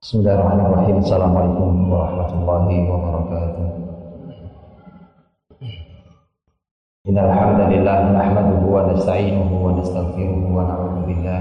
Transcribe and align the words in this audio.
بسم 0.00 0.18
الله 0.18 0.34
الرحمن 0.34 0.66
الرحيم 0.66 0.96
السلام 0.96 1.32
عليكم 1.36 1.92
ورحمة 1.92 2.30
الله 2.32 2.66
وبركاته 2.88 3.66
إن 7.08 7.16
الحمد 7.18 7.60
لله 7.72 7.98
نحمده 8.16 8.60
ونستعينه 8.64 9.50
ونستغفره 9.64 10.40
ونعوذ 10.56 10.96
بالله 11.04 11.40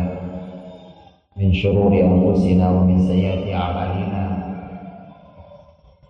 من 1.40 1.54
شرور 1.56 1.92
أنفسنا 2.04 2.66
ومن 2.70 2.98
سيئات 3.08 3.48
أعمالنا 3.48 4.24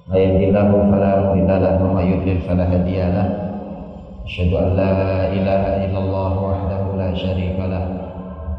من 0.10 0.18
يهد 0.18 0.42
الله 0.50 0.70
فلا 0.90 1.12
مضل 1.22 1.50
له 1.62 1.74
ومن 1.86 2.06
يضلل 2.14 2.40
فلا 2.50 2.66
هادي 2.74 2.98
له 2.98 3.28
أشهد 4.26 4.52
أن 4.58 4.68
لا 4.74 4.94
إله 5.38 5.64
إلا 5.86 6.00
الله 6.02 6.34
وحده 6.50 6.82
لا 6.98 7.10
شريك 7.14 7.58
له 7.62 7.86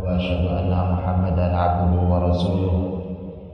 وأشهد 0.06 0.44
أن 0.46 0.70
محمدا 0.70 1.46
عبده 1.58 1.92
ورسوله 2.10 2.99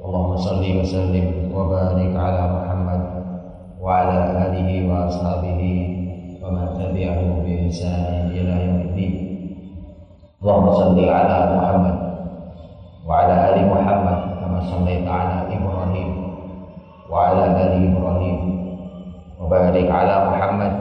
اللهم 0.06 0.36
صل 0.38 0.62
وسلم 0.62 1.26
وبارك 1.50 2.14
على 2.14 2.42
محمد 2.54 3.02
وعلى 3.82 4.18
آله 4.46 4.68
وأصحابه 4.86 5.60
ومن 6.42 6.64
تبعه 6.78 7.20
بإحسان 7.42 8.30
إلى 8.30 8.52
يوم 8.66 8.78
الدين. 8.86 9.14
اللهم 10.42 10.66
صل 10.78 10.98
على 11.10 11.38
محمد 11.58 11.96
وعلى 13.02 13.34
آل 13.50 13.56
محمد 13.66 14.18
كما 14.38 14.58
صليت 14.70 15.06
على 15.10 15.36
إبراهيم 15.58 16.10
وعلى 17.10 17.42
آل 17.66 17.72
إبراهيم 17.90 18.38
وبارك 19.42 19.88
على 19.90 20.14
محمد 20.30 20.72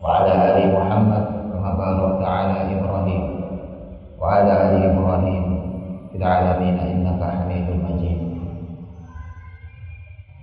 وعلى 0.00 0.32
آل 0.48 0.58
محمد 0.72 1.24
كما 1.52 1.70
باركت 1.76 2.22
على 2.24 2.56
إبراهيم 2.80 3.22
وعلى 4.20 4.52
آل 4.68 4.74
إبراهيم 4.90 5.44
في 6.12 6.16
العالمين 6.16 6.91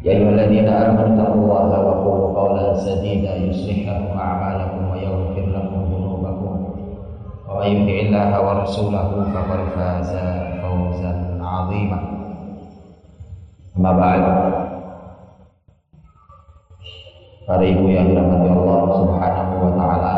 يا 0.04 0.12
أيها 0.12 0.30
الذين 0.30 0.68
آمنوا 0.68 1.08
اتقوا 1.12 1.36
الله 1.44 1.80
وقولوا 1.88 2.40
قولا 2.40 2.74
سديدا 2.74 3.36
يصلح 3.36 3.80
لكم 3.90 4.20
أعمالكم 4.20 4.92
ويغفر 4.92 5.46
لكم 5.52 5.80
ذنوبكم 5.92 6.54
ومن 7.50 7.68
يطع 7.68 7.98
الله 8.08 8.32
ورسوله 8.48 9.10
فقد 9.34 9.60
فاز 9.76 10.12
فوزا 10.62 11.14
عظيما 11.42 12.00
أما 13.78 13.92
بعد 13.92 14.24
Para 17.50 17.66
ibu 17.66 17.90
yang 17.90 18.14
dirahmati 18.14 18.46
Allah 18.46 18.82
Subhanahu 18.94 19.54
wa 19.58 19.72
taala. 19.74 20.16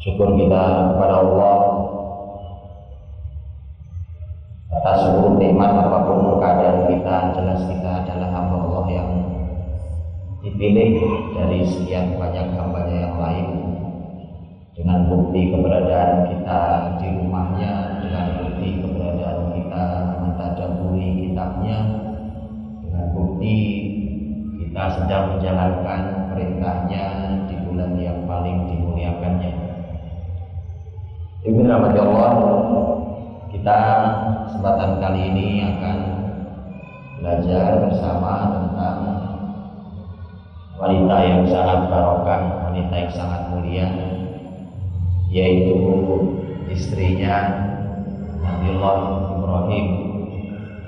Syukur 0.00 0.40
kepada 0.40 1.20
Allah 1.20 1.65
atas 4.76 5.08
seluruh 5.08 5.40
nikmat 5.40 5.72
apa 5.72 5.98
pun 6.04 6.36
keadaan 6.36 6.84
kita 6.92 7.16
jelas 7.32 7.60
kita 7.64 7.90
adalah 8.04 8.28
hamba 8.28 8.56
Allah 8.60 8.86
yang 8.92 9.10
dipilih 10.44 11.00
dari 11.32 11.64
sekian 11.64 12.20
banyak 12.20 12.52
hambanya 12.54 12.96
yang 13.08 13.16
lain. 13.16 13.46
Dengan 14.76 15.08
bukti 15.08 15.48
keberadaan 15.48 16.28
kita 16.28 16.60
di 17.00 17.08
rumahnya 17.16 17.72
dengan 18.04 18.26
bukti 18.44 18.68
keberadaan 18.84 19.40
kita 19.56 19.84
mentadaburi 20.20 21.08
kitabnya 21.24 21.78
dengan 22.84 23.04
bukti 23.16 23.56
kita 24.60 24.84
sedang 25.00 25.24
menjalankan 25.32 26.00
perintahnya 26.28 27.04
di 27.48 27.54
bulan 27.64 27.96
yang 27.96 28.28
paling 28.28 28.68
dimuliakannya. 28.68 29.52
Ibu 31.48 31.60
rahmati 31.64 31.98
Allah 32.04 32.30
kita 33.56 33.80
kesempatan 34.44 35.00
kali 35.00 35.32
ini 35.32 35.64
akan 35.64 35.98
belajar 37.16 37.88
bersama 37.88 38.52
tentang 38.52 38.98
wanita 40.76 41.16
yang 41.24 41.42
sangat 41.48 41.88
barokah, 41.88 42.68
wanita 42.68 42.94
yang 43.00 43.12
sangat 43.16 43.48
mulia, 43.48 43.88
yaitu 45.32 45.72
istrinya 46.68 47.64
Nabiullah 48.44 48.98
Ibrahim 49.40 49.86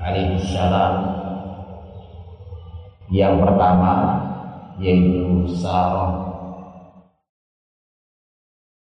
alaihissalam. 0.05 0.95
Yang 3.09 3.35
pertama 3.49 3.93
yaitu 4.77 5.49
Sarah 5.57 6.29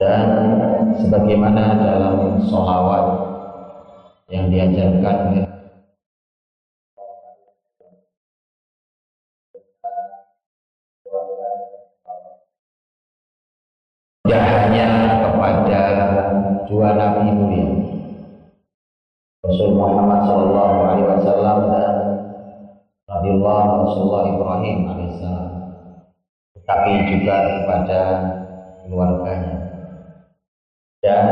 dan 0.03 0.27
sebagaimana 0.99 1.79
dalam 1.79 2.43
sholawat 2.43 3.26
yang 4.27 4.51
diajarkan 4.51 5.47
tidak 14.27 14.43
hanya 14.43 14.87
kepada 15.23 15.83
dua 16.67 16.89
nabi 16.99 17.31
mulia. 17.31 17.71
Rasul 19.47 19.79
Muhammad 19.79 20.27
Shallallahu 20.27 20.77
Alaihi 20.83 21.07
Wasallam 21.07 21.59
dan 21.71 21.95
Nabiullah 23.07 23.87
Rasulullah 23.87 24.23
Ibrahim 24.35 24.79
alaihissalam 24.91 25.51
tetapi 26.59 26.93
juga 27.15 27.37
kepada 27.63 28.01
keluarganya. 28.83 29.55
Dan 30.99 31.27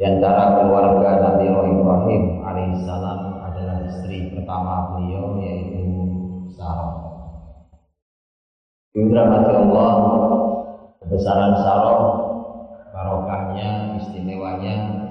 di 0.00 0.08
antara 0.08 0.56
keluarga 0.56 1.20
Nabi 1.20 1.52
Ibrahim 1.52 2.40
alaihissalam 2.40 3.36
adalah 3.44 3.84
istri 3.84 4.32
pertama 4.32 4.96
beliau 4.96 5.36
yaitu 5.44 5.84
Sarah. 6.56 7.04
Dirahmati 8.96 9.52
Allah, 9.52 9.92
kebesaran 11.04 11.52
Sarah, 11.60 12.00
barokahnya, 12.96 14.00
istimewanya 14.00 15.04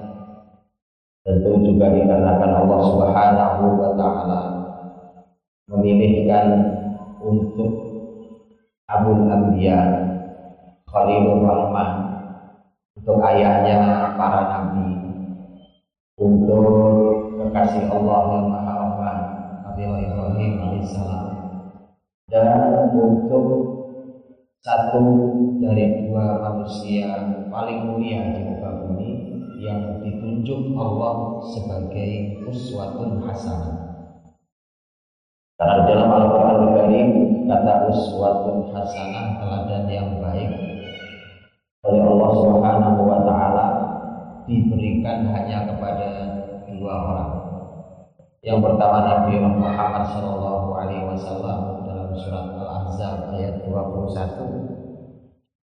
tentu 1.22 1.70
juga 1.70 1.94
dikarenakan 1.94 2.66
Allah 2.66 2.80
Subhanahu 2.90 3.62
wa 3.78 3.90
taala 3.94 4.42
memilihkan 5.70 6.46
untuk 7.22 7.70
Abul 8.90 9.22
Anbiya 9.22 9.78
Khalilur 10.90 11.46
Rahman 11.46 12.19
untuk 13.10 13.26
ayahnya 13.26 14.14
para 14.14 14.40
nabi 14.46 14.94
untuk 16.14 16.70
kekasih 17.42 17.90
Allah 17.90 18.38
yang 18.38 18.46
Maha 18.54 18.72
Rahman 18.86 19.18
Nabi 19.66 19.82
Ibrahim 19.82 20.52
alaihissalam 20.62 21.26
dan 22.30 22.86
untuk 22.94 23.46
satu 24.62 25.02
dari 25.58 26.06
dua 26.06 26.38
manusia 26.38 27.34
paling 27.50 27.90
mulia 27.90 28.30
di 28.30 28.46
muka 28.46 28.78
bumi 28.78 29.10
yang 29.58 30.06
ditunjuk 30.06 30.78
Allah 30.78 31.42
sebagai 31.50 32.46
uswatun 32.46 33.26
hasanah. 33.26 34.06
Karena 35.58 35.82
dalam 35.82 36.08
Al-Quran 36.14 36.56
Al-Karim 36.62 37.08
kata 37.50 37.90
uswatun 37.90 38.70
hasanah 38.70 39.26
teladan 39.42 39.84
yang 39.90 40.22
baik 40.22 40.70
oleh 41.80 42.02
Allah 42.04 42.19
Subhanahu 42.34 43.00
wa 43.06 43.18
taala 43.26 43.66
diberikan 44.46 45.30
hanya 45.30 45.68
kepada 45.70 46.08
dua 46.66 46.94
orang. 46.96 47.30
Yang 48.40 48.58
pertama 48.64 48.98
Nabi 49.04 49.36
Muhammad 49.36 50.04
Shallallahu 50.16 50.68
alaihi 50.72 51.04
wasallam 51.04 51.84
dalam 51.84 52.08
surat 52.16 52.56
Al-Ahzab 52.56 53.36
ayat 53.36 53.60
21. 53.68 54.80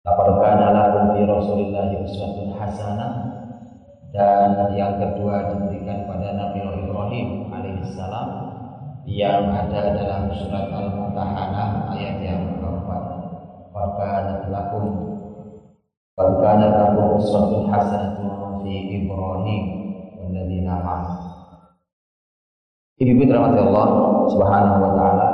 Laqad 0.03 0.29
kana 0.41 0.67
lakum 0.73 1.05
fi 1.13 1.21
Rasulillah 1.23 1.93
uswatun 2.01 2.57
hasanah 2.57 3.13
dan 4.09 4.73
yang 4.73 4.97
kedua 4.97 5.53
diberikan 5.53 6.09
pada 6.09 6.33
Nabi 6.33 6.65
Ibrahim 6.65 7.53
alaihissalam 7.53 8.27
yang 9.05 9.53
ada 9.53 9.93
dalam 9.93 10.33
surat 10.33 10.67
Al-Mumtahanah 10.73 11.93
ayat 11.93 12.25
yang 12.25 12.57
keempat. 12.57 13.03
Maka 13.69 14.09
lakum 14.49 15.12
Fakana 16.13 16.69
lahu 16.69 17.17
uswatun 17.17 17.73
hasanatun 17.73 18.61
fi 18.61 19.01
Ibrahim 19.01 19.63
walladzina 20.13 20.77
ma'ah. 20.85 21.17
Ibu 23.01 23.25
rahmati 23.25 23.57
Allah 23.57 23.87
Subhanahu 24.29 24.77
wa 24.77 24.91
taala. 24.93 25.29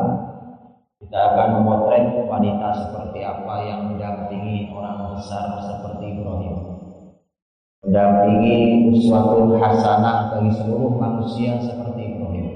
Kita 1.03 1.19
akan 1.19 1.47
memotret 1.59 2.23
wanita 2.31 2.69
seperti 2.79 3.27
apa 3.27 3.55
yang 3.67 3.91
mendampingi 3.91 4.71
orang 4.71 5.19
besar 5.19 5.59
seperti 5.67 6.15
Ibrahim. 6.15 6.55
Mendampingi 7.83 8.87
uswatun 8.95 9.59
hasanah 9.59 10.31
bagi 10.31 10.51
seluruh 10.63 10.95
manusia 10.95 11.59
seperti 11.59 12.15
Ibrahim. 12.15 12.47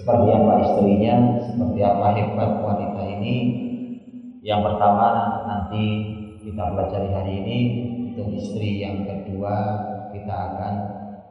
Seperti 0.00 0.28
apa 0.32 0.52
istrinya, 0.64 1.14
seperti 1.44 1.80
apa 1.84 2.06
hebat 2.16 2.50
wanita 2.56 3.02
ini. 3.04 3.36
Yang 4.40 4.60
pertama 4.64 5.06
nanti 5.44 5.84
kita 6.42 6.74
pelajari 6.74 7.08
hari 7.14 7.32
ini 7.38 7.58
untuk 8.10 8.34
istri 8.34 8.82
yang 8.82 9.06
kedua 9.06 9.54
kita 10.10 10.34
akan 10.34 10.74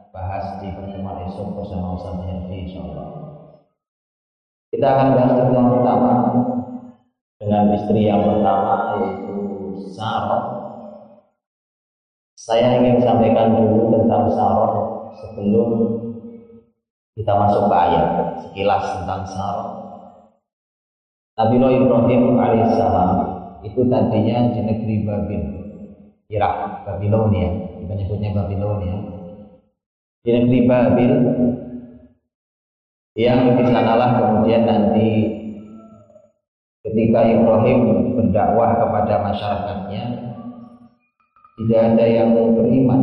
bahas 0.08 0.56
di 0.64 0.72
pertemuan 0.72 1.28
esok 1.28 1.52
bersama 1.52 2.00
Ustaz 2.00 2.16
Herfi 2.24 2.56
insyaallah. 2.68 3.08
Kita 4.72 4.86
akan 4.88 5.08
bahas 5.12 5.36
yang 5.36 5.68
pertama 5.68 6.12
dengan 7.36 7.64
istri 7.76 8.08
yang 8.08 8.24
pertama 8.24 8.96
yaitu 8.96 9.36
Sarah. 9.92 10.44
Saya 12.40 12.80
ingin 12.80 13.04
sampaikan 13.04 13.52
dulu 13.52 13.92
tentang 13.92 14.32
Sarah 14.32 14.74
sebelum 15.20 15.68
kita 17.20 17.36
masuk 17.36 17.68
ke 17.68 17.76
ayat 17.76 18.08
sekilas 18.48 18.84
tentang 18.96 19.22
Sarah. 19.28 19.70
Nabi 21.36 21.56
Ibrahim 21.60 22.22
alaihissalam 22.40 23.31
itu 23.62 23.86
tadinya 23.86 24.50
di 24.50 24.60
negeri 24.62 24.94
Babil, 25.06 25.42
Irak, 26.30 26.86
Babilonia, 26.86 27.48
kita 27.78 27.92
nyebutnya 27.94 28.30
Babilonia. 28.34 28.96
Di 30.22 30.30
negeri 30.30 30.60
Babil 30.66 31.12
yang 33.18 33.54
di 33.54 33.64
sanalah 33.68 34.10
kemudian 34.18 34.62
nanti 34.66 35.08
ketika 36.82 37.20
Ibrahim 37.28 37.80
berdakwah 38.18 38.70
kepada 38.82 39.14
masyarakatnya 39.30 40.04
tidak 41.62 41.80
ada 41.94 42.04
yang 42.06 42.34
beriman. 42.34 43.02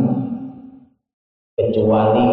Kecuali 1.60 2.24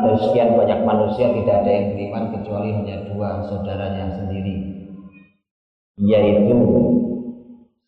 dari 0.00 0.18
sekian 0.24 0.56
banyak 0.56 0.80
manusia 0.88 1.28
tidak 1.36 1.64
ada 1.64 1.70
yang 1.70 1.86
beriman 1.92 2.24
kecuali 2.32 2.72
hanya 2.72 3.12
dua 3.12 3.44
saudaranya 3.44 4.16
sendiri 4.16 4.80
yaitu 6.00 6.56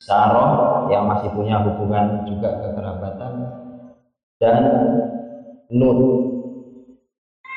Saroh 0.03 0.91
yang 0.91 1.07
masih 1.07 1.31
punya 1.31 1.63
hubungan 1.63 2.27
juga 2.27 2.59
kekerabatan 2.59 3.33
dan 4.43 4.63
Lut 5.71 5.99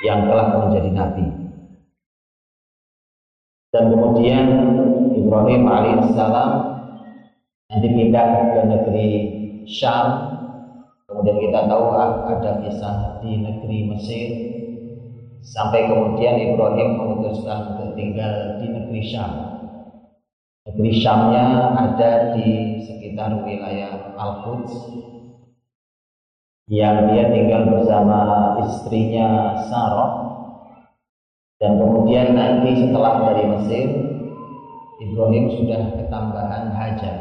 yang 0.05 0.29
telah 0.29 0.53
menjadi 0.53 0.93
nabi. 0.93 1.25
Dan 3.73 3.89
kemudian 3.91 4.45
Ibrahim 5.17 5.61
alaihissalam 5.65 6.51
nanti 7.73 7.87
pindah 7.89 8.27
ke 8.53 8.59
negeri 8.61 9.09
Syam. 9.65 10.07
Kemudian 11.09 11.37
kita 11.49 11.65
tahu 11.65 11.97
ada 11.97 12.61
kisah 12.61 13.25
di 13.25 13.41
negeri 13.41 13.77
Mesir. 13.89 14.29
Sampai 15.41 15.89
kemudian 15.89 16.37
Ibrahim 16.37 16.93
memutuskan 16.93 17.73
untuk 17.73 17.97
tinggal 17.97 18.61
di 18.61 18.69
negeri 18.69 19.01
Syam 19.01 19.54
negeri 20.65 20.97
Syamnya 20.97 21.77
ada 21.77 22.33
di 22.33 22.81
sekitar 22.81 23.45
wilayah 23.45 24.17
Al-Quds 24.17 24.73
yang 26.65 27.13
dia 27.13 27.29
tinggal 27.29 27.69
bersama 27.69 28.57
istrinya 28.65 29.61
Sarah 29.69 30.25
dan 31.61 31.77
kemudian 31.77 32.33
nanti 32.33 32.81
setelah 32.81 33.29
dari 33.29 33.45
Mesir, 33.45 33.87
Ibrahim 35.05 35.45
sudah 35.53 36.01
ketambahan 36.01 36.73
Hajar. 36.73 37.17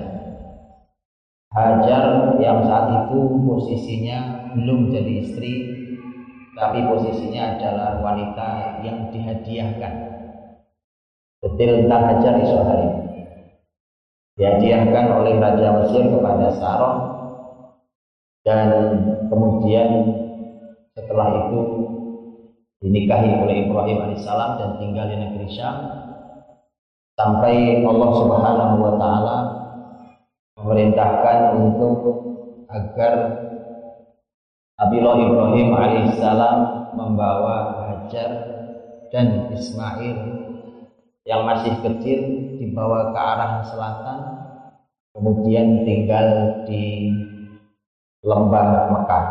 Hajar 1.54 2.34
yang 2.42 2.64
saat 2.66 3.06
itu 3.06 3.20
posisinya 3.46 4.50
belum 4.56 4.90
jadi 4.90 5.12
istri, 5.22 5.54
tapi 6.56 6.82
posisinya 6.82 7.60
adalah 7.60 8.00
wanita 8.02 8.80
yang 8.82 9.12
dihadiahkan. 9.12 9.94
Detil 11.44 11.86
tentang 11.86 12.02
Hajar 12.08 12.34
isu 12.40 12.58
hari 12.64 13.13
dihadiahkan 14.34 15.06
oleh 15.14 15.38
Raja 15.38 15.68
Mesir 15.82 16.10
kepada 16.10 16.46
Sarah. 16.58 16.96
Dan 18.44 18.68
kemudian 19.32 19.88
setelah 20.92 21.48
itu 21.48 21.60
dinikahi 22.84 23.40
oleh 23.40 23.64
Ibrahim 23.64 23.98
alaihissalam 24.04 24.50
dan 24.60 24.70
tinggal 24.76 25.08
di 25.08 25.16
negeri 25.16 25.48
Syam. 25.48 25.76
Sampai 27.16 27.80
Allah 27.86 28.10
Subhanahu 28.20 28.76
wa 28.82 28.92
taala 29.00 29.36
memerintahkan 30.60 31.38
untuk 31.56 31.96
agar 32.68 33.14
Nabiullah 34.74 35.16
Ibrahim 35.22 35.68
alaihissalam 35.70 36.58
membawa 36.98 37.86
Hajar 37.86 38.30
dan 39.08 39.48
Ismail 39.54 40.18
yang 41.24 41.46
masih 41.48 41.78
kecil 41.80 42.43
dibawa 42.64 43.12
ke 43.12 43.20
arah 43.20 43.52
selatan 43.68 44.18
kemudian 45.12 45.84
tinggal 45.84 46.26
di 46.66 47.12
lembah 48.24 48.90
Mekah. 48.90 49.26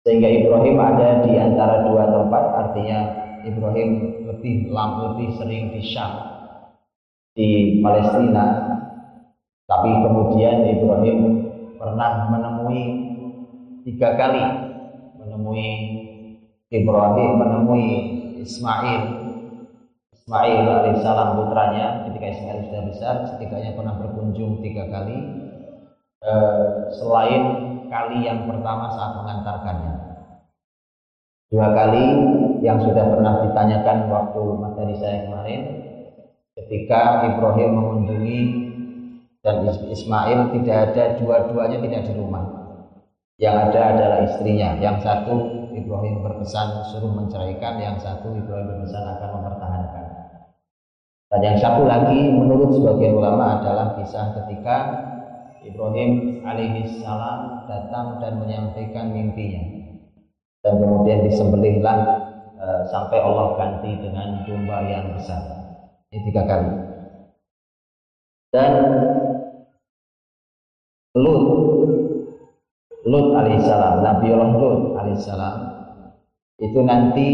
Sehingga 0.00 0.32
Ibrahim 0.32 0.80
ada 0.80 1.20
di 1.20 1.36
antara 1.36 1.84
dua 1.84 2.08
tempat 2.08 2.44
artinya 2.56 2.98
Ibrahim 3.44 3.90
lebih 4.24 4.72
lam 4.72 4.90
lebih 5.12 5.36
sering 5.36 5.76
di 5.76 5.82
Syam 5.84 6.12
di 7.36 7.82
Palestina. 7.84 8.46
Tapi 9.68 9.90
kemudian 10.02 10.66
Ibrahim 10.66 11.18
pernah 11.76 12.32
menemui 12.32 12.82
tiga 13.84 14.16
kali 14.16 14.42
menemui 15.20 15.68
Ibrahim 16.72 17.30
menemui 17.38 17.86
Ismail 18.40 19.29
Ismail 20.30 20.62
alaihissalam 20.62 21.42
putranya 21.42 22.06
ketika 22.06 22.26
Ismail 22.30 22.70
sudah 22.70 22.82
besar 22.86 23.14
setidaknya 23.34 23.74
pernah 23.74 23.98
berkunjung 23.98 24.62
tiga 24.62 24.86
kali 24.86 25.18
eh, 26.22 26.62
selain 26.94 27.42
kali 27.90 28.30
yang 28.30 28.46
pertama 28.46 28.94
saat 28.94 29.18
mengantarkannya. 29.18 30.22
Dua 31.50 31.74
kali 31.74 32.06
yang 32.62 32.78
sudah 32.78 33.10
pernah 33.10 33.42
ditanyakan 33.42 34.06
waktu 34.06 34.42
materi 34.54 34.94
saya 35.02 35.26
kemarin, 35.26 35.60
ketika 36.62 37.26
Ibrahim 37.26 37.70
mengunjungi 37.74 38.40
dan 39.42 39.66
Ismail 39.66 40.54
tidak 40.54 40.94
ada 40.94 41.04
dua-duanya 41.18 41.82
tidak 41.82 42.06
di 42.06 42.14
rumah. 42.14 42.46
Yang 43.34 43.56
ada 43.66 43.80
adalah 43.98 44.18
istrinya. 44.30 44.78
Yang 44.78 44.96
satu 45.02 45.34
Ibrahim 45.74 46.22
berpesan 46.22 46.86
suruh 46.86 47.10
menceraikan, 47.18 47.82
yang 47.82 47.98
satu 47.98 48.30
Ibrahim 48.30 48.78
berpesan 48.78 49.18
akan 49.18 49.28
mempertahankan. 49.34 49.99
Dan 51.30 51.46
yang 51.46 51.58
satu 51.62 51.86
lagi 51.86 52.26
menurut 52.26 52.74
sebagian 52.74 53.14
ulama 53.14 53.62
adalah 53.62 53.94
kisah 53.94 54.34
ketika 54.34 54.76
Ibrahim 55.62 56.42
alaihi 56.42 56.98
salam 56.98 57.70
datang 57.70 58.18
dan 58.18 58.42
menyampaikan 58.42 59.14
mimpinya. 59.14 59.94
Dan 60.66 60.82
kemudian 60.82 61.22
disembelihlah 61.22 61.98
e, 62.58 62.66
sampai 62.90 63.22
Allah 63.22 63.54
ganti 63.54 63.94
dengan 64.02 64.42
domba 64.42 64.82
yang 64.90 65.14
besar. 65.14 65.70
Ini 66.10 66.18
tiga 66.26 66.42
kali. 66.50 66.70
Dan 68.50 68.72
Lut 71.14 71.42
Lut 73.06 73.26
alaihissalam, 73.38 74.02
Nabi 74.02 74.34
Allah 74.34 74.50
Lut 74.58 74.98
alaihissalam 74.98 75.56
itu 76.58 76.80
nanti 76.82 77.28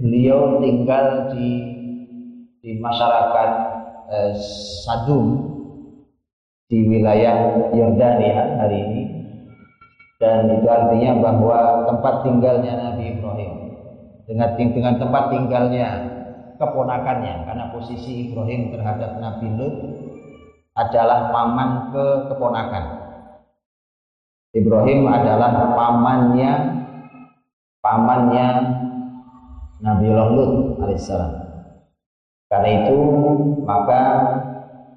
beliau 0.00 0.64
tinggal 0.64 1.36
di 1.36 1.75
di 2.66 2.82
masyarakat 2.82 3.50
eh, 4.10 4.32
Sadum 4.82 5.54
di 6.66 6.82
wilayah 6.82 7.70
Yordania 7.70 8.58
hari 8.58 8.78
ini. 8.82 9.02
Dan 10.18 10.50
itu 10.50 10.66
artinya 10.66 11.22
bahwa 11.22 11.86
tempat 11.86 12.26
tinggalnya 12.26 12.72
Nabi 12.74 13.14
Ibrahim. 13.14 13.52
Dengan 14.26 14.58
dengan 14.58 14.94
tempat 14.98 15.30
tinggalnya 15.30 15.88
keponakannya 16.58 17.46
karena 17.46 17.70
posisi 17.70 18.26
Ibrahim 18.26 18.74
terhadap 18.74 19.22
Nabi 19.22 19.46
Lut 19.54 19.76
adalah 20.74 21.30
paman 21.30 21.94
ke 21.94 22.06
keponakan 22.32 22.84
Ibrahim 24.56 25.06
adalah 25.06 25.72
pamannya 25.78 26.52
pamannya 27.84 28.46
Nabi 29.84 30.08
Lut 30.10 30.80
alaihissalam 30.80 31.45
karena 32.46 32.70
itu 32.86 32.98
maka 33.66 34.02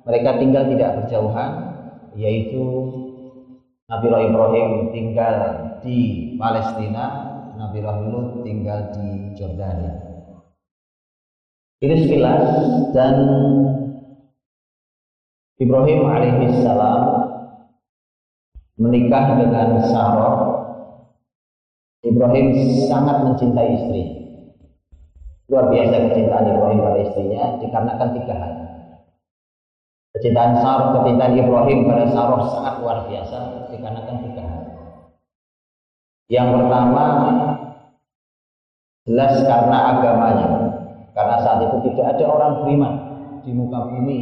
mereka 0.06 0.38
tinggal 0.38 0.70
tidak 0.70 0.90
berjauhan 1.02 1.52
yaitu 2.18 2.64
Nabi 3.90 4.06
Ibrahim 4.06 4.94
tinggal 4.94 5.36
di 5.82 5.98
Palestina, 6.38 7.06
Nabi 7.58 7.82
Lut 7.82 8.46
tinggal 8.46 8.94
di 8.94 9.34
Jordania. 9.34 9.98
Ini 11.82 11.96
sekilas 12.06 12.46
dan 12.94 13.16
Ibrahim 15.58 16.06
alaihissalam 16.06 17.02
menikah 18.78 19.26
dengan 19.42 19.70
Sarah. 19.90 20.38
Ibrahim 22.06 22.48
sangat 22.86 23.26
mencintai 23.26 23.70
istri. 23.74 24.19
Luar 25.50 25.66
biasa 25.74 26.14
kecintaan 26.14 26.46
Ibrahim 26.46 26.86
pada 26.86 27.00
istrinya 27.02 27.58
dikarenakan 27.58 28.10
tiga 28.22 28.34
hal. 28.38 28.54
Kecintaan 30.14 30.62
Sarah, 30.62 30.94
kecintaan 31.02 31.34
Ibrahim 31.42 31.90
pada 31.90 32.06
Sarah 32.14 32.42
sangat 32.54 32.74
luar 32.78 32.98
biasa 33.10 33.38
dikarenakan 33.74 34.18
tiga 34.30 34.44
hal. 34.46 34.64
Yang 36.30 36.48
pertama 36.54 37.04
jelas 39.10 39.34
karena 39.42 39.78
agamanya. 39.98 40.50
Karena 41.18 41.36
saat 41.42 41.66
itu 41.66 41.78
tidak 41.90 42.06
ada 42.14 42.26
orang 42.30 42.54
beriman 42.62 42.94
di 43.42 43.50
muka 43.50 43.90
bumi 43.90 44.20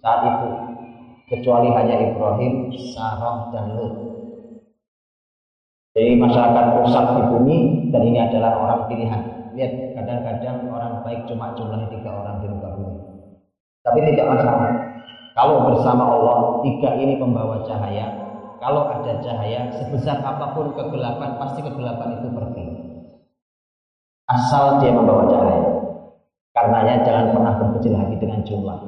saat 0.00 0.20
itu 0.24 0.48
kecuali 1.28 1.68
hanya 1.76 2.00
Ibrahim, 2.00 2.72
Sarah 2.96 3.52
dan 3.52 3.76
Lut. 3.76 3.94
Jadi 5.92 6.16
masyarakat 6.16 6.64
rusak 6.80 7.04
di 7.12 7.22
bumi 7.28 7.56
dan 7.92 8.02
ini 8.08 8.18
adalah 8.24 8.56
orang 8.56 8.80
pilihan. 8.88 9.39
Lihat 9.56 9.72
kadang-kadang 9.98 10.70
orang 10.70 11.02
baik 11.02 11.26
cuma 11.26 11.54
jumlahnya 11.58 11.90
tiga 11.90 12.10
orang 12.14 12.36
di 12.42 12.46
muka 12.50 12.68
bumi. 12.74 13.00
Tapi 13.82 13.98
tidak 14.12 14.26
masalah. 14.36 14.70
Kalau 15.34 15.56
bersama 15.70 16.04
Allah 16.06 16.38
tiga 16.62 16.90
ini 17.00 17.18
pembawa 17.18 17.64
cahaya. 17.66 18.06
Kalau 18.60 18.92
ada 18.92 19.18
cahaya 19.24 19.72
sebesar 19.72 20.20
apa 20.20 20.52
pun 20.52 20.76
kegelapan 20.76 21.40
pasti 21.40 21.64
kegelapan 21.64 22.20
itu 22.20 22.28
pergi. 22.28 22.64
Asal 24.28 24.78
dia 24.78 24.92
membawa 24.94 25.26
cahaya. 25.26 25.64
Karenanya 26.50 27.06
jangan 27.06 27.26
pernah 27.34 27.52
berkecil 27.56 27.94
hati 27.94 28.14
dengan 28.18 28.42
jumlah. 28.44 28.78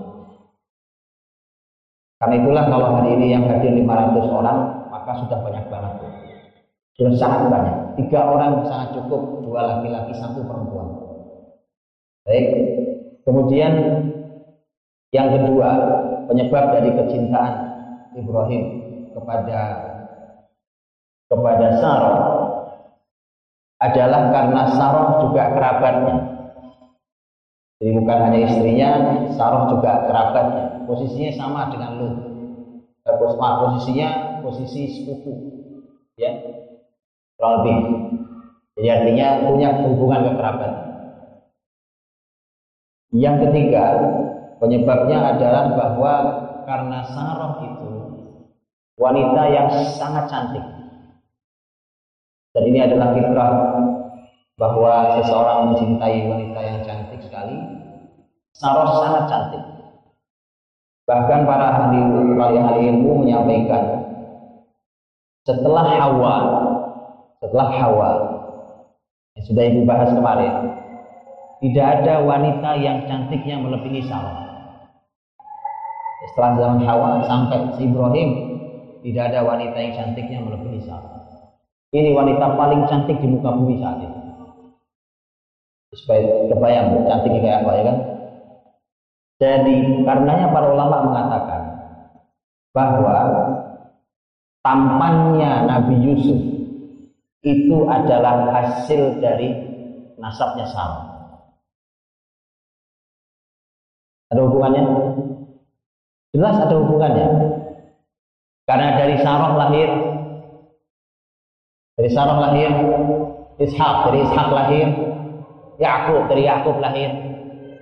Karena 2.22 2.34
itulah 2.38 2.64
kalau 2.70 2.88
hari 2.94 3.18
ini 3.18 3.34
yang 3.34 3.50
hadir 3.50 3.74
500 3.74 4.30
orang, 4.30 4.58
maka 4.94 5.10
sudah 5.18 5.42
banyak 5.42 5.66
banget. 5.66 5.94
Sudah 6.94 7.14
sangat 7.18 7.50
banyak. 7.50 7.81
Tiga 7.98 8.20
orang 8.24 8.64
sangat 8.68 8.96
cukup, 8.96 9.44
dua 9.44 9.60
laki-laki, 9.68 10.12
satu 10.16 10.40
perempuan. 10.44 10.88
Baik. 12.24 12.46
Kemudian 13.22 13.72
yang 15.12 15.28
kedua, 15.28 15.68
penyebab 16.26 16.64
dari 16.72 16.90
kecintaan 16.96 17.54
Ibrahim 18.16 18.64
kepada 19.12 19.60
kepada 21.28 21.66
Sarah 21.80 22.20
adalah 23.82 24.30
karena 24.30 24.62
Sarah 24.72 25.06
juga 25.20 25.42
kerabatnya. 25.52 26.16
Jadi 27.82 27.90
bukan 27.98 28.18
hanya 28.30 28.38
istrinya, 28.46 28.90
Sarah 29.34 29.66
juga 29.68 30.06
kerabatnya. 30.06 30.86
Posisinya 30.86 31.32
sama 31.34 31.68
dengan 31.74 31.92
Lut. 31.98 32.16
Eh, 33.02 33.14
posisinya 33.18 34.38
posisi 34.46 34.86
sepupu, 34.86 35.34
ya, 36.14 36.30
lebih. 37.42 37.78
Jadi 38.78 38.88
artinya 38.88 39.26
punya 39.44 39.68
hubungan 39.84 40.20
kekerabat. 40.32 40.72
Yang 43.12 43.36
ketiga, 43.48 43.84
penyebabnya 44.56 45.36
adalah 45.36 45.64
bahwa 45.76 46.12
karena 46.64 46.98
Sarah 47.12 47.60
itu 47.60 47.92
wanita 48.96 49.42
yang 49.52 49.68
sangat 49.92 50.24
cantik. 50.30 50.64
Dan 52.56 52.62
ini 52.68 52.78
adalah 52.80 53.12
fitrah 53.12 53.52
bahwa 54.56 55.20
seseorang 55.20 55.58
mencintai 55.72 56.24
wanita 56.24 56.60
yang 56.64 56.78
cantik 56.86 57.20
sekali. 57.20 57.56
Sarah 58.56 58.88
sangat 58.88 59.24
cantik. 59.28 59.64
Bahkan 61.04 61.40
para 61.44 61.66
ahli, 61.82 61.98
ahli 62.38 62.80
ilmu 62.94 63.26
menyampaikan 63.26 63.84
setelah 65.42 65.82
Hawa 65.98 66.36
setelah 67.42 67.68
Hawa 67.74 68.10
yang 69.34 69.44
sudah 69.50 69.64
ibu 69.66 69.82
bahas 69.82 70.14
kemarin 70.14 70.78
tidak 71.58 71.86
ada 71.98 72.22
wanita 72.22 72.70
yang 72.78 73.02
cantiknya 73.10 73.58
melebihi 73.58 74.06
Sarah 74.06 74.38
setelah 76.30 76.54
zaman 76.54 76.80
Hawa 76.86 77.26
sampai 77.26 77.82
Ibrahim 77.82 78.30
tidak 79.02 79.34
ada 79.34 79.42
wanita 79.42 79.74
yang 79.82 79.94
cantiknya 79.98 80.38
melebihi 80.38 80.86
Sarah 80.86 81.22
ini 81.92 82.16
wanita 82.16 82.56
paling 82.56 82.88
cantik 82.88 83.20
di 83.20 83.28
muka 83.28 83.52
bumi 83.52 83.76
saat 83.76 84.00
ini. 84.00 84.18
Supaya 85.92 86.48
kebayang 86.48 87.04
cantiknya 87.04 87.40
kayak 87.44 87.58
apa 87.60 87.70
ya 87.76 87.82
kan? 87.84 87.96
Jadi 89.36 89.76
karenanya 90.08 90.46
para 90.56 90.72
ulama 90.72 90.96
mengatakan 91.04 91.62
bahwa 92.72 93.16
tampannya 94.64 95.68
Nabi 95.68 95.94
Yusuf 96.00 96.40
itu 97.42 97.90
adalah 97.90 98.54
hasil 98.54 99.18
dari 99.18 99.50
nasabnya 100.14 100.66
Sarah. 100.70 101.02
Ada 104.30 104.40
hubungannya? 104.46 104.82
Jelas 106.32 106.56
ada 106.56 106.74
hubungannya. 106.78 107.28
Karena 108.64 108.96
dari 108.96 109.20
Sarah 109.20 109.52
lahir 109.58 109.90
dari 111.98 112.10
Sarah 112.14 112.38
lahir 112.40 112.70
Ishak, 113.60 113.94
dari 114.08 114.18
Ishak 114.24 114.48
lahir 114.48 114.86
Yakub, 115.76 116.30
dari 116.30 116.42
Yakub 116.48 116.80
lahir 116.80 117.10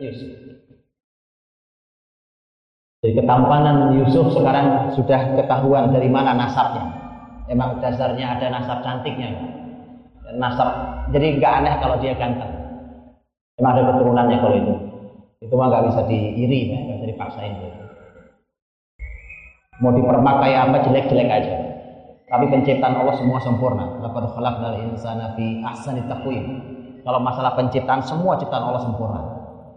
Yusuf. 0.00 0.40
Jadi 3.00 3.16
ketampanan 3.16 3.96
Yusuf 3.96 4.28
sekarang 4.36 4.92
sudah 4.92 5.36
ketahuan 5.38 5.88
dari 5.94 6.08
mana 6.12 6.36
nasabnya. 6.36 7.09
Emang 7.50 7.82
dasarnya 7.82 8.38
ada 8.38 8.46
nasab 8.46 8.78
cantiknya. 8.86 9.34
Nasab, 10.38 10.70
jadi 11.10 11.42
nggak 11.42 11.52
aneh 11.62 11.74
kalau 11.82 11.98
dia 11.98 12.14
ganteng. 12.14 12.46
Emang 13.58 13.74
ada 13.74 13.82
keturunannya 13.90 14.38
kalau 14.38 14.54
itu. 14.54 14.74
Itu 15.42 15.54
mah 15.58 15.66
nggak 15.74 15.90
bisa 15.90 16.00
diiri, 16.06 16.60
ya, 16.70 16.78
nggak 16.78 16.96
bisa 17.02 17.08
dipaksain. 17.10 17.52
Gitu. 17.58 17.78
Mau 19.82 19.90
dipermak 19.90 20.36
kayak 20.46 20.60
apa 20.70 20.76
jelek-jelek 20.86 21.28
aja. 21.28 21.54
Tapi 22.30 22.44
penciptaan 22.46 22.94
Allah 22.94 23.16
semua 23.18 23.42
sempurna. 23.42 23.98
Laqad 23.98 24.30
khalaqnal 24.30 24.78
insana 24.86 25.34
fi 25.34 25.58
ahsani 25.66 26.06
taqwim. 26.06 26.44
Kalau 27.02 27.18
masalah 27.18 27.58
penciptaan 27.58 28.06
semua 28.06 28.38
ciptaan 28.38 28.62
Allah 28.62 28.86
sempurna. 28.86 29.20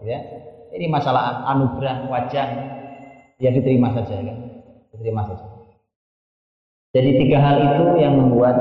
Ya. 0.06 0.22
Ini 0.70 0.86
masalah 0.86 1.42
anugerah 1.50 2.06
wajah 2.06 2.46
ya 3.42 3.50
diterima 3.50 3.90
saja 3.90 4.14
kan 4.14 4.38
diterima 4.94 5.22
saja 5.26 5.53
jadi 6.94 7.10
tiga 7.18 7.38
hal 7.42 7.56
itu 7.58 7.84
yang 7.98 8.14
membuat 8.16 8.56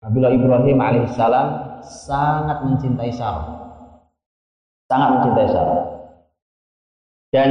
Nabiullah 0.00 0.32
Ibrahim 0.32 0.78
alaihissalam 0.80 1.48
sangat 1.84 2.64
mencintai 2.64 3.12
Sarah 3.12 3.76
sangat 4.88 5.08
mencintai 5.20 5.48
Sarah 5.52 5.80
dan 7.30 7.50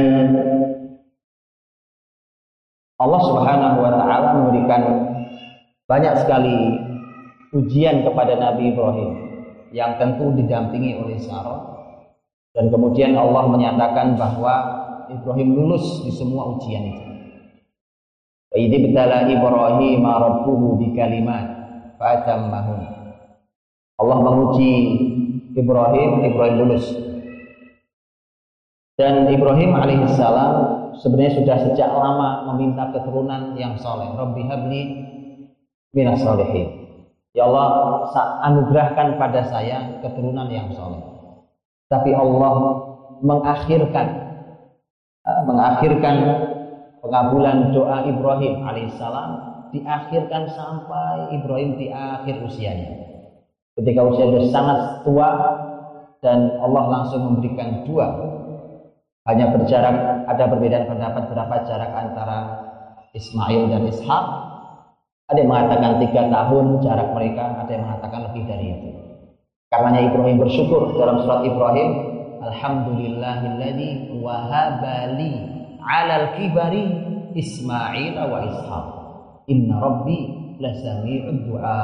Allah 3.00 3.20
Subhanahu 3.24 3.76
wa 3.80 3.92
taala 3.96 4.28
memberikan 4.44 4.82
banyak 5.88 6.14
sekali 6.20 6.58
ujian 7.56 8.04
kepada 8.04 8.36
Nabi 8.36 8.74
Ibrahim 8.74 9.10
yang 9.70 9.96
tentu 9.96 10.34
didampingi 10.36 10.98
oleh 10.98 11.16
Sarah 11.22 11.70
dan 12.50 12.66
kemudian 12.68 13.14
Allah 13.14 13.46
menyatakan 13.46 14.18
bahwa 14.18 14.54
Ibrahim 15.06 15.54
lulus 15.54 16.02
di 16.02 16.10
semua 16.10 16.58
ujian 16.58 16.82
itu. 16.86 17.09
Idh 18.50 18.74
ibtala 18.90 19.30
Ibrahim 19.30 20.02
rabbuhu 20.02 20.78
bi 20.82 20.90
kalimat 20.98 21.46
fatammahun. 21.98 22.80
Allah 24.00 24.18
menguji 24.24 24.72
Ibrahim, 25.54 26.26
Ibrahim 26.26 26.54
lulus. 26.66 26.86
Dan 28.98 29.30
Ibrahim 29.30 29.76
alaihissalam 29.76 30.52
sebenarnya 30.98 31.32
sudah 31.40 31.56
sejak 31.70 31.90
lama 31.94 32.50
meminta 32.52 32.90
keturunan 32.90 33.54
yang 33.54 33.78
soleh. 33.78 34.10
Rabbi 34.12 34.42
habli 34.50 34.82
minas 35.94 36.20
solehin. 36.20 36.68
Ya 37.32 37.46
Allah, 37.46 37.68
anugerahkan 38.50 39.14
pada 39.14 39.46
saya 39.46 40.02
keturunan 40.02 40.50
yang 40.50 40.74
soleh. 40.74 41.00
Tapi 41.86 42.10
Allah 42.12 42.52
mengakhirkan 43.22 44.30
Eh, 45.20 45.42
mengakhirkan 45.44 46.16
pengabulan 47.00 47.72
doa 47.72 48.04
Ibrahim 48.06 48.64
alaihissalam 48.64 49.30
diakhirkan 49.72 50.48
sampai 50.52 51.34
Ibrahim 51.36 51.76
di 51.80 51.88
akhir 51.88 52.44
usianya. 52.44 53.00
Ketika 53.76 54.00
usia 54.04 54.24
sudah 54.28 54.44
sangat 54.52 54.78
tua 55.06 55.30
dan 56.20 56.60
Allah 56.60 56.84
langsung 56.88 57.24
memberikan 57.24 57.84
dua. 57.88 58.08
Hanya 59.28 59.52
berjarak 59.52 60.26
ada 60.26 60.44
perbedaan 60.48 60.88
pendapat 60.88 61.28
berapa 61.28 61.54
jarak 61.68 61.92
antara 61.92 62.38
Ismail 63.12 63.68
dan 63.68 63.84
Ishak. 63.88 64.24
Ada 65.28 65.38
yang 65.44 65.50
mengatakan 65.52 66.02
tiga 66.02 66.22
tahun 66.26 66.82
jarak 66.82 67.08
mereka 67.14 67.44
ada 67.62 67.70
yang 67.70 67.84
mengatakan 67.86 68.20
lebih 68.32 68.42
dari 68.48 68.66
itu. 68.74 68.90
Karenanya 69.70 70.10
Ibrahim 70.10 70.36
bersyukur 70.42 70.98
dalam 70.98 71.22
surat 71.22 71.46
Ibrahim 71.46 71.88
Alhamdulillahilladzi 72.42 74.18
wahabali 74.18 75.59
alal 75.84 76.36
kibari 76.36 76.84
Ismail 77.34 78.14
wa 78.18 78.38
Ishaq. 78.42 78.86
Inna 79.50 79.78
Rabbi 79.78 80.18
lasami'ud 80.58 81.38
du'a. 81.46 81.82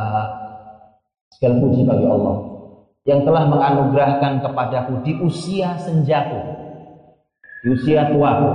Segala 1.36 1.54
puji 1.58 1.82
bagi 1.82 2.06
Allah 2.06 2.36
yang 3.06 3.22
telah 3.22 3.46
menganugerahkan 3.46 4.42
kepadaku 4.42 4.92
di 5.06 5.12
usia 5.22 5.78
senjaku, 5.78 6.38
di 7.62 7.68
usia 7.70 8.10
tuaku, 8.10 8.50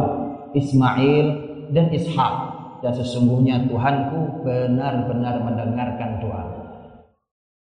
Ismail 0.56 1.26
dan 1.72 1.88
Ishak. 1.92 2.34
Dan 2.82 2.98
sesungguhnya 2.98 3.70
Tuhanku 3.70 4.42
benar-benar 4.42 5.38
mendengarkan 5.46 6.18
doa. 6.18 6.44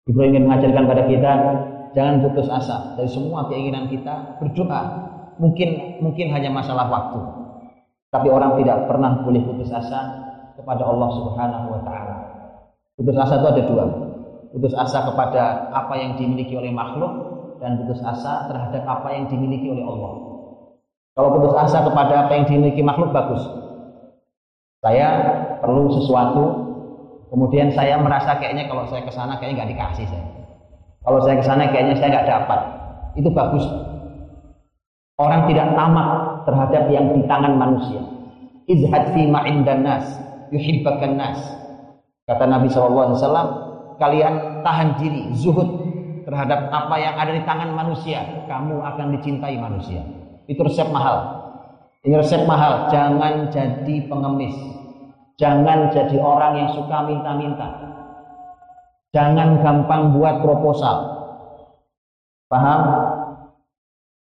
Ibrahim 0.08 0.34
ingin 0.34 0.42
mengajarkan 0.48 0.84
pada 0.88 1.02
kita 1.04 1.32
jangan 1.92 2.24
putus 2.24 2.48
asa 2.48 2.96
dari 2.98 3.06
semua 3.06 3.46
keinginan 3.46 3.86
kita 3.86 4.40
berdoa 4.40 4.82
mungkin 5.36 6.00
mungkin 6.00 6.32
hanya 6.32 6.50
masalah 6.50 6.88
waktu 6.88 7.20
tapi 8.12 8.28
orang 8.28 8.60
tidak 8.60 8.84
pernah 8.84 9.24
boleh 9.24 9.40
putus 9.40 9.72
asa 9.72 10.00
kepada 10.52 10.84
Allah 10.84 11.08
Subhanahu 11.16 11.66
wa 11.72 11.80
taala. 11.80 12.16
Putus 13.00 13.16
asa 13.16 13.40
itu 13.40 13.46
ada 13.48 13.62
dua. 13.64 13.84
Putus 14.52 14.76
asa 14.76 15.08
kepada 15.08 15.72
apa 15.72 15.96
yang 15.96 16.20
dimiliki 16.20 16.52
oleh 16.52 16.68
makhluk 16.68 17.08
dan 17.56 17.80
putus 17.80 18.04
asa 18.04 18.52
terhadap 18.52 18.84
apa 18.84 19.08
yang 19.16 19.32
dimiliki 19.32 19.64
oleh 19.72 19.80
Allah. 19.80 20.12
Kalau 21.16 21.28
putus 21.40 21.56
asa 21.56 21.88
kepada 21.88 22.28
apa 22.28 22.32
yang 22.36 22.44
dimiliki 22.44 22.84
makhluk 22.84 23.16
bagus. 23.16 23.40
Saya 24.84 25.08
perlu 25.64 25.88
sesuatu 25.96 26.44
kemudian 27.32 27.72
saya 27.72 27.96
merasa 27.96 28.36
kayaknya 28.36 28.68
kalau 28.68 28.84
saya 28.92 29.08
ke 29.08 29.12
sana 29.14 29.40
kayaknya 29.40 29.64
nggak 29.64 29.70
dikasih 29.72 30.04
saya. 30.04 30.26
Kalau 31.00 31.18
saya 31.24 31.40
ke 31.40 31.44
sana 31.48 31.64
kayaknya 31.72 31.96
saya 31.96 32.08
nggak 32.12 32.28
dapat. 32.28 32.60
Itu 33.16 33.32
bagus. 33.32 33.64
Orang 35.16 35.48
tidak 35.48 35.72
tamak 35.72 36.31
terhadap 36.44 36.90
yang 36.90 37.12
di 37.14 37.22
tangan 37.26 37.54
manusia. 37.58 38.02
Izhad 38.66 39.14
fi 39.14 39.26
ma'indan 39.26 39.82
nas, 39.82 40.06
yuhibbakan 40.54 41.18
nas. 41.18 41.40
Kata 42.26 42.46
Nabi 42.46 42.70
SAW, 42.70 43.18
kalian 43.98 44.62
tahan 44.62 44.96
diri, 45.02 45.34
zuhud 45.34 45.68
terhadap 46.22 46.70
apa 46.70 46.94
yang 46.98 47.14
ada 47.18 47.34
di 47.34 47.42
tangan 47.42 47.74
manusia. 47.74 48.46
Kamu 48.46 48.78
akan 48.78 49.06
dicintai 49.18 49.58
manusia. 49.58 50.06
Itu 50.46 50.62
resep 50.62 50.88
mahal. 50.90 51.42
Ini 52.02 52.18
resep 52.18 52.46
mahal. 52.46 52.90
Jangan 52.90 53.50
jadi 53.50 54.06
pengemis. 54.06 54.54
Jangan 55.38 55.90
jadi 55.90 56.16
orang 56.22 56.54
yang 56.54 56.70
suka 56.76 57.02
minta-minta 57.02 57.92
Jangan 59.12 59.60
gampang 59.60 60.16
buat 60.16 60.40
proposal. 60.40 60.96
Paham? 62.48 62.80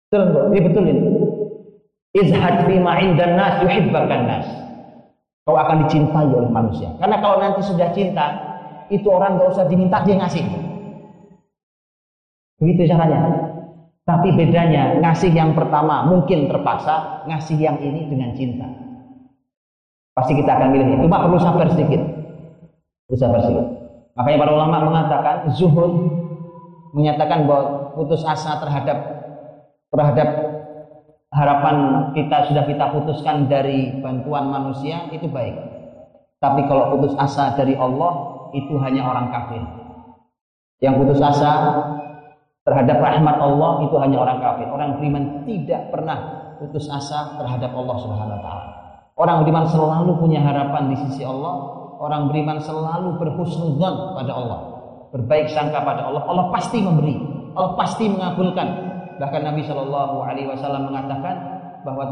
Betul, 0.09 0.51
ini 0.51 0.59
betul 0.65 0.85
ini. 0.89 1.01
Izhad 2.11 2.67
fi 2.67 2.77
dan 3.15 3.31
nas 3.39 3.63
yuhibbakan 3.63 4.21
nas. 4.27 4.47
Kau 5.47 5.55
akan 5.55 5.87
dicintai 5.87 6.27
oleh 6.31 6.51
manusia. 6.51 6.91
Karena 6.99 7.23
kalau 7.23 7.39
nanti 7.39 7.63
sudah 7.63 7.91
cinta, 7.95 8.27
itu 8.91 9.07
orang 9.07 9.39
gak 9.39 9.55
usah 9.55 9.67
diminta 9.71 10.03
dia 10.03 10.19
ngasih. 10.19 10.43
Begitu 12.59 12.91
caranya. 12.91 13.51
Tapi 14.05 14.35
bedanya 14.35 14.99
ngasih 14.99 15.31
yang 15.31 15.55
pertama 15.55 16.03
mungkin 16.03 16.51
terpaksa, 16.51 17.23
ngasih 17.31 17.57
yang 17.63 17.79
ini 17.79 18.11
dengan 18.11 18.35
cinta. 18.35 18.67
Pasti 20.19 20.35
kita 20.35 20.51
akan 20.51 20.75
milih 20.75 20.87
itu. 20.99 21.07
Cuma 21.07 21.23
perlu 21.23 21.39
sabar 21.39 21.71
sedikit. 21.71 22.03
Perlu 23.07 23.17
sabar 23.17 23.41
sedikit. 23.47 23.67
Makanya 24.19 24.39
para 24.43 24.53
ulama 24.53 24.77
mengatakan 24.83 25.37
zuhud 25.55 25.95
menyatakan 26.91 27.47
bahwa 27.47 27.95
putus 27.95 28.27
asa 28.27 28.59
terhadap 28.59 28.99
terhadap 29.95 30.29
harapan 31.31 32.11
kita 32.15 32.51
sudah 32.51 32.65
kita 32.67 32.85
putuskan 32.91 33.47
dari 33.47 33.99
bantuan 34.03 34.51
manusia 34.51 35.07
itu 35.15 35.31
baik. 35.31 35.57
Tapi 36.41 36.65
kalau 36.67 36.97
putus 36.97 37.15
asa 37.21 37.55
dari 37.55 37.77
Allah 37.77 38.13
itu 38.57 38.75
hanya 38.81 39.07
orang 39.07 39.31
kafir. 39.31 39.63
Yang 40.81 40.95
putus 41.05 41.21
asa 41.21 41.53
terhadap 42.65 42.99
rahmat 42.99 43.37
Allah 43.39 43.85
itu 43.85 43.97
hanya 44.01 44.19
orang 44.25 44.39
kafir. 44.41 44.67
Orang 44.67 44.97
beriman 44.97 45.45
tidak 45.45 45.93
pernah 45.93 46.19
putus 46.59 46.89
asa 46.89 47.37
terhadap 47.37 47.71
Allah 47.77 47.97
Subhanahu 48.01 48.37
wa 48.41 48.43
taala. 48.43 48.67
Orang 49.21 49.45
beriman 49.45 49.69
selalu 49.69 50.17
punya 50.17 50.41
harapan 50.41 50.89
di 50.89 50.97
sisi 50.97 51.23
Allah 51.29 51.81
orang 52.01 52.33
beriman 52.33 52.59
selalu 52.65 53.21
berhusnudzon 53.21 54.17
pada 54.17 54.33
Allah, 54.33 54.59
berbaik 55.13 55.53
sangka 55.53 55.85
pada 55.85 56.09
Allah. 56.09 56.25
Allah 56.25 56.49
pasti 56.49 56.81
memberi, 56.81 57.21
Allah 57.53 57.77
pasti 57.77 58.09
mengabulkan. 58.09 58.90
Bahkan 59.21 59.41
Nabi 59.45 59.63
Shallallahu 59.69 60.25
Alaihi 60.25 60.49
Wasallam 60.49 60.89
mengatakan 60.89 61.37
bahwa 61.85 62.05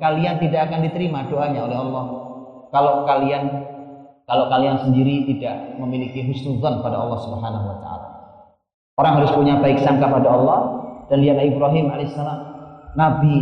kalian 0.00 0.40
tidak 0.40 0.72
akan 0.72 0.80
diterima 0.88 1.28
doanya 1.28 1.68
oleh 1.68 1.76
Allah 1.76 2.04
kalau 2.72 3.04
kalian 3.04 3.44
kalau 4.24 4.48
kalian 4.48 4.80
sendiri 4.80 5.28
tidak 5.28 5.76
memiliki 5.76 6.24
husnudzon 6.24 6.80
pada 6.80 6.96
Allah 6.96 7.18
Subhanahu 7.20 7.66
Wa 7.68 7.76
Taala. 7.84 8.08
Orang 8.96 9.14
harus 9.20 9.32
punya 9.36 9.60
baik 9.60 9.84
sangka 9.84 10.08
pada 10.08 10.28
Allah 10.32 10.58
dan 11.12 11.20
lihatlah 11.20 11.44
Ibrahim 11.44 11.92
alaihissalam, 11.92 12.40
Nabi. 12.96 13.36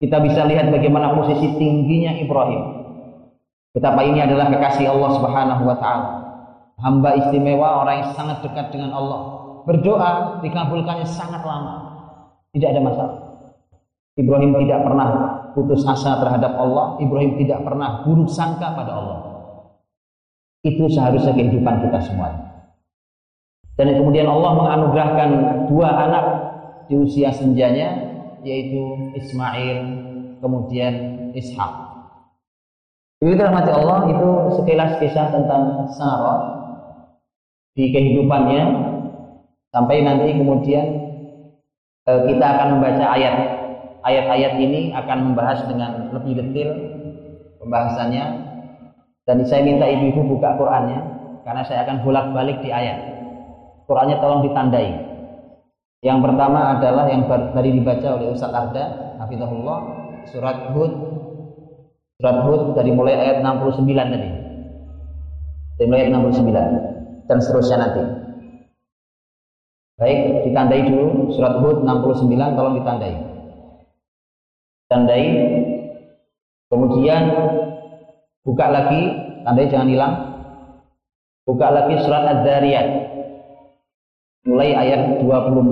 Kita 0.00 0.16
bisa 0.24 0.48
lihat 0.48 0.72
bagaimana 0.72 1.12
posisi 1.12 1.60
tingginya 1.60 2.16
Ibrahim 2.16 2.80
Betapa 3.70 4.02
ini 4.02 4.18
adalah 4.18 4.50
kekasih 4.50 4.90
Allah 4.90 5.10
Subhanahu 5.14 5.62
wa 5.62 5.76
taala. 5.78 6.10
Hamba 6.82 7.14
istimewa, 7.14 7.86
orang 7.86 8.02
yang 8.02 8.10
sangat 8.18 8.42
dekat 8.42 8.74
dengan 8.74 8.90
Allah. 8.90 9.46
Berdoa 9.62 10.42
dikabulkannya 10.42 11.06
sangat 11.06 11.44
lama. 11.46 11.89
Tidak 12.50 12.68
ada 12.70 12.80
masalah. 12.82 13.18
Ibrahim 14.18 14.52
tidak 14.66 14.80
pernah 14.82 15.08
putus 15.54 15.86
asa 15.86 16.18
terhadap 16.18 16.52
Allah. 16.58 16.98
Ibrahim 16.98 17.38
tidak 17.38 17.62
pernah 17.62 18.02
buruk 18.02 18.28
sangka 18.28 18.74
pada 18.74 18.92
Allah. 18.92 19.18
Itu 20.60 20.90
seharusnya 20.92 21.32
kehidupan 21.32 21.88
kita 21.88 21.98
semua. 22.04 22.28
Dan 23.78 23.96
kemudian 23.96 24.28
Allah 24.28 24.52
menganugerahkan 24.60 25.30
dua 25.72 25.88
anak 25.88 26.24
di 26.90 27.00
usia 27.00 27.32
senjanya, 27.32 28.12
yaitu 28.44 29.14
Ismail, 29.16 29.78
kemudian 30.44 30.94
Ishak. 31.32 31.72
Itu 33.20 33.36
rahmati 33.36 33.70
Allah 33.72 33.98
itu 34.10 34.28
sekilas 34.60 34.96
kisah 35.00 35.28
tentang 35.32 35.86
Sarah 35.92 36.40
di 37.76 37.92
kehidupannya 37.92 38.64
sampai 39.70 40.02
nanti 40.02 40.40
kemudian 40.40 41.09
kita 42.28 42.44
akan 42.44 42.66
membaca 42.78 43.04
ayat. 43.14 43.34
Ayat-ayat 44.00 44.56
ini 44.56 44.96
akan 44.96 45.18
membahas 45.28 45.60
dengan 45.68 46.08
lebih 46.16 46.40
detail 46.40 46.72
pembahasannya. 47.60 48.24
Dan 49.28 49.44
saya 49.44 49.60
minta 49.62 49.84
ibu-ibu 49.84 50.36
buka 50.36 50.56
Qurannya 50.56 51.00
karena 51.44 51.62
saya 51.62 51.84
akan 51.84 52.00
bolak-balik 52.02 52.64
di 52.64 52.72
ayat. 52.72 52.98
Qurannya 53.84 54.16
tolong 54.18 54.42
ditandai. 54.48 54.88
Yang 56.00 56.18
pertama 56.24 56.80
adalah 56.80 57.04
yang 57.12 57.28
tadi 57.28 57.70
dibaca 57.76 58.08
oleh 58.16 58.32
Ustaz 58.32 58.48
Arda 58.48 59.14
Hafizahullah 59.20 59.78
surat 60.32 60.72
Hud. 60.72 60.92
Surat 62.16 62.38
Hud 62.48 62.72
dari 62.72 62.90
mulai 62.96 63.20
ayat 63.20 63.44
69 63.44 63.84
tadi. 63.84 64.30
Dari 65.76 65.86
mulai 65.88 66.00
ayat 66.08 66.12
69 66.16 67.28
dan 67.28 67.36
seterusnya 67.38 67.76
nanti. 67.76 68.19
Baik, 70.00 70.48
ditandai 70.48 70.88
dulu 70.88 71.28
surat 71.36 71.60
Hud 71.60 71.84
69 71.84 72.56
tolong 72.56 72.80
ditandai. 72.80 73.20
Tandai. 74.88 75.24
Kemudian 76.72 77.22
buka 78.40 78.66
lagi, 78.72 79.12
tandai 79.44 79.68
jangan 79.68 79.92
hilang. 79.92 80.14
Buka 81.44 81.68
lagi 81.68 82.00
surat 82.00 82.24
Az-Zariyat. 82.32 82.88
Mulai 84.48 84.72
ayat 84.72 85.20
24. 85.20 85.68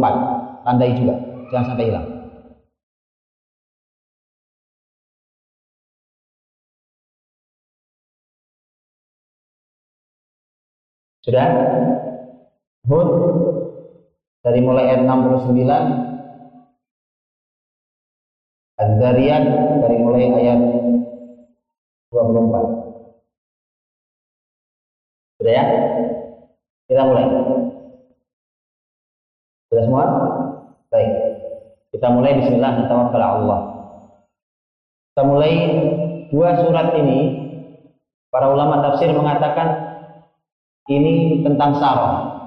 Tandai 0.61 0.93
juga, 0.93 1.17
jangan 1.49 1.73
sampai 1.73 1.89
hilang. 1.89 2.07
Sudah? 11.25 11.49
Hud 12.89 13.09
dari 14.43 14.61
mulai 14.63 14.85
ayat 14.91 15.07
69 15.07 15.55
Az-Zariyat 18.79 19.45
dari 19.83 19.97
mulai 19.99 20.31
ayat 20.39 20.61
24 22.15 22.79
Sudah 25.39 25.53
ya? 25.53 25.65
Kita 26.87 27.03
mulai 27.03 27.27
Sudah 29.69 29.83
semua? 29.83 30.05
Baik 30.95 31.11
Kita 31.91 32.07
mulai 32.15 32.39
Bismillah 32.39 32.87
Tawakkal 32.87 33.23
Allah 33.23 33.61
Kita 35.11 35.23
mulai 35.27 35.53
dua 36.31 36.63
surat 36.63 36.95
ini 36.95 37.21
Para 38.31 38.47
ulama 38.53 38.85
tafsir 38.85 39.11
mengatakan 39.11 39.89
ini 40.89 41.45
tentang 41.45 41.77
sarah. 41.77 42.38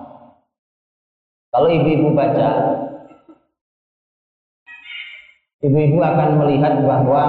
Kalau 1.51 1.67
ibu-ibu 1.67 2.15
baca, 2.15 2.49
ibu-ibu 5.59 5.99
akan 5.99 6.29
melihat 6.39 6.79
bahwa 6.79 7.23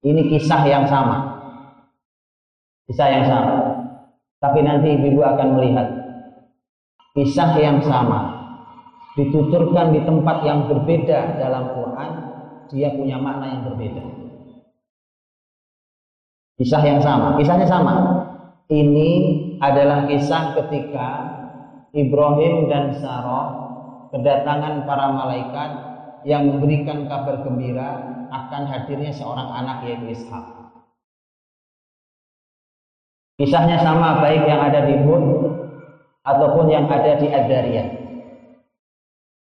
ini 0.00 0.32
kisah 0.32 0.64
yang 0.64 0.88
sama. 0.88 1.36
Kisah 2.88 3.08
yang 3.12 3.24
sama. 3.28 3.54
Tapi 4.40 4.58
nanti 4.64 4.96
ibu-ibu 4.96 5.20
akan 5.20 5.48
melihat 5.60 5.86
kisah 7.12 7.52
yang 7.60 7.84
sama 7.84 8.42
dituturkan 9.12 9.92
di 9.92 10.00
tempat 10.08 10.40
yang 10.40 10.72
berbeda 10.72 11.36
dalam 11.36 11.76
Quran, 11.76 12.10
dia 12.72 12.96
punya 12.96 13.20
makna 13.20 13.46
yang 13.52 13.62
berbeda. 13.68 14.02
Kisah 16.56 16.82
yang 16.84 17.00
sama, 17.04 17.36
kisahnya 17.36 17.68
sama. 17.68 17.94
Ini 18.72 19.10
adalah 19.60 20.08
kisah 20.08 20.56
ketika 20.56 21.08
Ibrahim 21.92 22.72
dan 22.72 22.96
Sarah 22.96 23.52
kedatangan 24.16 24.88
para 24.88 25.12
malaikat 25.12 25.70
yang 26.24 26.48
memberikan 26.48 27.04
kabar 27.04 27.44
gembira 27.44 28.00
akan 28.32 28.62
hadirnya 28.64 29.12
seorang 29.12 29.48
anak 29.52 29.84
yaitu 29.84 30.16
Ishak. 30.16 30.44
Kisahnya 33.36 33.80
sama 33.84 34.24
baik 34.24 34.44
yang 34.48 34.60
ada 34.60 34.88
di 34.88 34.96
Hud 35.04 35.24
ataupun 36.24 36.66
yang 36.72 36.88
ada 36.88 37.18
di 37.20 37.28
Adariyah. 37.28 37.88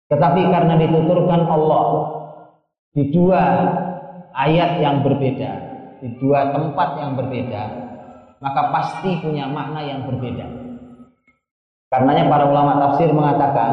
Tetapi 0.08 0.40
karena 0.48 0.74
dituturkan 0.80 1.42
Allah 1.44 1.86
di 2.96 3.08
dua 3.12 3.42
ayat 4.32 4.80
yang 4.80 5.04
berbeda, 5.04 5.50
di 6.00 6.08
dua 6.18 6.54
tempat 6.54 6.88
yang 7.02 7.12
berbeda, 7.20 7.62
maka 8.40 8.62
pasti 8.72 9.20
punya 9.20 9.44
makna 9.50 9.84
yang 9.84 10.06
berbeda. 10.08 10.59
Karenanya 11.90 12.30
para 12.30 12.46
ulama 12.46 12.78
tafsir 12.78 13.10
mengatakan 13.10 13.70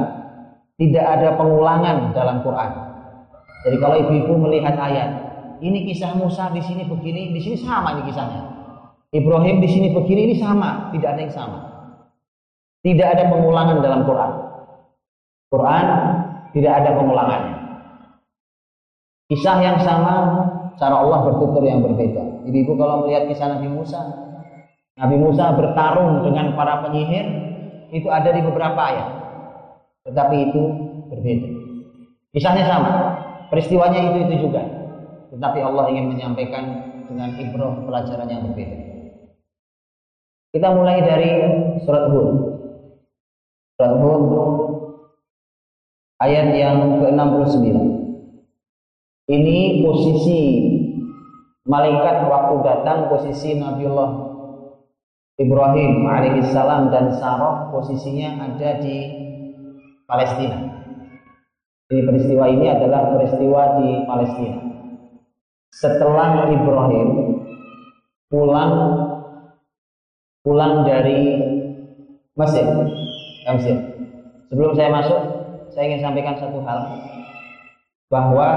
tidak 0.82 1.06
ada 1.06 1.38
pengulangan 1.38 2.17
dalam 2.17 2.41
Quran. 2.41 2.71
Jadi 3.62 3.77
kalau 3.77 3.95
ibu-ibu 4.01 4.34
melihat 4.41 4.73
ayat, 4.73 5.10
ini 5.62 5.86
kisah 5.86 6.17
Musa 6.17 6.49
di 6.49 6.62
sini 6.65 6.86
begini, 6.89 7.30
di 7.30 7.41
sini 7.41 7.58
sama 7.62 7.93
ini 7.93 8.10
kisahnya. 8.10 8.41
Ibrahim 9.13 9.62
di 9.62 9.69
sini 9.69 9.93
begini, 9.93 10.34
ini 10.34 10.36
sama, 10.38 10.89
tidak 10.93 11.13
ada 11.13 11.21
yang 11.21 11.34
sama. 11.34 11.60
Tidak 12.82 13.08
ada 13.08 13.23
pengulangan 13.30 13.86
dalam 13.86 14.01
Quran. 14.06 14.32
Quran 15.47 15.86
tidak 16.58 16.73
ada 16.84 16.89
pengulangannya. 16.97 17.58
Kisah 19.30 19.58
yang 19.62 19.77
sama, 19.84 20.15
cara 20.80 20.95
Allah 21.06 21.19
bertutur 21.27 21.63
yang 21.63 21.86
berbeda. 21.86 22.47
Ibu-ibu 22.49 22.73
kalau 22.80 23.06
melihat 23.06 23.30
kisah 23.30 23.60
Nabi 23.60 23.67
Musa, 23.69 24.01
Nabi 24.97 25.15
Musa 25.21 25.53
bertarung 25.53 26.25
dengan 26.25 26.58
para 26.58 26.82
penyihir, 26.88 27.46
itu 27.91 28.08
ada 28.12 28.30
di 28.32 28.41
beberapa 28.43 28.78
ayat. 28.78 29.08
Tetapi 30.08 30.36
itu 30.52 30.62
berbeda. 31.12 31.50
Kisahnya 32.32 32.65
sama, 32.67 32.91
peristiwanya 33.52 34.12
itu 34.12 34.17
itu 34.28 34.36
juga. 34.47 34.63
Tetapi 35.32 35.60
Allah 35.60 35.91
ingin 35.91 36.15
menyampaikan 36.15 36.63
dengan 37.08 37.36
ibrah 37.39 37.76
pelajaran 37.84 38.28
yang 38.28 38.41
berbeda. 38.52 38.78
Kita 40.56 40.67
mulai 40.73 41.04
dari 41.04 41.32
surat 41.84 42.08
Hud. 42.12 42.28
Surat 43.76 43.93
Hud 44.00 44.23
ayat 46.23 46.47
yang 46.56 47.04
ke-69. 47.04 47.67
Ini 49.28 49.84
posisi 49.84 50.41
malaikat 51.67 52.32
waktu 52.32 52.56
datang 52.63 53.12
posisi 53.12 53.60
Nabiullah 53.60 54.26
Ibrahim 55.38 56.02
alaihissalam 56.10 56.89
dan 56.89 57.13
Sarah 57.13 57.69
posisinya 57.69 58.41
ada 58.41 58.82
di 58.82 58.97
Palestina. 60.10 60.82
Jadi 61.88 62.02
peristiwa 62.04 62.50
ini 62.50 62.65
adalah 62.73 63.13
peristiwa 63.13 63.62
di 63.78 63.89
Palestina. 64.10 64.60
Setelah 65.69 66.50
Ibrahim 66.50 67.10
pulang 68.34 68.73
pulang 70.41 70.73
dari 70.89 71.38
Mesir, 72.34 72.65
Mesir. 73.45 73.78
Sebelum 74.50 74.73
saya 74.73 74.89
masuk, 74.89 75.21
saya 75.69 75.86
ingin 75.86 76.02
sampaikan 76.02 76.34
satu 76.34 76.65
hal 76.65 76.82
bahwa 78.10 78.47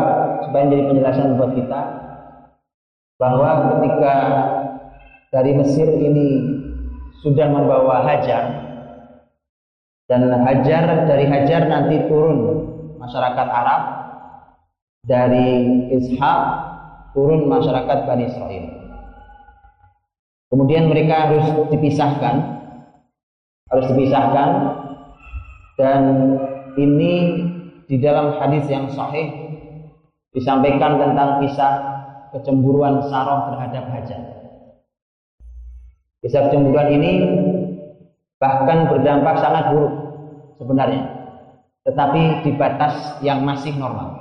supaya 0.47 0.65
menjadi 0.65 0.85
penjelasan 0.89 1.37
buat 1.37 1.53
kita 1.53 1.81
bahwa 3.21 3.77
ketika 3.77 4.15
dari 5.29 5.53
Mesir 5.55 5.87
ini 5.87 6.60
sudah 7.21 7.47
membawa 7.53 8.05
Hajar. 8.05 8.45
Dan 10.11 10.27
Hajar 10.27 11.07
dari 11.07 11.25
Hajar 11.31 11.71
nanti 11.71 12.03
turun 12.11 12.39
masyarakat 12.99 13.47
Arab. 13.47 13.83
Dari 15.01 15.49
Ishak 15.97 16.41
turun 17.17 17.49
masyarakat 17.49 17.99
Bani 18.05 18.25
Israel. 18.29 18.67
Kemudian 20.51 20.91
mereka 20.91 21.31
harus 21.31 21.47
dipisahkan. 21.71 22.37
Harus 23.71 23.87
dipisahkan. 23.95 24.51
Dan 25.79 26.03
ini 26.77 27.15
di 27.89 27.97
dalam 28.03 28.37
hadis 28.37 28.69
yang 28.69 28.91
sahih 28.93 29.31
disampaikan 30.37 31.01
tentang 31.01 31.41
kisah 31.41 31.73
kecemburuan 32.35 33.03
Sarah 33.09 33.51
terhadap 33.51 33.85
Hajar. 33.89 34.40
Kisah 36.21 36.53
kecemburuan 36.53 36.93
ini 36.93 37.13
bahkan 38.37 38.93
berdampak 38.93 39.41
sangat 39.41 39.73
buruk 39.73 39.95
sebenarnya, 40.61 41.03
tetapi 41.89 42.45
di 42.45 42.51
batas 42.61 43.17
yang 43.25 43.41
masih 43.41 43.73
normal. 43.81 44.21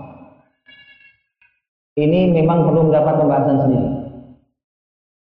Ini 2.00 2.32
memang 2.32 2.64
perlu 2.72 2.88
mendapat 2.88 3.14
pembahasan 3.20 3.58
sendiri. 3.68 3.92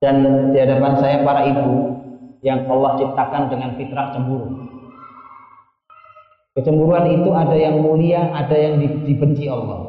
Dan 0.03 0.17
di 0.51 0.59
hadapan 0.59 0.93
saya 0.99 1.23
para 1.23 1.47
ibu 1.47 1.95
yang 2.43 2.67
Allah 2.67 2.99
ciptakan 2.99 3.43
dengan 3.47 3.71
fitrah 3.79 4.11
cemburu. 4.11 4.67
Kecemburuan 6.59 7.07
itu 7.15 7.31
ada 7.31 7.55
yang 7.55 7.79
mulia, 7.79 8.33
ada 8.35 8.57
yang 8.59 8.83
dibenci 8.83 9.47
Allah. 9.47 9.87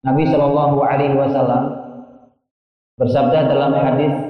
Nabi 0.00 0.24
Shallallahu 0.24 0.80
Alaihi 0.80 1.18
Wasallam 1.20 1.64
bersabda 2.96 3.52
dalam 3.52 3.76
hadis 3.76 4.29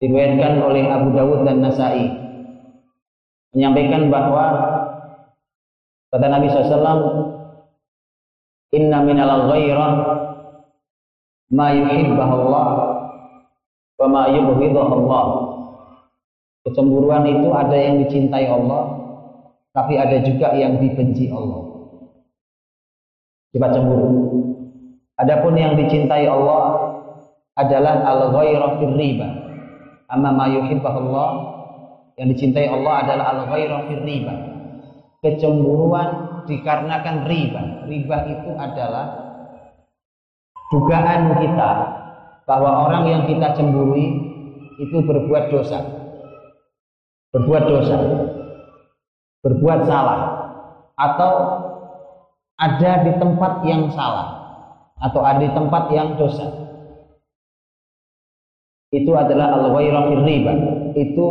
diriwayatkan 0.00 0.64
oleh 0.64 0.84
Abu 0.88 1.08
Dawud 1.12 1.44
dan 1.44 1.60
Nasai 1.60 2.08
menyampaikan 3.52 4.08
bahwa 4.08 4.44
kata 6.10 6.26
Nabi 6.26 6.48
SAW 6.48 7.00
Inna 8.70 9.02
minal 9.02 9.50
ghairah 9.50 9.92
ma 11.50 11.74
yuhibbahu 11.74 12.34
Allah 12.46 12.68
wa 13.98 14.06
ma 14.06 14.22
yubghidahu 14.30 14.92
Allah 15.04 15.26
Kecemburuan 16.60 17.24
itu 17.24 17.48
ada 17.56 17.72
yang 17.72 18.04
dicintai 18.04 18.46
Allah 18.46 19.00
tapi 19.70 19.94
ada 19.94 20.18
juga 20.26 20.50
yang 20.58 20.82
dibenci 20.82 21.30
Allah. 21.30 21.62
Sifat 23.54 23.70
cemburu. 23.74 24.10
Adapun 25.18 25.54
yang 25.54 25.78
dicintai 25.78 26.26
Allah 26.26 26.90
adalah 27.54 28.02
al-ghairah 28.02 28.82
riba. 28.82 29.28
Amma 30.10 30.34
ma 30.34 30.50
Allah 30.50 31.30
yang 32.18 32.28
dicintai 32.34 32.66
Allah 32.66 32.94
adalah 33.06 33.26
al-ghairah 33.38 33.86
fil 33.86 34.02
riba. 34.02 34.34
Kecemburuan 35.22 36.42
dikarenakan 36.50 37.30
riba. 37.30 37.62
Riba 37.86 38.16
itu 38.26 38.50
adalah 38.58 39.06
dugaan 40.74 41.38
kita 41.38 41.70
bahwa 42.44 42.90
orang 42.90 43.04
yang 43.06 43.22
kita 43.30 43.54
cemburui 43.54 44.18
itu 44.82 44.96
berbuat 45.06 45.54
dosa. 45.54 45.78
Berbuat 47.30 47.62
dosa 47.70 47.96
berbuat 49.40 49.88
salah 49.88 50.20
atau 51.00 51.32
ada 52.60 52.92
di 53.08 53.12
tempat 53.16 53.64
yang 53.64 53.88
salah 53.96 54.28
atau 55.00 55.24
ada 55.24 55.40
di 55.40 55.48
tempat 55.56 55.88
yang 55.96 56.20
dosa 56.20 56.59
itu 58.90 59.10
adalah 59.14 59.54
al-ghairah 59.58 60.10
riba. 60.26 60.54
Itu 60.98 61.26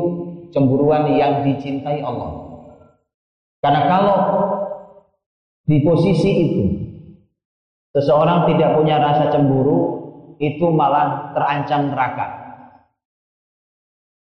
cemburuan 0.55 1.11
yang 1.15 1.43
dicintai 1.43 1.99
Allah. 2.01 2.49
Karena 3.59 3.81
kalau 3.91 4.17
di 5.67 5.83
posisi 5.83 6.31
itu 6.31 6.63
seseorang 7.93 8.47
tidak 8.49 8.79
punya 8.79 8.97
rasa 8.97 9.29
cemburu 9.29 9.99
itu 10.39 10.65
malah 10.71 11.35
terancam 11.35 11.91
neraka. 11.91 12.27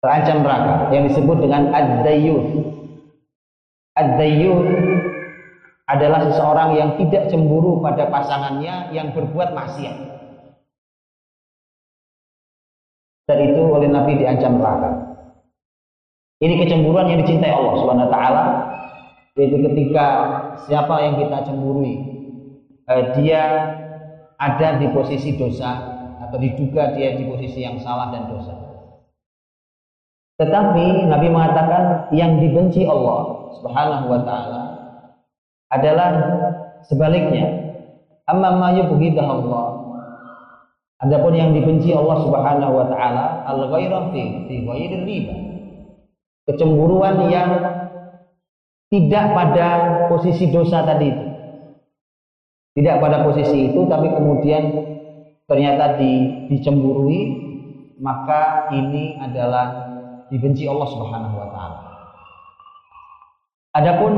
Terancam 0.01 0.37
neraka 0.41 0.73
yang 0.93 1.05
disebut 1.09 1.37
dengan 1.41 1.69
ad-dayyuth 1.73 2.77
Ad-dayyun 3.97 4.65
adalah 5.89 6.29
seseorang 6.29 6.77
yang 6.77 6.89
tidak 7.01 7.33
cemburu 7.33 7.81
pada 7.81 8.05
pasangannya 8.13 8.93
yang 8.93 9.09
berbuat 9.17 9.57
maksiat. 9.57 10.16
Dan 13.27 13.37
itu 13.43 13.59
oleh 13.59 13.91
Nabi 13.91 14.23
diancam 14.23 14.55
neraka. 14.55 14.91
Ini 16.39 16.63
kecemburuan 16.63 17.11
yang 17.11 17.19
dicintai 17.25 17.51
Allah 17.51 17.73
Subhanahu 17.75 18.07
wa 18.07 18.13
taala 18.13 18.45
yaitu 19.37 19.61
ketika 19.69 20.05
siapa 20.65 20.97
yang 20.97 21.21
kita 21.21 21.45
cemburui 21.45 21.93
eh, 22.89 23.03
dia 23.13 23.43
ada 24.37 24.81
di 24.81 24.89
posisi 24.89 25.37
dosa 25.37 25.77
atau 26.25 26.37
diduga 26.41 26.97
dia 26.97 27.13
di 27.17 27.25
posisi 27.29 27.61
yang 27.61 27.77
salah 27.81 28.09
dan 28.13 28.29
dosa. 28.33 28.53
Tetapi 30.37 31.09
Nabi 31.09 31.27
mengatakan 31.33 32.13
yang 32.13 32.37
dibenci 32.37 32.85
Allah 32.85 33.49
Subhanahu 33.57 34.05
wa 34.09 34.21
taala 34.21 34.63
adalah 35.73 36.09
sebaliknya. 36.85 37.65
Amma 38.27 38.53
ma 38.59 38.69
Allah. 38.75 39.76
Adapun 40.97 41.37
yang 41.37 41.53
dibenci 41.53 41.93
Allah 41.93 42.17
Subhanahu 42.25 42.73
wa 42.73 42.85
taala 42.89 43.45
al-ghairah 43.45 44.09
fi 44.09 44.49
fi 44.49 44.55
riba. 45.05 45.35
Kecemburuan 46.49 47.29
yang 47.29 47.49
tidak 48.89 49.25
pada 49.35 49.67
posisi 50.09 50.49
dosa 50.49 50.81
tadi 50.81 51.11
itu. 51.11 51.25
Tidak 52.81 52.97
pada 52.97 53.25
posisi 53.25 53.73
itu, 53.73 53.85
tapi 53.89 54.09
kemudian 54.09 54.63
ternyata 55.45 55.97
di, 55.97 56.45
dicemburui, 56.49 57.19
maka 58.01 58.69
ini 58.73 59.17
adalah 59.21 59.85
dibenci 60.33 60.65
Allah 60.65 60.87
Subhanahu 60.89 61.35
wa 61.37 61.47
taala. 61.53 61.79
Adapun 63.77 64.13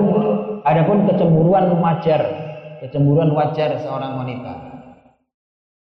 adapun 0.64 0.98
kecemburuan 1.12 1.76
wajar, 1.84 2.22
kecemburuan 2.80 3.36
wajar 3.36 3.76
seorang 3.84 4.16
wanita. 4.16 4.79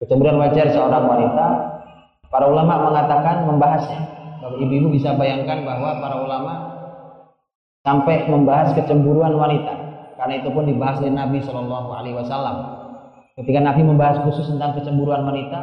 Kecemburuan 0.01 0.41
wajar 0.41 0.65
seorang 0.73 1.05
wanita, 1.05 1.45
para 2.33 2.49
ulama 2.49 2.89
mengatakan 2.89 3.45
membahasnya. 3.45 4.01
Kalau 4.41 4.57
ibu-ibu 4.57 4.89
bisa 4.89 5.13
bayangkan 5.13 5.61
bahwa 5.61 6.01
para 6.01 6.15
ulama 6.25 6.53
sampai 7.85 8.25
membahas 8.25 8.73
kecemburuan 8.73 9.37
wanita. 9.37 9.73
Karena 10.17 10.41
itu 10.41 10.49
pun 10.49 10.65
dibahas 10.65 10.97
oleh 11.01 11.13
Nabi 11.13 11.41
Shallallahu 11.45 11.89
Alaihi 11.93 12.17
Wasallam. 12.17 12.57
Ketika 13.37 13.61
Nabi 13.61 13.81
membahas 13.85 14.21
khusus 14.25 14.49
tentang 14.49 14.77
kecemburuan 14.77 15.21
wanita, 15.21 15.59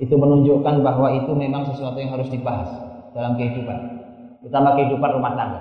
itu 0.00 0.16
menunjukkan 0.16 0.80
bahwa 0.80 1.12
itu 1.12 1.32
memang 1.36 1.68
sesuatu 1.68 2.00
yang 2.00 2.16
harus 2.16 2.32
dibahas 2.32 2.68
dalam 3.12 3.36
kehidupan, 3.36 3.78
terutama 4.40 4.72
kehidupan 4.80 5.10
rumah 5.12 5.32
tangga. 5.36 5.60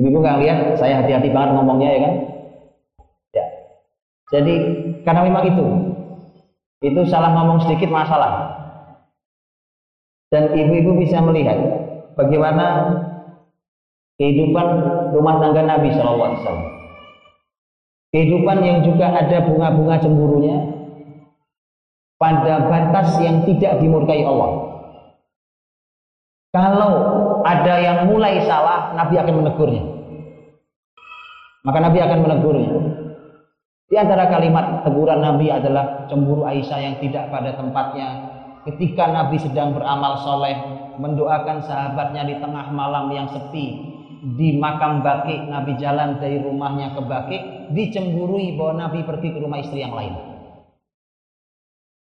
Ibu-ibu 0.00 0.24
lihat 0.24 0.80
saya 0.80 1.04
hati-hati 1.04 1.28
banget 1.28 1.60
ngomongnya 1.60 1.88
ya 1.92 2.00
kan? 2.00 2.14
Ya. 3.36 3.46
Jadi 4.32 4.54
karena 5.04 5.20
memang 5.28 5.44
itu, 5.44 5.66
itu 6.80 7.00
salah 7.08 7.36
ngomong 7.36 7.60
sedikit 7.68 7.92
masalah. 7.92 8.56
Dan 10.32 10.54
ibu-ibu 10.56 10.96
bisa 10.96 11.20
melihat 11.20 11.58
bagaimana 12.16 12.66
kehidupan 14.16 14.66
rumah 15.12 15.36
tangga 15.42 15.62
Nabi 15.64 15.92
SAW. 15.92 16.38
Kehidupan 18.10 18.58
yang 18.64 18.78
juga 18.82 19.12
ada 19.12 19.38
bunga-bunga 19.44 19.96
cemburunya 20.02 20.56
pada 22.20 22.68
batas 22.68 23.16
yang 23.22 23.42
tidak 23.48 23.80
dimurkai 23.80 24.22
Allah. 24.26 24.70
Kalau 26.50 26.92
ada 27.46 27.74
yang 27.78 28.10
mulai 28.10 28.42
salah, 28.42 28.90
Nabi 28.98 29.14
akan 29.14 29.34
menegurnya. 29.40 29.84
Maka 31.62 31.78
Nabi 31.78 31.98
akan 32.02 32.18
menegurnya. 32.26 32.70
Di 33.90 33.98
antara 33.98 34.30
kalimat 34.30 34.86
teguran 34.86 35.18
Nabi 35.18 35.50
adalah 35.50 36.06
cemburu 36.06 36.46
Aisyah 36.46 36.78
yang 36.78 36.96
tidak 37.02 37.26
pada 37.26 37.58
tempatnya. 37.58 38.08
Ketika 38.62 39.10
Nabi 39.10 39.34
sedang 39.42 39.74
beramal 39.74 40.22
soleh, 40.22 40.54
mendoakan 41.02 41.58
sahabatnya 41.66 42.22
di 42.22 42.38
tengah 42.38 42.70
malam 42.70 43.10
yang 43.10 43.26
sepi, 43.26 43.82
di 44.38 44.54
makam 44.62 45.02
Baki 45.02 45.42
Nabi 45.50 45.74
jalan 45.74 46.22
dari 46.22 46.38
rumahnya 46.38 46.94
ke 46.94 47.02
Baki 47.02 47.38
dicemburui 47.74 48.54
bahwa 48.54 48.86
Nabi 48.86 49.02
pergi 49.02 49.34
ke 49.34 49.42
rumah 49.42 49.58
istri 49.58 49.82
yang 49.82 49.98
lain. 49.98 50.14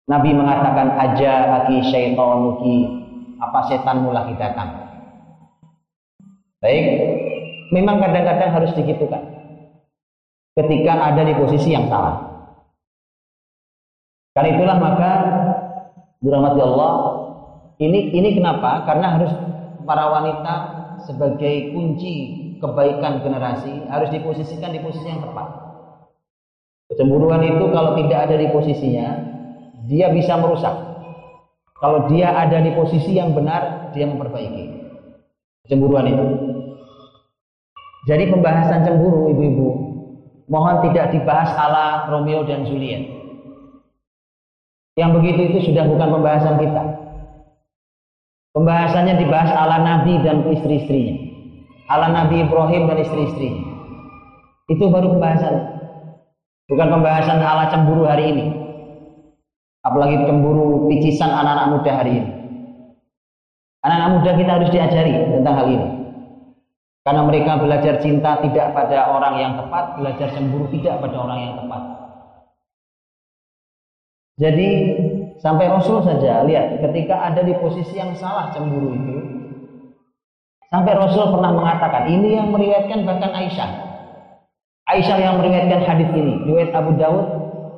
Nabi 0.07 0.31
mengatakan 0.31 0.95
aja 0.95 1.59
aki 1.59 1.91
syaitanuki 1.91 2.77
apa 3.43 3.61
setanmu 3.67 4.15
lagi 4.15 4.39
datang? 4.39 4.79
Baik. 6.63 6.87
Memang 7.75 7.99
kadang-kadang 7.99 8.63
harus 8.63 8.71
digitukan 8.79 9.34
ketika 10.55 11.13
ada 11.13 11.23
di 11.27 11.35
posisi 11.35 11.75
yang 11.75 11.91
salah 11.91 12.49
karena 14.35 14.49
itulah 14.59 14.77
maka 14.79 15.11
dirahmati 16.23 16.61
Allah 16.63 16.95
ini 17.83 18.15
ini 18.15 18.39
kenapa 18.39 18.87
karena 18.87 19.19
harus 19.19 19.33
para 19.83 20.09
wanita 20.11 20.55
sebagai 21.05 21.75
kunci 21.75 22.45
kebaikan 22.65 23.21
generasi 23.21 23.85
harus 23.93 24.09
diposisikan 24.09 24.73
di 24.73 24.81
posisi 24.81 25.05
yang 25.05 25.21
tepat. 25.21 25.49
Kecemburuan 26.89 27.45
itu 27.45 27.65
kalau 27.73 27.97
tidak 28.01 28.19
ada 28.31 28.37
di 28.41 28.49
posisinya, 28.49 29.09
dia 29.89 30.09
bisa 30.13 30.41
merusak. 30.41 30.73
Kalau 31.77 32.09
dia 32.09 32.33
ada 32.33 32.65
di 32.65 32.73
posisi 32.73 33.21
yang 33.21 33.37
benar, 33.37 33.93
dia 33.93 34.09
memperbaiki. 34.09 34.65
Kecemburuan 35.67 36.09
itu. 36.09 36.25
Jadi 38.05 38.29
pembahasan 38.33 38.85
cemburu 38.85 39.33
ibu-ibu, 39.33 39.69
mohon 40.49 40.85
tidak 40.89 41.13
dibahas 41.15 41.51
ala 41.57 42.09
Romeo 42.13 42.45
dan 42.45 42.69
Juliet. 42.69 43.09
Yang 44.95 45.11
begitu 45.19 45.41
itu 45.51 45.59
sudah 45.73 45.91
bukan 45.91 46.09
pembahasan 46.21 46.55
kita. 46.63 46.83
Pembahasannya 48.55 49.19
dibahas 49.19 49.51
ala 49.51 49.83
Nabi 49.83 50.23
dan 50.23 50.47
istri-istrinya. 50.47 51.15
Ala 51.91 52.15
Nabi 52.15 52.47
Ibrahim 52.47 52.87
dan 52.87 53.03
istri-istrinya. 53.03 53.63
Itu 54.71 54.89
baru 54.95 55.19
pembahasan. 55.19 55.55
Bukan 56.71 56.89
pembahasan 56.89 57.43
ala 57.43 57.69
cemburu 57.75 58.07
hari 58.07 58.31
ini. 58.31 58.47
Apalagi 59.85 60.23
cemburu 60.25 60.87
picisan 60.89 61.29
anak-anak 61.29 61.67
muda 61.75 61.93
hari 61.93 62.13
ini. 62.23 62.31
Anak-anak 63.85 64.11
muda 64.17 64.31
kita 64.39 64.51
harus 64.57 64.71
diajari 64.73 65.13
tentang 65.13 65.55
hal 65.59 65.69
ini. 65.69 66.04
Karena 67.05 67.23
mereka 67.29 67.61
belajar 67.61 68.01
cinta 68.01 68.41
tidak 68.41 68.73
pada 68.73 69.13
orang 69.13 69.35
yang 69.37 69.53
tepat, 69.61 70.01
belajar 70.01 70.29
cemburu 70.33 70.67
tidak 70.73 71.05
pada 71.05 71.17
orang 71.21 71.39
yang 71.45 71.55
tepat. 71.61 71.83
Jadi 74.35 74.71
Sampai 75.45 75.69
Rasul 75.69 76.01
saja 76.01 76.41
lihat 76.49 76.81
ketika 76.81 77.21
ada 77.21 77.45
di 77.45 77.53
posisi 77.61 78.01
yang 78.01 78.17
salah 78.17 78.49
cemburu 78.57 78.97
itu. 78.97 79.17
Sampai 80.73 80.97
Rasul 80.97 81.37
pernah 81.37 81.53
mengatakan, 81.53 82.09
ini 82.09 82.41
yang 82.41 82.49
meriwayatkan 82.49 83.05
bahkan 83.05 83.29
Aisyah. 83.29 83.71
Aisyah 84.89 85.19
yang 85.21 85.35
meriwayatkan 85.37 85.85
hadis 85.85 86.09
ini, 86.17 86.49
riwayat 86.49 86.73
Abu 86.73 86.97
Dawud 86.97 87.27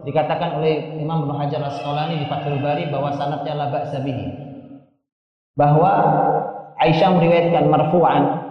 dikatakan 0.07 0.63
oleh 0.63 0.95
Imam 1.03 1.27
Ibnu 1.27 1.35
Hajar 1.35 1.59
Asqalani 1.67 2.23
di 2.23 2.27
Fathul 2.31 2.63
Bari 2.63 2.87
bahwa 2.87 3.11
sanadnya 3.19 3.59
la 3.59 3.67
ba'sa 3.75 3.99
Bahwa 5.59 5.93
Aisyah 6.79 7.11
meriwayatkan 7.19 7.67
marfu'an. 7.67 8.46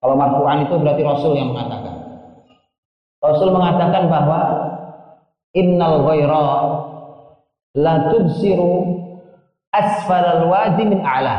Kalau 0.00 0.14
marfu'an 0.14 0.68
itu 0.68 0.74
berarti 0.76 1.02
Rasul 1.02 1.32
yang 1.36 1.56
mengatakan. 1.56 1.94
Rasul 3.24 3.48
mengatakan 3.50 4.06
bahwa 4.12 4.40
innal 5.56 6.04
ghaira 6.04 6.46
la 7.76 7.94
tubsiru 8.12 9.02
asfalal 9.72 10.46
wadi 10.48 10.84
min 10.84 11.00
a'la. 11.00 11.36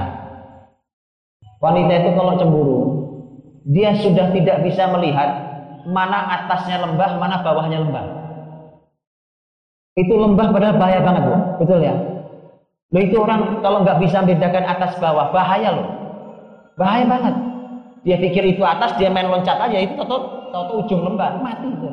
Wanita 1.57 1.93
itu 2.05 2.09
kalau 2.13 2.37
cemburu, 2.37 2.79
dia 3.65 3.97
sudah 3.97 4.29
tidak 4.29 4.61
bisa 4.61 4.85
melihat 4.93 5.29
mana 5.89 6.43
atasnya 6.43 6.85
lembah, 6.85 7.17
mana 7.17 7.41
bawahnya 7.41 7.81
lembah. 7.81 8.05
Itu 9.97 10.13
lembah 10.13 10.53
padahal 10.53 10.77
bahaya 10.77 11.01
banget, 11.01 11.23
Bu. 11.25 11.35
Betul 11.65 11.79
ya? 11.81 11.95
Loh 12.93 13.01
itu 13.01 13.15
orang 13.17 13.59
kalau 13.65 13.81
nggak 13.81 13.97
bisa 13.99 14.21
membedakan 14.21 14.63
atas 14.69 14.93
bawah, 15.01 15.33
bahaya 15.33 15.73
loh. 15.73 15.87
Bahaya 16.77 17.09
banget. 17.09 17.35
Dia 18.07 18.15
pikir 18.23 18.55
itu 18.55 18.63
atas, 18.63 18.95
dia 18.95 19.11
main 19.11 19.27
loncat 19.27 19.59
aja, 19.59 19.83
itu 19.83 19.99
tahu 19.99 20.47
tahu 20.55 20.79
ujung 20.79 21.03
lembah, 21.03 21.43
mati 21.43 21.67
itu. 21.67 21.91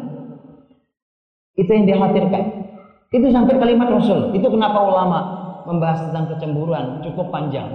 Itu 1.58 1.70
yang 1.74 1.90
dikhawatirkan. 1.90 2.42
Itu 3.10 3.26
sampai 3.34 3.58
kalimat 3.58 3.90
Rasul. 3.90 4.30
Itu 4.30 4.46
kenapa 4.46 4.78
ulama 4.78 5.18
membahas 5.66 6.06
tentang 6.06 6.30
kecemburuan 6.30 7.02
cukup 7.02 7.34
panjang. 7.34 7.66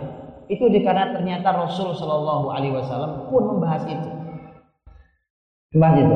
Itu 0.47 0.71
dikarenakan 0.71 1.19
ternyata 1.19 1.51
Rasul 1.51 1.91
Shallallahu 1.91 2.47
Alaihi 2.55 2.79
Wasallam 2.79 3.27
pun 3.27 3.43
membahas 3.43 3.83
itu. 3.91 4.09
Membahas 5.75 5.95
itu. 5.99 6.15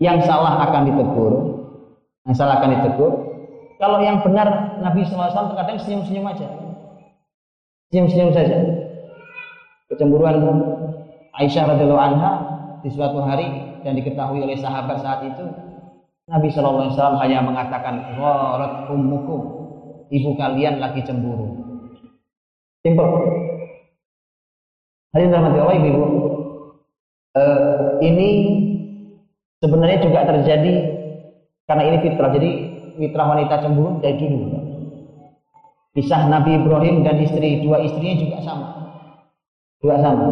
Yang 0.00 0.18
salah 0.24 0.56
akan 0.72 0.82
ditegur, 0.88 1.32
yang 2.24 2.32
salah 2.32 2.64
akan 2.64 2.80
ditegur. 2.80 3.12
Kalau 3.76 4.00
yang 4.00 4.24
benar 4.24 4.80
Nabi 4.82 5.06
SAW 5.06 5.54
terkadang 5.54 5.78
senyum-senyum 5.78 6.26
aja, 6.26 6.48
senyum-senyum 7.92 8.30
saja. 8.34 8.87
Kecemburuan 9.88 10.36
Aisyah 11.32 11.64
radhiallahu 11.64 12.02
anha 12.02 12.30
di 12.84 12.92
suatu 12.92 13.24
hari 13.24 13.80
dan 13.80 13.96
diketahui 13.96 14.44
oleh 14.44 14.58
sahabat 14.58 15.00
saat 15.00 15.24
itu 15.24 15.44
Nabi 16.28 16.52
Shallallahu 16.52 16.84
Alaihi 16.84 16.94
Wasallam 16.98 17.18
hanya 17.24 17.38
mengatakan 17.40 17.94
gharat 18.20 18.92
ummukum 18.92 19.40
ibu 20.12 20.30
kalian 20.36 20.76
lagi 20.76 21.00
cemburu. 21.08 21.56
Simple 22.84 23.08
Hadirin 25.16 25.32
rahmati 25.32 25.56
Allah 25.56 25.76
ibu 25.80 26.04
uh, 27.32 27.96
ini 28.04 28.28
sebenarnya 29.64 30.04
juga 30.04 30.28
terjadi 30.28 30.74
karena 31.64 31.82
ini 31.88 31.96
fitrah. 32.04 32.30
Jadi 32.36 32.50
fitrah 33.00 33.26
wanita 33.30 33.64
cemburu 33.64 34.04
dari 34.04 34.20
dulu 34.20 34.46
kisah 35.96 36.28
Nabi 36.28 36.60
Ibrahim 36.60 37.02
dan 37.02 37.18
istri 37.24 37.64
dua 37.64 37.82
istrinya 37.82 38.14
juga 38.20 38.38
sama 38.44 38.68
juga 39.78 39.96
sama 40.02 40.28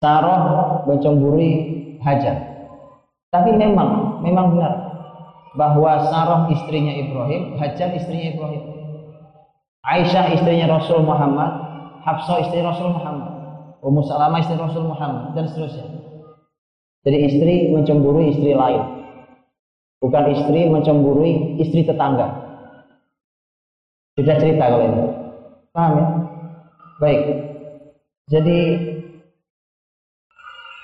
Sarah 0.00 0.40
mencemburi 0.88 1.50
Hajar 2.04 2.54
tapi 3.34 3.50
memang, 3.58 4.22
memang 4.22 4.54
benar 4.54 4.74
bahwa 5.58 6.06
Sarah 6.06 6.46
istrinya 6.54 6.94
Ibrahim, 6.94 7.58
Hajar 7.58 7.90
istrinya 7.98 8.30
Ibrahim. 8.30 8.62
Aisyah 9.82 10.38
istrinya 10.38 10.70
Rasul 10.70 11.02
Muhammad, 11.02 11.50
Hafsah 12.06 12.46
istri 12.46 12.62
Rasul 12.62 12.94
Muhammad. 12.94 13.34
Ummu 13.82 14.06
Salamah 14.06 14.38
istri 14.38 14.54
Rasul 14.54 14.86
Muhammad 14.86 15.34
dan 15.34 15.50
seterusnya. 15.50 15.98
Jadi 17.04 17.18
istri 17.26 17.54
mencemburui 17.74 18.32
istri 18.32 18.54
lain. 18.54 19.02
Bukan 19.98 20.24
istri 20.30 20.70
mencemburui 20.70 21.58
istri 21.58 21.82
tetangga. 21.82 22.38
Sudah 24.14 24.38
cerita 24.38 24.70
kalau 24.70 24.86
itu. 24.88 25.04
Paham 25.74 25.92
ya? 25.98 26.06
Baik. 27.02 27.22
Jadi 28.24 28.60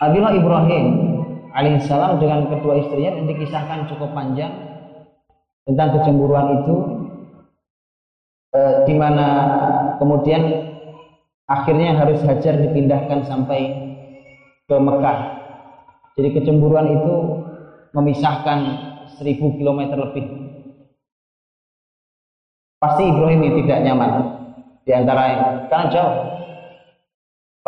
Nabiullah 0.00 0.36
Ibrahim 0.36 0.86
alaihissalam 1.52 2.20
dengan 2.20 2.48
kedua 2.52 2.80
istrinya 2.80 3.16
yang 3.16 3.28
dikisahkan 3.28 3.88
cukup 3.88 4.12
panjang 4.12 4.52
tentang 5.64 5.88
kecemburuan 5.96 6.60
itu 6.60 6.74
eh, 8.56 8.74
di 8.88 8.94
mana 8.96 9.26
kemudian 9.96 10.42
akhirnya 11.48 11.96
harus 11.96 12.20
Hajar 12.24 12.60
dipindahkan 12.60 13.28
sampai 13.28 13.60
ke 14.68 14.76
Mekah. 14.76 15.18
Jadi 16.16 16.28
kecemburuan 16.36 16.86
itu 17.00 17.14
memisahkan 17.96 18.58
seribu 19.16 19.56
kilometer 19.56 19.96
lebih. 19.96 20.26
Pasti 22.80 23.02
Ibrahim 23.04 23.44
ini 23.44 23.64
tidak 23.64 23.84
nyaman 23.84 24.12
di 24.84 24.92
antara 24.96 25.22
karena 25.68 25.86
jauh. 25.92 26.39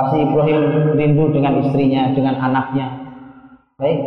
Pasti 0.03 0.19
Ibrahim 0.19 0.99
rindu 0.99 1.31
dengan 1.31 1.63
istrinya, 1.63 2.11
dengan 2.11 2.35
anaknya. 2.43 2.87
Baik, 3.79 3.99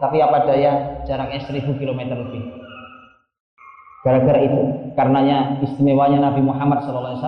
tapi 0.00 0.16
apa 0.24 0.48
daya 0.48 1.04
jaraknya 1.04 1.44
seribu 1.44 1.76
kilometer 1.76 2.16
lebih. 2.16 2.64
Gara-gara 4.00 4.40
itu, 4.40 4.60
karenanya 4.96 5.60
istimewanya 5.60 6.32
Nabi 6.32 6.40
Muhammad 6.40 6.80
SAW 6.88 7.20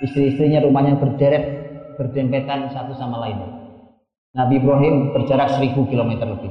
istri-istrinya 0.00 0.64
rumahnya 0.64 0.96
berderet 0.96 1.44
berdempetan 2.00 2.72
satu 2.72 2.96
sama 2.96 3.20
lain. 3.28 3.38
Nabi 4.32 4.56
Ibrahim 4.56 5.12
berjarak 5.12 5.52
seribu 5.52 5.84
kilometer 5.92 6.24
lebih. 6.24 6.48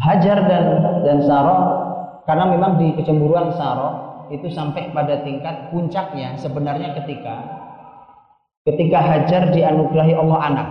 Hajar 0.00 0.48
dan 0.48 0.64
dan 1.04 1.18
Sarah 1.28 1.60
karena 2.24 2.48
memang 2.48 2.80
di 2.80 2.96
kecemburuan 2.96 3.52
Sarah 3.52 4.09
itu 4.30 4.46
sampai 4.46 4.94
pada 4.94 5.26
tingkat 5.26 5.74
puncaknya 5.74 6.38
sebenarnya 6.38 6.94
ketika 7.02 7.34
ketika 8.62 8.98
Hajar 9.02 9.50
dianugerahi 9.50 10.14
Allah 10.14 10.38
anak. 10.46 10.68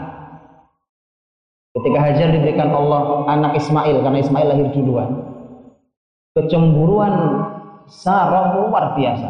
Ketika 1.75 1.99
Hajar 2.01 2.27
diberikan 2.33 2.71
Allah 2.73 3.29
anak 3.29 3.59
Ismail 3.59 4.01
karena 4.01 4.19
Ismail 4.23 4.47
lahir 4.47 4.67
duluan. 4.73 5.09
Kecemburuan 6.33 7.13
Sarah 7.89 8.55
luar 8.55 8.95
biasa. 8.95 9.29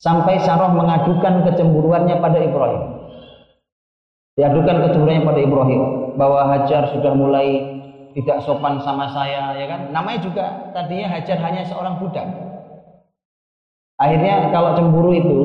Sampai 0.00 0.40
Sarah 0.40 0.72
mengadukan 0.72 1.46
kecemburuannya 1.52 2.16
pada 2.20 2.38
Ibrahim. 2.40 2.82
Diadukan 4.36 4.76
kecemburuannya 4.88 5.24
pada 5.24 5.40
Ibrahim 5.40 5.82
bahwa 6.16 6.40
Hajar 6.52 6.92
sudah 6.92 7.12
mulai 7.16 7.76
tidak 8.16 8.40
sopan 8.48 8.80
sama 8.80 9.12
saya, 9.12 9.52
ya 9.60 9.66
kan? 9.68 9.92
Namanya 9.92 10.20
juga 10.24 10.44
tadinya 10.72 11.12
Hajar 11.12 11.36
hanya 11.44 11.64
seorang 11.68 12.00
budak. 12.00 12.45
Akhirnya 13.96 14.52
kalau 14.52 14.76
cemburu 14.76 15.10
itu 15.16 15.38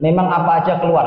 memang 0.00 0.28
apa 0.28 0.64
aja 0.64 0.80
keluar. 0.80 1.06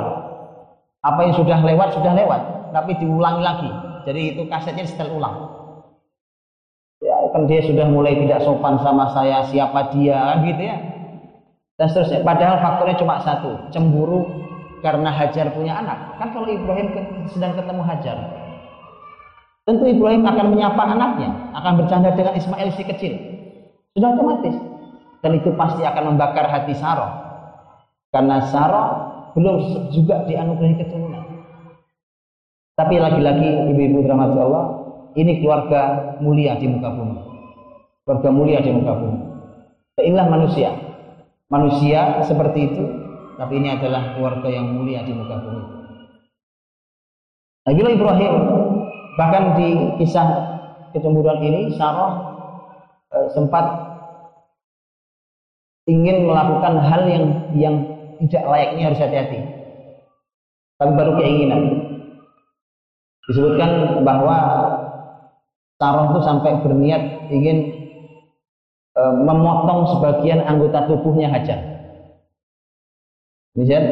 Apa 1.05 1.19
yang 1.29 1.33
sudah 1.37 1.61
lewat 1.61 1.93
sudah 1.93 2.13
lewat, 2.17 2.73
tapi 2.73 2.97
diulangi 2.97 3.41
lagi. 3.45 3.69
Jadi 4.09 4.21
itu 4.33 4.41
kasetnya 4.49 4.83
setel 4.83 5.13
ulang 5.13 5.57
kan 7.31 7.45
dia 7.45 7.61
sudah 7.63 7.85
mulai 7.85 8.17
tidak 8.17 8.43
sopan 8.43 8.79
sama 8.81 9.11
saya, 9.13 9.45
siapa 9.45 9.93
dia, 9.93 10.17
kan 10.33 10.37
gitu 10.41 10.61
ya. 10.65 10.77
Dan 11.77 11.85
seterusnya. 11.93 12.25
Padahal 12.25 12.57
faktornya 12.57 12.97
cuma 12.97 13.21
satu, 13.21 13.51
cemburu 13.69 14.25
karena 14.81 15.13
Hajar 15.13 15.53
punya 15.53 15.77
anak. 15.77 16.17
Kan 16.17 16.33
kalau 16.33 16.49
Ibrahim 16.49 16.87
sedang 17.29 17.53
ketemu 17.53 17.81
Hajar, 17.85 18.17
tentu 19.69 19.85
Ibrahim 19.85 20.25
akan 20.25 20.45
menyapa 20.49 20.83
anaknya, 20.97 21.29
akan 21.53 21.73
bercanda 21.77 22.09
dengan 22.17 22.33
Ismail 22.33 22.69
si 22.73 22.83
kecil. 22.89 23.13
Sudah 23.93 24.17
otomatis. 24.17 24.57
Dan 25.21 25.31
itu 25.37 25.49
pasti 25.57 25.81
akan 25.81 26.13
membakar 26.13 26.45
hati 26.47 26.77
Sarah. 26.77 27.25
Karena 28.13 28.41
Sarah 28.47 28.87
belum 29.33 29.89
juga 29.93 30.25
dianugerahi 30.25 30.75
keturunan. 30.81 31.25
Tapi 32.77 32.95
lagi-lagi 33.01 33.73
ibu-ibu 33.73 34.05
rahmat 34.05 34.37
Allah, 34.37 34.65
ini 35.17 35.41
keluarga 35.41 36.13
mulia 36.21 36.57
di 36.61 36.69
muka 36.69 36.93
bumi. 36.93 37.19
Keluarga 38.05 38.29
mulia 38.29 38.59
di 38.61 38.69
muka 38.69 38.93
bumi. 38.93 39.19
Inilah 39.97 40.27
manusia. 40.29 40.71
Manusia 41.49 42.21
seperti 42.21 42.59
itu, 42.69 42.83
tapi 43.39 43.57
ini 43.57 43.73
adalah 43.73 44.13
keluarga 44.13 44.45
yang 44.51 44.77
mulia 44.77 45.01
di 45.01 45.13
muka 45.15 45.41
bumi. 45.41 45.63
Nabi 47.67 47.81
Ibrahim 47.99 48.33
bahkan 49.19 49.59
di 49.59 49.69
kisah 49.99 50.27
kecemburuan 50.95 51.41
ini 51.43 51.73
Sarah 51.75 52.13
eh, 53.11 53.27
sempat 53.33 53.86
ingin 55.87 56.27
melakukan 56.27 56.83
hal 56.83 57.01
yang 57.07 57.25
yang 57.55 57.75
tidak 58.27 58.43
layaknya 58.43 58.83
harus 58.91 59.01
hati-hati. 59.01 59.39
Tapi 60.77 60.91
baru 60.93 61.11
keinginan. 61.17 61.61
Disebutkan 63.27 64.03
bahwa 64.07 64.37
Sarah 65.77 66.09
itu 66.09 66.19
sampai 66.23 66.63
berniat 66.63 67.29
ingin 67.29 67.57
e, 68.95 69.01
memotong 69.25 69.97
sebagian 69.97 70.41
anggota 70.47 70.87
tubuhnya 70.89 71.29
Hajar. 71.29 71.59
Misal 73.57 73.83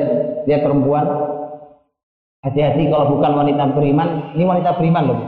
dia 0.46 0.62
perempuan, 0.62 1.06
hati-hati 2.46 2.90
kalau 2.90 3.18
bukan 3.18 3.34
wanita 3.34 3.74
beriman, 3.74 4.34
ini 4.38 4.46
wanita 4.46 4.78
beriman 4.78 5.04
loh. 5.10 5.20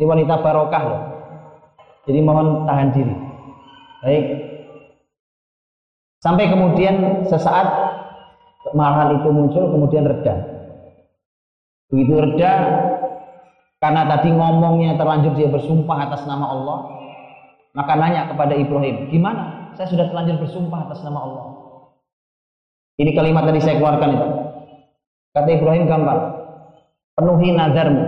Ini 0.00 0.04
wanita 0.08 0.34
barokah 0.40 0.82
loh. 0.84 1.00
Jadi 2.08 2.18
mohon 2.24 2.64
tahan 2.64 2.88
diri. 2.96 3.14
Baik. 4.00 4.24
Sampai 6.30 6.46
kemudian 6.46 7.26
sesaat 7.26 7.66
kemarahan 8.70 9.18
itu 9.18 9.34
muncul, 9.34 9.66
kemudian 9.66 10.06
reda. 10.06 10.38
Begitu 11.90 12.22
reda, 12.22 12.54
karena 13.82 14.06
tadi 14.06 14.30
ngomongnya 14.30 14.94
terlanjur 14.94 15.34
dia 15.34 15.50
bersumpah 15.50 16.06
atas 16.06 16.22
nama 16.30 16.54
Allah, 16.54 16.78
maka 17.74 17.98
nanya 17.98 18.30
kepada 18.30 18.54
Ibrahim, 18.54 19.10
gimana? 19.10 19.74
Saya 19.74 19.90
sudah 19.90 20.06
terlanjur 20.06 20.46
bersumpah 20.46 20.86
atas 20.86 21.02
nama 21.02 21.18
Allah. 21.18 21.46
Ini 23.02 23.10
kalimat 23.10 23.50
tadi 23.50 23.58
saya 23.66 23.82
keluarkan 23.82 24.10
itu. 24.14 24.28
Kata 25.34 25.50
Ibrahim 25.50 25.90
gampang, 25.90 26.20
penuhi 27.18 27.58
nadarmu. 27.58 28.06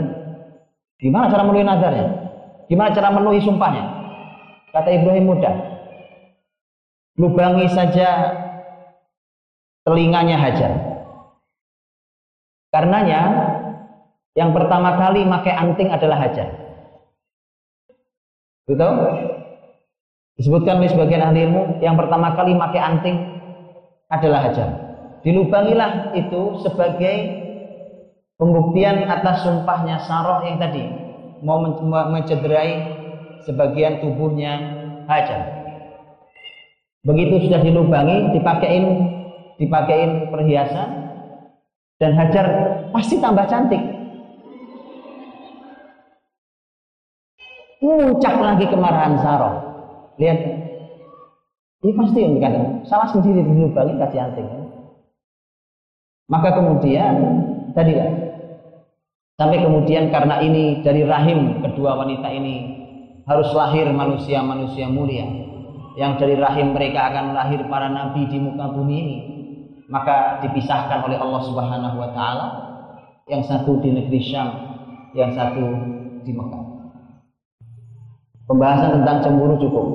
Gimana 1.03 1.27
cara 1.27 1.43
memenuhi 1.43 1.67
nadarnya? 1.67 2.07
Gimana 2.71 2.95
cara 2.95 3.11
memenuhi 3.11 3.43
sumpahnya? 3.43 3.83
Kata 4.71 4.95
Ibrahim 4.95 5.27
mudah. 5.27 5.72
Lubangi 7.23 7.71
saja 7.71 8.35
telinganya 9.87 10.43
Hajar. 10.43 10.73
Karenanya 12.75 13.21
yang 14.35 14.51
pertama 14.51 14.99
kali 14.99 15.23
pakai 15.29 15.55
anting 15.55 15.93
adalah 15.93 16.19
hajar. 16.25 16.49
Betul? 18.65 18.97
Disebutkan 20.41 20.81
oleh 20.81 20.89
sebagian 20.89 21.21
ahli 21.21 21.47
ilmu, 21.47 21.85
yang 21.85 21.95
pertama 22.01 22.33
kali 22.33 22.57
pakai 22.57 22.81
anting 22.81 23.17
adalah 24.09 24.49
hajar. 24.49 24.69
Dilubangilah 25.21 26.17
itu 26.17 26.65
sebagai 26.65 27.17
pembuktian 28.41 29.05
atas 29.05 29.45
sumpahnya 29.47 30.01
Saroh 30.03 30.43
yang 30.49 30.57
tadi 30.59 30.83
mau 31.45 31.61
mencederai 31.87 32.73
sebagian 33.45 34.01
tubuhnya 34.01 34.53
hajar. 35.07 35.62
Begitu 37.03 37.51
sudah 37.51 37.59
dilubangi, 37.67 38.31
dipakein 38.31 38.85
dipakein 39.59 40.31
perhiasan 40.31 40.89
dan 41.99 42.15
hajar 42.15 42.47
pasti 42.95 43.19
tambah 43.19 43.43
cantik. 43.51 43.83
Puncak 47.83 48.37
lagi 48.39 48.71
kemarahan 48.71 49.19
Sarah. 49.19 49.55
Lihat. 50.23 50.39
Ini 51.83 51.93
pasti 51.99 52.19
yang 52.23 52.39
dikatakan. 52.39 52.87
Salah 52.87 53.11
sendiri 53.11 53.43
dulu 53.43 53.75
bagi 53.75 53.99
kasih 53.99 54.23
anting. 54.23 54.47
Maka 56.31 56.55
kemudian 56.55 57.15
tadi 57.75 57.99
lah. 57.99 58.11
Sampai 59.35 59.59
kemudian 59.59 60.15
karena 60.15 60.39
ini 60.39 60.87
dari 60.87 61.03
rahim 61.03 61.59
kedua 61.67 61.99
wanita 61.99 62.31
ini 62.31 62.79
harus 63.27 63.51
lahir 63.51 63.91
manusia-manusia 63.91 64.87
mulia 64.87 65.52
yang 65.97 66.17
dari 66.17 66.37
rahim 66.41 66.73
mereka 66.73 67.13
akan 67.13 67.37
lahir 67.37 67.61
para 67.69 67.93
nabi 67.93 68.29
di 68.29 68.39
muka 68.41 68.73
bumi 68.73 68.95
ini 68.97 69.19
maka 69.93 70.41
dipisahkan 70.41 71.05
oleh 71.05 71.21
Allah 71.21 71.43
Subhanahu 71.45 71.97
wa 72.01 72.11
taala 72.17 72.47
yang 73.29 73.45
satu 73.45 73.81
di 73.85 73.93
negeri 73.93 74.21
Syam 74.25 74.49
yang 75.13 75.37
satu 75.37 75.65
di 76.25 76.33
Mekah 76.33 76.73
Pembahasan 78.53 79.01
tentang 79.01 79.23
cemburu 79.23 79.55
cukup. 79.63 79.87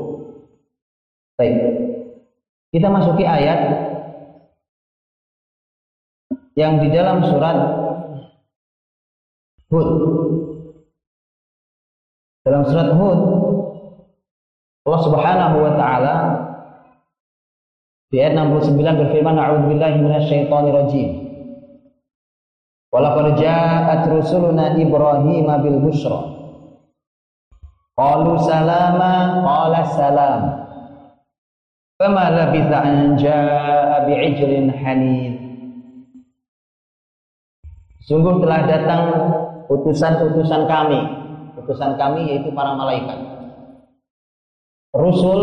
Baik. 1.38 1.56
Kita 2.74 2.88
masuki 2.90 3.22
ayat 3.22 3.60
yang 6.58 6.82
di 6.82 6.90
dalam 6.90 7.22
surat 7.22 7.58
Hud. 9.70 9.90
Dalam 12.48 12.64
surat 12.66 12.90
Hud 12.96 13.20
Allah 14.88 15.04
Subhanahu 15.04 15.56
wa 15.68 15.72
taala 15.76 16.16
di 18.08 18.24
ayat 18.24 18.40
69 18.40 18.72
berfirman 19.04 19.36
a'udzubillahi 19.36 20.00
minasyaitonir 20.00 20.76
rajim. 20.80 21.10
Walaqad 22.88 23.36
ja'at 23.36 24.08
rusuluna 24.08 24.80
Ibrahim 24.80 25.48
bil 25.60 25.80
busyra. 25.84 26.24
Qalu 28.00 28.32
salama 28.48 29.44
qala 29.44 29.80
salam. 29.92 30.42
Fama 32.00 32.32
labitha 32.32 32.80
an 32.80 33.20
ja'a 33.20 34.08
bi'ijlin 34.08 34.72
hanid. 34.72 35.36
Sungguh 38.08 38.40
telah 38.40 38.64
datang 38.72 39.04
utusan-utusan 39.68 40.64
kami. 40.64 41.00
Utusan 41.60 42.00
kami 42.00 42.32
yaitu 42.32 42.56
para 42.56 42.72
malaikat. 42.72 43.37
Rusul 44.96 45.40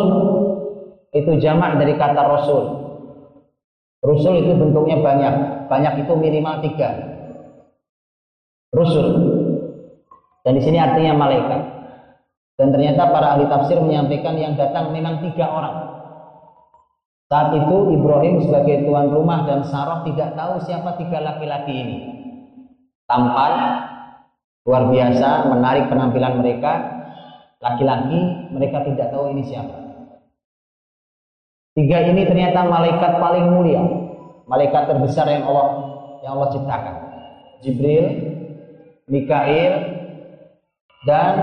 itu 1.12 1.32
jamak 1.40 1.76
dari 1.76 1.94
kata 1.96 2.22
rasul. 2.24 2.62
Rusul 4.04 4.44
itu 4.44 4.52
bentuknya 4.56 5.00
banyak. 5.00 5.34
Banyak 5.68 6.04
itu 6.04 6.12
minimal 6.16 6.60
tiga. 6.60 6.90
Rusul. 8.74 9.08
Dan 10.44 10.60
di 10.60 10.62
sini 10.62 10.76
artinya 10.76 11.16
malaikat. 11.16 11.62
Dan 12.54 12.70
ternyata 12.70 13.10
para 13.10 13.34
ahli 13.34 13.50
tafsir 13.50 13.80
menyampaikan 13.82 14.38
yang 14.38 14.54
datang 14.54 14.94
memang 14.94 15.24
tiga 15.24 15.50
orang. 15.50 15.76
Saat 17.26 17.50
itu 17.56 17.76
Ibrahim 17.90 18.46
sebagai 18.46 18.86
tuan 18.86 19.10
rumah 19.10 19.42
dan 19.48 19.66
Sarah 19.66 20.06
tidak 20.06 20.38
tahu 20.38 20.62
siapa 20.62 20.94
tiga 21.00 21.18
laki-laki 21.18 21.72
ini. 21.72 21.98
Tampan, 23.10 23.52
luar 24.62 24.86
biasa, 24.86 25.50
menarik 25.50 25.90
penampilan 25.90 26.38
mereka. 26.38 26.93
Laki-laki, 27.64 28.20
mereka 28.52 28.84
tidak 28.84 29.08
tahu 29.08 29.32
ini 29.32 29.40
siapa. 29.48 29.72
Tiga 31.74 32.04
ini 32.04 32.28
ternyata 32.28 32.68
malaikat 32.68 33.16
paling 33.16 33.50
mulia, 33.56 33.82
malaikat 34.44 34.84
terbesar 34.84 35.26
yang 35.32 35.48
Allah 35.48 35.68
yang 36.20 36.36
Allah 36.36 36.48
ciptakan. 36.52 36.96
Jibril, 37.64 38.04
Mikail, 39.08 39.72
dan 41.08 41.34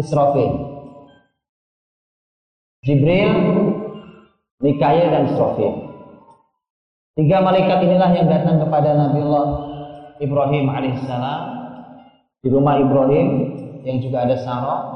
Israfil. 0.00 0.52
Jibril, 2.80 3.32
Mikail 4.64 5.06
dan 5.12 5.22
Israfil. 5.28 5.74
Tiga 7.16 7.40
malaikat 7.44 7.80
inilah 7.84 8.12
yang 8.12 8.28
datang 8.28 8.60
kepada 8.60 8.92
Nabi 8.92 9.24
Allah 9.24 9.46
Ibrahim 10.20 10.68
alaihissalam 10.68 11.40
di 12.44 12.48
rumah 12.52 12.76
Ibrahim 12.76 13.28
yang 13.84 14.04
juga 14.04 14.28
ada 14.28 14.36
Sarah. 14.40 14.95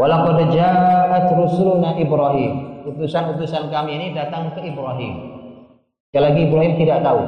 Walaqad 0.00 0.48
ja'at 0.56 1.28
rusuluna 1.36 1.92
Ibrahim 2.00 2.70
utusan-utusan 2.88 3.68
kami 3.68 4.00
ini 4.00 4.06
datang 4.16 4.48
ke 4.56 4.64
Ibrahim. 4.64 5.14
Sekali 6.08 6.24
lagi 6.24 6.40
Ibrahim 6.48 6.72
tidak 6.80 7.04
tahu. 7.04 7.22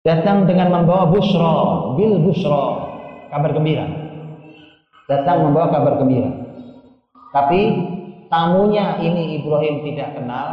Datang 0.00 0.48
dengan 0.48 0.72
membawa 0.72 1.12
busra, 1.12 1.92
bil 2.00 2.24
busra, 2.24 2.64
kabar 3.28 3.52
gembira. 3.52 3.84
Datang 5.12 5.44
membawa 5.44 5.68
kabar 5.76 6.00
gembira. 6.00 6.32
Tapi 7.36 7.60
tamunya 8.32 8.96
ini 9.04 9.36
Ibrahim 9.36 9.84
tidak 9.92 10.16
kenal, 10.16 10.48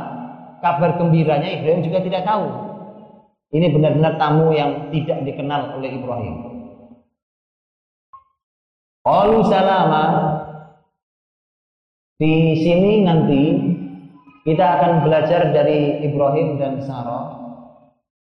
kabar 0.59 0.99
gembiranya 0.99 1.47
Ibrahim 1.47 1.79
juga 1.79 2.03
tidak 2.03 2.27
tahu. 2.27 2.45
Ini 3.55 3.71
benar-benar 3.71 4.19
tamu 4.19 4.51
yang 4.51 4.91
tidak 4.91 5.23
dikenal 5.23 5.79
oleh 5.79 5.95
Ibrahim. 5.95 6.35
Qalu 9.07 9.37
salama 9.47 10.03
di 12.21 12.57
sini 12.61 13.01
nanti 13.01 13.41
kita 14.43 14.65
akan 14.79 14.91
belajar 15.07 15.49
dari 15.55 16.03
Ibrahim 16.03 16.59
dan 16.59 16.83
Sarah 16.83 17.43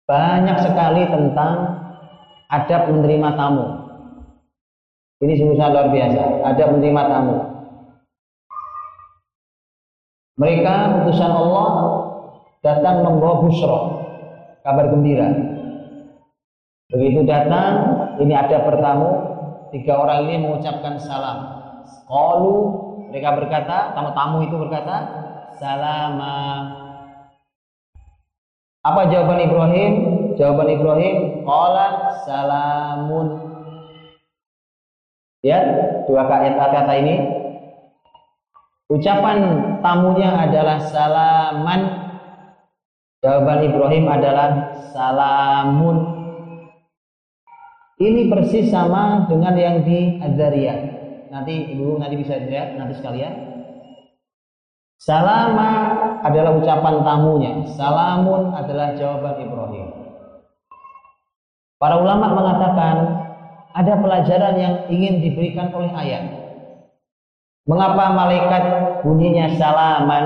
banyak 0.03 0.57
sekali 0.59 1.07
tentang 1.07 1.53
adab 2.51 2.91
menerima 2.91 3.29
tamu. 3.39 3.67
Ini 5.23 5.33
sungguh 5.39 5.55
luar 5.55 5.87
biasa, 5.89 6.23
adab 6.43 6.67
menerima 6.75 7.03
tamu. 7.07 7.37
Mereka 10.33 10.73
utusan 11.05 11.31
Allah 11.31 11.69
datang 12.59 13.05
membawa 13.05 13.47
busro, 13.47 13.79
kabar 14.67 14.91
gembira. 14.91 15.29
Begitu 16.91 17.23
datang, 17.23 17.73
ini 18.19 18.33
ada 18.35 18.65
pertamu, 18.67 19.09
tiga 19.71 20.03
orang 20.03 20.27
ini 20.27 20.35
mengucapkan 20.43 20.99
salam. 20.99 21.37
Qalu 22.05 22.82
mereka 23.13 23.37
berkata, 23.37 23.93
tamu-tamu 23.93 24.41
itu 24.41 24.57
berkata, 24.57 24.97
salama. 25.61 26.65
Apa 28.81 29.05
jawaban 29.05 29.45
Ibrahim? 29.45 29.93
Jawaban 30.33 30.69
Ibrahim, 30.73 31.45
qala 31.45 32.09
salamun. 32.25 33.53
Ya, 35.45 35.61
dua 36.09 36.25
kata-kata 36.25 36.93
ini. 37.05 37.15
Ucapan 38.89 39.37
tamunya 39.85 40.33
adalah 40.33 40.81
salaman. 40.81 41.81
Jawaban 43.21 43.61
Ibrahim 43.61 44.05
adalah 44.09 44.49
salamun. 44.89 45.97
Ini 48.01 48.25
persis 48.25 48.73
sama 48.73 49.29
dengan 49.29 49.53
yang 49.53 49.85
di 49.85 50.17
Adzariyah 50.17 50.92
nanti 51.33 51.73
ibu 51.73 51.97
nanti 51.97 52.15
bisa 52.21 52.37
lihat 52.37 52.77
nanti 52.77 52.93
sekalian. 53.01 53.33
Salama 55.01 55.71
adalah 56.23 56.55
ucapan 56.55 57.03
tamunya, 57.03 57.51
salamun 57.75 58.53
adalah 58.55 58.95
jawaban 58.95 59.35
Ibrahim. 59.41 59.87
Para 61.81 61.99
ulama 61.99 62.31
mengatakan 62.31 62.95
ada 63.73 63.93
pelajaran 63.99 64.55
yang 64.55 64.75
ingin 64.87 65.19
diberikan 65.19 65.73
oleh 65.75 65.91
ayat. 65.91 66.23
Mengapa 67.67 68.15
malaikat 68.15 68.63
bunyinya 69.03 69.51
salaman? 69.59 70.25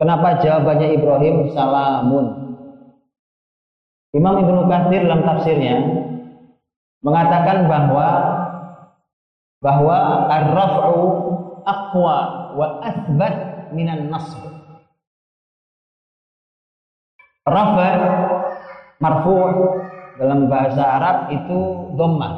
Kenapa 0.00 0.40
jawabannya 0.40 0.88
Ibrahim 0.96 1.52
salamun? 1.52 2.26
Imam 4.16 4.34
Ibnu 4.40 4.68
Katsir 4.68 5.04
dalam 5.04 5.24
tafsirnya 5.24 5.76
mengatakan 7.04 7.68
bahwa 7.68 8.08
bahwa 9.62 10.26
ar-raf'u 10.26 10.98
aqwa 11.62 12.18
wa 12.58 12.66
athbat 12.82 13.34
minan 13.70 14.10
nasb. 14.10 14.42
Rafa 17.46 17.88
marfu' 18.98 19.46
dalam 20.18 20.50
bahasa 20.50 20.82
Arab 20.82 21.16
itu 21.30 21.58
dhamma. 21.94 22.30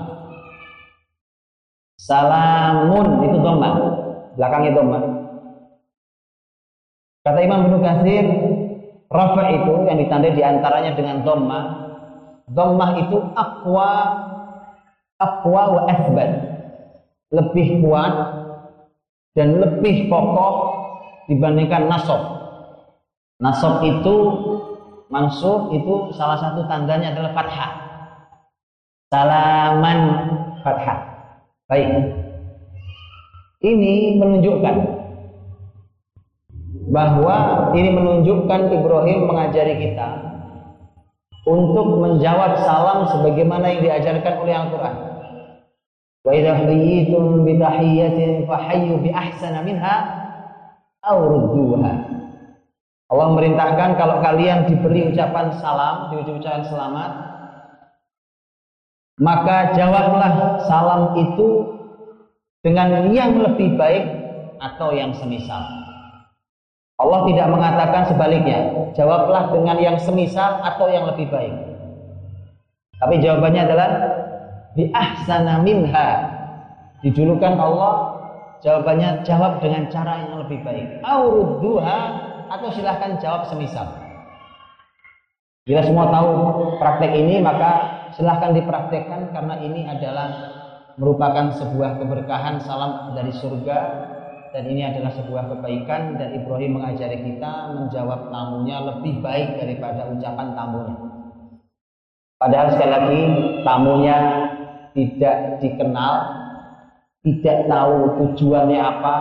Salamun 1.96 3.24
itu 3.24 3.36
dhamma, 3.40 3.70
belakangnya 4.36 4.72
dhamma. 4.76 5.00
Kata 7.24 7.40
Imam 7.40 7.68
Ibnu 7.68 7.78
Katsir, 7.80 8.24
rafa 9.08 9.42
itu 9.48 9.72
yang 9.88 9.96
ditandai 9.96 10.36
di 10.36 10.44
antaranya 10.44 10.92
dengan 10.92 11.24
dhamma. 11.24 11.60
Dhamma 12.52 12.86
itu 13.00 13.16
aqwa 13.32 13.90
aqwa 15.16 15.62
wa 15.72 15.80
athbat 15.88 16.53
lebih 17.34 17.82
kuat 17.82 18.14
dan 19.34 19.58
lebih 19.58 20.06
kokoh 20.06 20.54
dibandingkan 21.26 21.90
nasab. 21.90 22.22
Nasab 23.42 23.82
itu 23.82 24.14
mansub 25.10 25.74
itu 25.74 26.14
salah 26.14 26.38
satu 26.38 26.62
tandanya 26.70 27.12
adalah 27.12 27.34
fathah. 27.34 27.70
Salaman 29.10 30.00
fathah. 30.62 30.98
Baik. 31.66 31.90
Ini 33.64 34.20
menunjukkan 34.20 34.76
bahwa 36.92 37.36
ini 37.72 37.90
menunjukkan 37.96 38.60
Ibrahim 38.70 39.18
mengajari 39.24 39.74
kita 39.80 40.08
untuk 41.48 42.00
menjawab 42.00 42.60
salam 42.60 43.08
sebagaimana 43.08 43.72
yang 43.72 43.80
diajarkan 43.84 44.34
oleh 44.44 44.54
Al-Qur'an. 44.54 45.13
Bi 46.24 46.40
tahiyyatin 47.60 48.48
fahayyu 48.48 48.96
bi 49.04 49.12
ahsana 49.12 49.60
minha 49.60 49.96
aw 51.04 51.20
rudduha. 51.20 51.92
Allah 53.12 53.28
merintahkan 53.36 54.00
kalau 54.00 54.24
kalian 54.24 54.64
diberi 54.64 55.12
ucapan 55.12 55.52
salam, 55.60 56.08
diberi 56.08 56.40
ucapan 56.40 56.64
selamat, 56.64 57.10
maka 59.20 59.76
jawablah 59.76 60.64
salam 60.64 61.12
itu 61.20 61.68
dengan 62.64 63.12
yang 63.12 63.36
lebih 63.36 63.76
baik 63.76 64.08
atau 64.64 64.96
yang 64.96 65.12
semisal. 65.12 65.60
Allah 66.96 67.20
tidak 67.28 67.46
mengatakan 67.52 68.02
sebaliknya. 68.08 68.58
Jawablah 68.96 69.52
dengan 69.52 69.76
yang 69.76 69.96
semisal 70.00 70.64
atau 70.64 70.88
yang 70.88 71.04
lebih 71.10 71.28
baik. 71.28 71.52
Tapi 72.96 73.20
jawabannya 73.20 73.62
adalah 73.68 73.88
bi 74.74 74.90
ahsana 74.90 75.62
minha. 75.62 76.30
Dijulukan 77.00 77.54
Allah 77.58 77.94
jawabannya 78.64 79.22
jawab 79.22 79.60
dengan 79.62 79.88
cara 79.88 80.26
yang 80.26 80.40
lebih 80.44 80.60
baik. 80.66 81.00
Aurudduha 81.04 81.98
atau 82.50 82.68
silahkan 82.74 83.16
jawab 83.22 83.48
semisal. 83.48 83.86
Bila 85.64 85.80
semua 85.80 86.12
tahu 86.12 86.28
praktek 86.76 87.12
ini 87.16 87.40
maka 87.40 88.04
silahkan 88.12 88.52
dipraktekkan 88.52 89.32
karena 89.32 89.54
ini 89.64 89.88
adalah 89.88 90.28
merupakan 91.00 91.56
sebuah 91.56 92.04
keberkahan 92.04 92.60
salam 92.60 93.16
dari 93.16 93.32
surga 93.32 93.78
dan 94.52 94.70
ini 94.70 94.86
adalah 94.86 95.10
sebuah 95.16 95.50
kebaikan 95.50 96.20
dan 96.20 96.36
Ibrahim 96.36 96.78
mengajari 96.78 97.18
kita 97.26 97.74
menjawab 97.74 98.30
tamunya 98.30 98.76
lebih 98.92 99.24
baik 99.24 99.58
daripada 99.58 100.06
ucapan 100.14 100.48
tamunya. 100.54 100.96
Padahal 102.38 102.68
sekali 102.76 102.90
lagi 102.92 103.22
tamunya 103.64 104.16
tidak 104.94 105.58
dikenal, 105.58 106.14
tidak 107.26 107.66
tahu 107.66 107.96
tujuannya 108.22 108.78
apa, 108.78 109.16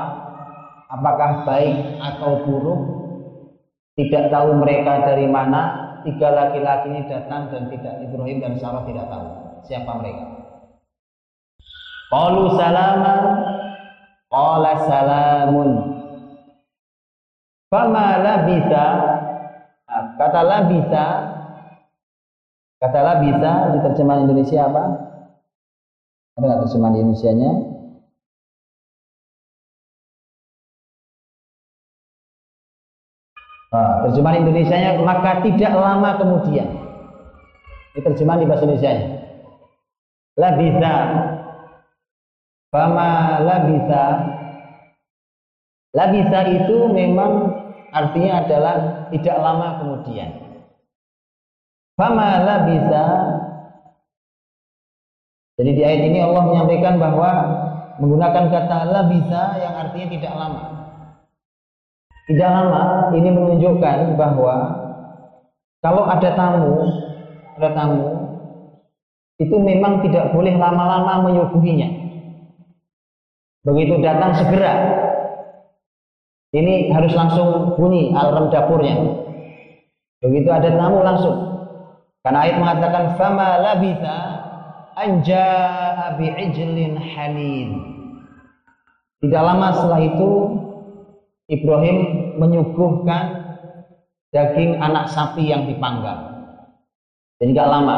apakah 0.93 1.43
baik 1.49 1.97
atau 1.97 2.45
buruk, 2.45 2.81
tidak 3.97 4.29
tahu 4.29 4.57
mereka 4.61 5.03
dari 5.09 5.25
mana. 5.27 5.81
Tiga 6.03 6.35
laki-laki 6.35 6.91
ini 6.91 7.07
datang 7.07 7.47
dan 7.47 7.71
tidak 7.71 7.95
Ibrahim 8.03 8.43
dan 8.43 8.59
Sarah 8.59 8.83
tidak 8.83 9.07
tahu 9.07 9.27
siapa 9.63 9.87
mereka. 10.03 10.25
Qalu 12.11 12.43
salaman 12.59 13.23
Qala 14.27 14.71
salamun 14.85 15.69
Fama 17.71 18.21
labisa 18.21 18.85
Kata 20.19 20.41
labisa 20.43 21.05
Kata 22.77 22.99
labisa 22.99 23.51
di 23.73 23.79
terjemahan 23.81 24.27
Indonesia 24.27 24.67
apa? 24.67 25.12
Ada 26.33 26.45
nggak 26.49 26.61
terjemahan 26.65 26.95
Indonesia-nya? 26.97 27.51
Nah, 33.73 33.93
terjemahan 34.05 34.41
Indonesia-nya 34.45 34.89
maka 35.01 35.45
tidak 35.45 35.73
lama 35.77 36.09
kemudian. 36.17 36.69
Ini 37.93 38.01
terjemahan 38.01 38.41
di 38.41 38.47
bahasa 38.49 38.65
Indonesia-nya. 38.65 39.07
Labisa 40.33 40.95
Fama 42.73 43.37
labisa 43.45 44.05
Labisa 45.93 46.39
itu 46.49 46.89
memang 46.89 47.53
artinya 47.93 48.41
adalah 48.41 48.75
tidak 49.13 49.37
lama 49.37 49.67
kemudian. 49.77 50.33
Fama 51.93 52.41
labisa 52.41 53.05
Jadi 55.53 55.71
di 55.77 55.81
ayat 55.85 56.01
ini 56.09 56.17
Allah 56.17 56.43
menyampaikan 56.49 56.97
bahwa 56.97 57.29
menggunakan 58.01 58.49
kata 58.49 58.77
labisa 58.89 59.61
yang 59.61 59.73
artinya 59.77 60.07
tidak 60.09 60.33
lama. 60.33 60.63
Tidak 62.25 62.49
lama 62.49 62.83
ini 63.13 63.29
menunjukkan 63.29 64.17
bahwa 64.17 64.55
kalau 65.83 66.07
ada 66.09 66.29
tamu, 66.33 66.73
ada 67.59 67.69
tamu 67.75 68.03
itu 69.37 69.55
memang 69.59 70.01
tidak 70.01 70.31
boleh 70.33 70.55
lama-lama 70.57 71.29
menyuguhinya. 71.29 71.89
Begitu 73.61 74.01
datang 74.01 74.33
segera. 74.33 74.73
Ini 76.53 76.93
harus 76.93 77.13
langsung 77.17 77.77
bunyi 77.77 78.13
alarm 78.13 78.49
dapurnya. 78.49 78.93
Begitu 80.21 80.49
ada 80.49 80.69
tamu 80.73 81.01
langsung. 81.01 81.37
Karena 82.23 82.39
ayat 82.47 82.55
mengatakan 82.61 83.03
fama 83.19 83.59
labitha 83.59 84.32
anja 84.97 85.45
bi'ijlin 86.17 86.97
halin. 86.97 87.69
Tidak 89.23 89.41
lama 89.43 89.67
setelah 89.71 90.01
itu 90.03 90.29
Ibrahim 91.47 91.97
menyuguhkan 92.39 93.23
daging 94.33 94.81
anak 94.81 95.11
sapi 95.13 95.47
yang 95.47 95.69
dipanggang. 95.69 96.33
Dan 97.39 97.55
tidak 97.55 97.69
lama. 97.71 97.97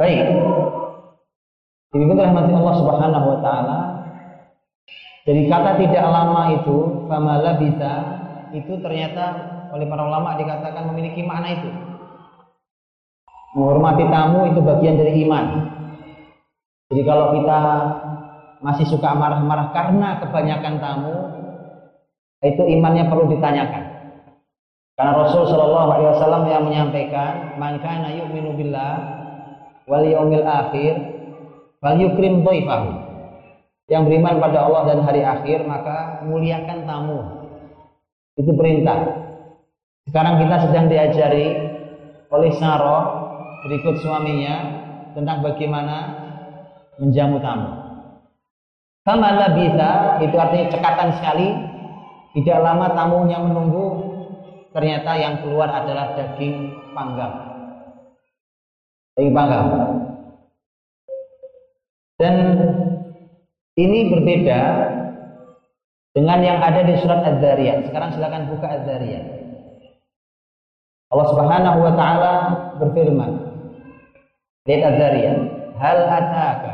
Baik, 0.00 0.24
Diikuti 1.92 2.24
rahmati 2.24 2.52
Allah 2.56 2.76
Subhanahu 2.80 3.26
wa 3.36 3.38
taala. 3.44 3.78
Jadi 5.28 5.44
kata 5.44 5.76
tidak 5.76 6.04
lama 6.08 6.42
itu 6.56 7.04
famala 7.04 7.60
bisa 7.60 7.92
itu 8.56 8.80
ternyata 8.80 9.24
oleh 9.76 9.84
para 9.86 10.08
ulama 10.08 10.40
dikatakan 10.40 10.88
memiliki 10.88 11.20
makna 11.20 11.52
itu. 11.52 11.70
Menghormati 13.52 14.04
tamu 14.08 14.48
itu 14.48 14.60
bagian 14.64 14.96
dari 14.96 15.24
iman. 15.28 15.44
Jadi 16.88 17.02
kalau 17.04 17.36
kita 17.36 17.60
masih 18.64 18.86
suka 18.88 19.12
marah-marah 19.12 19.72
karena 19.76 20.20
kebanyakan 20.24 20.74
tamu, 20.80 21.16
itu 22.44 22.62
imannya 22.64 23.12
perlu 23.12 23.28
ditanyakan. 23.28 23.84
Karena 24.96 25.12
Rasul 25.16 25.48
Shallallahu 25.48 25.88
Alaihi 25.92 26.08
Wasallam 26.16 26.44
yang 26.48 26.62
menyampaikan, 26.68 27.56
"Man 27.60 27.80
kana 27.80 28.12
yu'minu 28.12 28.56
billah 28.56 28.94
wal 29.84 30.04
yaumil 30.04 30.44
akhir 30.44 31.12
Fal 31.82 31.98
yukrim 31.98 32.46
dhaifahu. 32.46 32.90
Yang 33.90 34.02
beriman 34.06 34.38
pada 34.38 34.70
Allah 34.70 34.82
dan 34.94 34.98
hari 35.02 35.26
akhir 35.26 35.66
maka 35.66 36.22
muliakan 36.22 36.86
tamu. 36.86 37.20
Itu 38.38 38.54
perintah. 38.54 39.02
Sekarang 40.06 40.38
kita 40.38 40.56
sedang 40.62 40.86
diajari 40.86 41.58
oleh 42.30 42.50
Saroh 42.54 43.21
berikut 43.62 44.02
suaminya 44.02 44.54
tentang 45.14 45.42
bagaimana 45.42 45.96
menjamu 46.98 47.38
tamu. 47.38 47.70
Sama 49.02 49.34
bisa 49.58 50.22
itu 50.22 50.36
artinya 50.38 50.66
cekatan 50.70 51.10
sekali. 51.18 51.48
Tidak 52.32 52.64
lama 52.64 52.88
tamunya 52.96 53.36
menunggu, 53.44 53.86
ternyata 54.72 55.20
yang 55.20 55.44
keluar 55.44 55.68
adalah 55.68 56.16
daging 56.16 56.72
panggang. 56.96 57.34
Daging 59.12 59.36
panggang. 59.36 59.66
Dan 62.16 62.34
ini 63.76 63.98
berbeda 64.16 64.60
dengan 66.16 66.40
yang 66.40 66.58
ada 66.64 66.80
di 66.88 66.96
surat 67.04 67.20
Az-Zariyat. 67.20 67.92
Sekarang 67.92 68.16
silakan 68.16 68.48
buka 68.48 68.80
Az-Zariyat. 68.80 69.26
Allah 71.12 71.26
Subhanahu 71.36 71.78
wa 71.84 71.92
taala 71.92 72.34
berfirman. 72.80 73.51
Lihat 74.62 74.82
Az-Zariyat. 74.94 75.38
Hal 75.78 75.98
ataka 76.06 76.72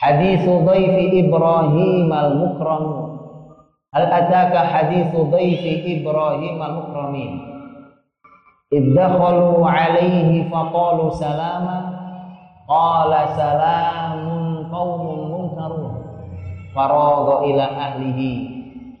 hadithu 0.00 0.64
dhaifi 0.64 1.26
Ibrahim 1.26 2.08
al-mukram. 2.08 2.84
Hal 3.92 4.06
ataka 4.08 4.64
hadithu 4.64 5.28
dhaifi 5.28 6.00
Ibrahim 6.00 6.56
al-mukramin. 6.56 7.32
Idh 8.72 8.92
dakhalu 8.96 9.64
alaihi 9.64 10.44
faqalu 10.48 11.12
salama 11.16 11.98
Qala 12.68 13.32
salamun 13.32 14.68
qaumun 14.68 15.20
munkarun. 15.32 16.04
Faragha 16.76 17.48
ila 17.48 17.64
ahlihi 17.64 18.30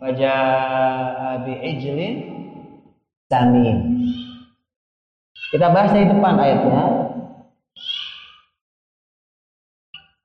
faja'a 0.00 1.44
bi'ijlin 1.44 2.14
samin. 3.28 3.76
Kita 5.52 5.68
bahas 5.68 5.92
di 5.92 6.08
depan 6.08 6.40
ayatnya. 6.40 6.84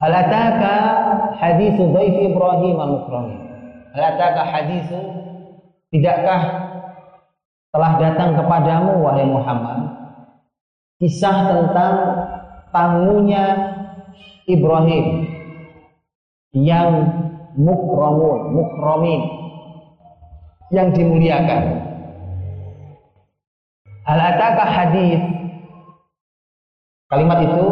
Hal 0.03 0.11
ataka 0.11 0.75
hadithu 1.39 1.95
dhaif 1.95 2.15
Ibrahim 2.27 2.75
al-mukramin. 2.75 3.39
Hal 3.95 4.03
ataka 4.11 4.43
hadithu 4.43 4.99
tidakkah 5.95 6.43
telah 7.71 7.91
datang 8.03 8.35
kepadamu 8.35 8.99
wahai 8.99 9.23
Muhammad 9.23 9.79
kisah 10.99 11.55
tentang 11.55 11.95
tamunya 12.75 13.45
Ibrahim 14.43 15.23
yang 16.51 16.91
mukramun, 17.55 18.59
mukramin 18.59 19.21
yang 20.69 20.91
dimuliakan. 20.91 21.63
Al-ataka 24.03 24.67
hadis 24.67 25.21
kalimat 27.07 27.39
itu 27.47 27.67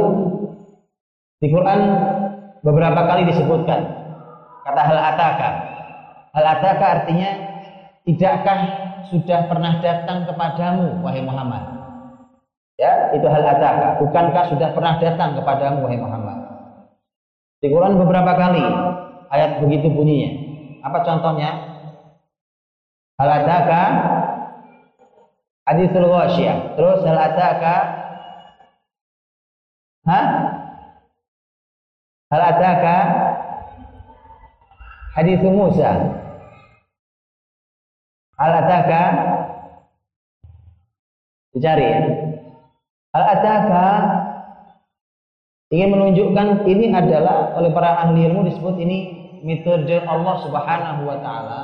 di 1.41 1.47
Quran 1.49 1.81
beberapa 2.61 3.01
kali 3.05 3.29
disebutkan 3.29 3.81
kata 4.65 4.81
hal 4.81 4.99
ataka 5.13 5.49
hal 6.33 6.45
ataka 6.45 6.85
artinya 7.01 7.29
tidakkah 8.05 8.59
sudah 9.09 9.49
pernah 9.49 9.81
datang 9.81 10.29
kepadamu 10.29 11.01
wahai 11.01 11.25
Muhammad 11.25 11.81
Ya, 12.81 13.13
itu 13.13 13.29
hal 13.29 13.45
ataka. 13.45 14.01
Bukankah 14.01 14.49
sudah 14.49 14.73
pernah 14.73 14.97
datang 14.97 15.37
kepadamu 15.37 15.85
wahai 15.85 16.01
Muhammad? 16.01 16.37
Di 17.61 17.69
Quran 17.69 18.01
beberapa 18.01 18.33
kali 18.33 18.65
ayat 19.29 19.61
begitu 19.61 19.93
bunyinya. 19.93 20.33
Apa 20.81 21.05
contohnya? 21.05 21.61
Hal 23.21 23.29
adaka 23.29 23.81
hadithul 25.69 26.09
ghasyiyah. 26.09 26.73
Terus 26.73 27.05
hal 27.05 27.19
adaka 27.21 27.75
Hah? 30.01 30.25
Hal 32.31 32.41
adaka 32.47 32.97
hadis 35.19 35.43
Musa? 35.43 35.91
Hal 38.39 38.51
adaka 38.55 39.01
dicari 41.51 41.91
ya. 41.91 42.01
Hal 43.11 43.23
adaka 43.35 43.87
ingin 45.75 45.91
menunjukkan 45.91 46.63
ini 46.71 46.95
adalah 46.95 47.51
oleh 47.59 47.75
para 47.75 47.99
ahli 47.99 48.23
ilmu 48.31 48.47
disebut 48.47 48.79
ini 48.79 48.97
metode 49.43 49.99
Allah 50.07 50.35
Subhanahu 50.47 51.01
wa 51.03 51.17
taala 51.19 51.61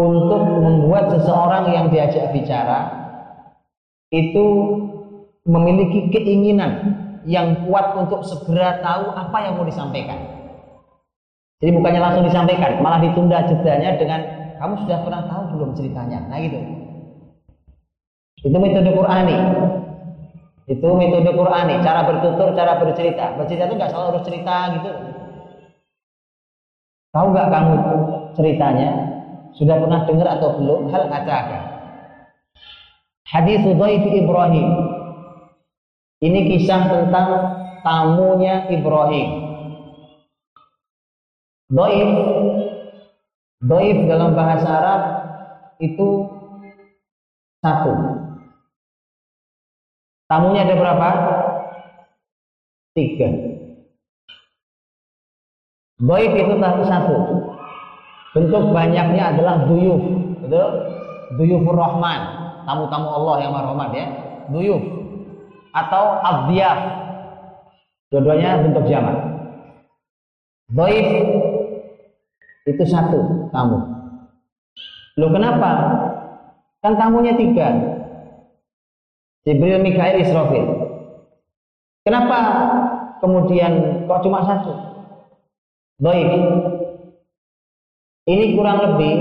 untuk 0.00 0.40
membuat 0.40 1.12
seseorang 1.12 1.68
yang 1.68 1.86
diajak 1.92 2.32
bicara 2.32 2.88
itu 4.08 4.44
memiliki 5.44 6.08
keinginan 6.08 7.01
yang 7.28 7.66
kuat 7.66 7.94
untuk 7.98 8.26
segera 8.26 8.82
tahu 8.82 9.14
apa 9.14 9.38
yang 9.46 9.54
mau 9.58 9.66
disampaikan. 9.66 10.18
Jadi 11.62 11.70
bukannya 11.78 12.00
langsung 12.02 12.26
disampaikan, 12.26 12.82
malah 12.82 12.98
ditunda 12.98 13.46
jedanya 13.46 13.94
dengan 13.94 14.20
kamu 14.58 14.82
sudah 14.82 14.98
pernah 15.06 15.22
tahu 15.30 15.42
belum 15.54 15.70
ceritanya. 15.78 16.18
Nah 16.26 16.38
gitu. 16.42 16.58
Itu 18.42 18.56
metode 18.58 18.90
Qurani. 18.90 19.36
Itu 20.66 20.88
metode 20.98 21.30
Qurani, 21.30 21.78
cara 21.86 22.02
bertutur, 22.02 22.50
cara 22.58 22.82
bercerita. 22.82 23.38
Bercerita 23.38 23.70
itu 23.70 23.74
nggak 23.78 23.90
selalu 23.94 24.06
harus 24.10 24.26
cerita 24.26 24.54
gitu. 24.74 24.90
Tahu 27.14 27.26
nggak 27.30 27.48
kamu 27.52 27.74
ceritanya? 28.34 28.90
Sudah 29.54 29.76
pernah 29.78 30.00
dengar 30.08 30.28
atau 30.40 30.58
belum? 30.58 30.90
Hal 30.90 31.06
ataka. 31.12 31.60
Hadis 33.28 33.62
Ibrahim. 33.64 34.91
Ini 36.22 36.40
kisah 36.46 36.82
tentang 36.86 37.28
tamunya 37.82 38.70
Ibrahim. 38.70 39.28
Dhaif 41.72 42.10
Dhaif 43.62 43.98
dalam 44.06 44.38
bahasa 44.38 44.68
Arab 44.70 45.02
itu 45.82 46.30
satu 47.58 48.22
Tamunya 50.32 50.64
ada 50.64 50.80
berapa? 50.80 51.08
Tiga. 52.96 53.28
Doib 56.00 56.32
itu 56.32 56.54
satu. 56.88 57.16
Bentuk 58.32 58.72
banyaknya 58.72 59.36
adalah 59.36 59.68
duyuf. 59.68 60.00
Betul? 60.40 60.68
Duyufur 61.36 61.76
Rahman. 61.76 62.20
Tamu-tamu 62.64 63.08
Allah 63.12 63.34
yang 63.44 63.52
marhamat 63.52 63.90
ya. 63.92 64.06
Duyuf. 64.48 65.01
Atau 65.72 66.04
abdiyah. 66.20 66.78
Dua-duanya 68.12 68.60
bentuk 68.60 68.84
jamak. 68.92 69.16
Doib 70.72 71.08
itu 72.68 72.84
satu 72.84 73.48
tamu. 73.52 73.80
Loh 75.16 75.30
kenapa? 75.32 75.70
Kan 76.84 76.96
tamunya 76.96 77.36
tiga. 77.36 77.68
Jibril, 79.42 79.82
Mikail, 79.82 80.22
Israfil. 80.22 80.66
Kenapa 82.06 82.38
kemudian 83.18 84.04
kok 84.06 84.22
cuma 84.22 84.46
satu? 84.46 84.72
Baik. 85.98 86.30
Ini 88.22 88.54
kurang 88.54 88.78
lebih 88.86 89.16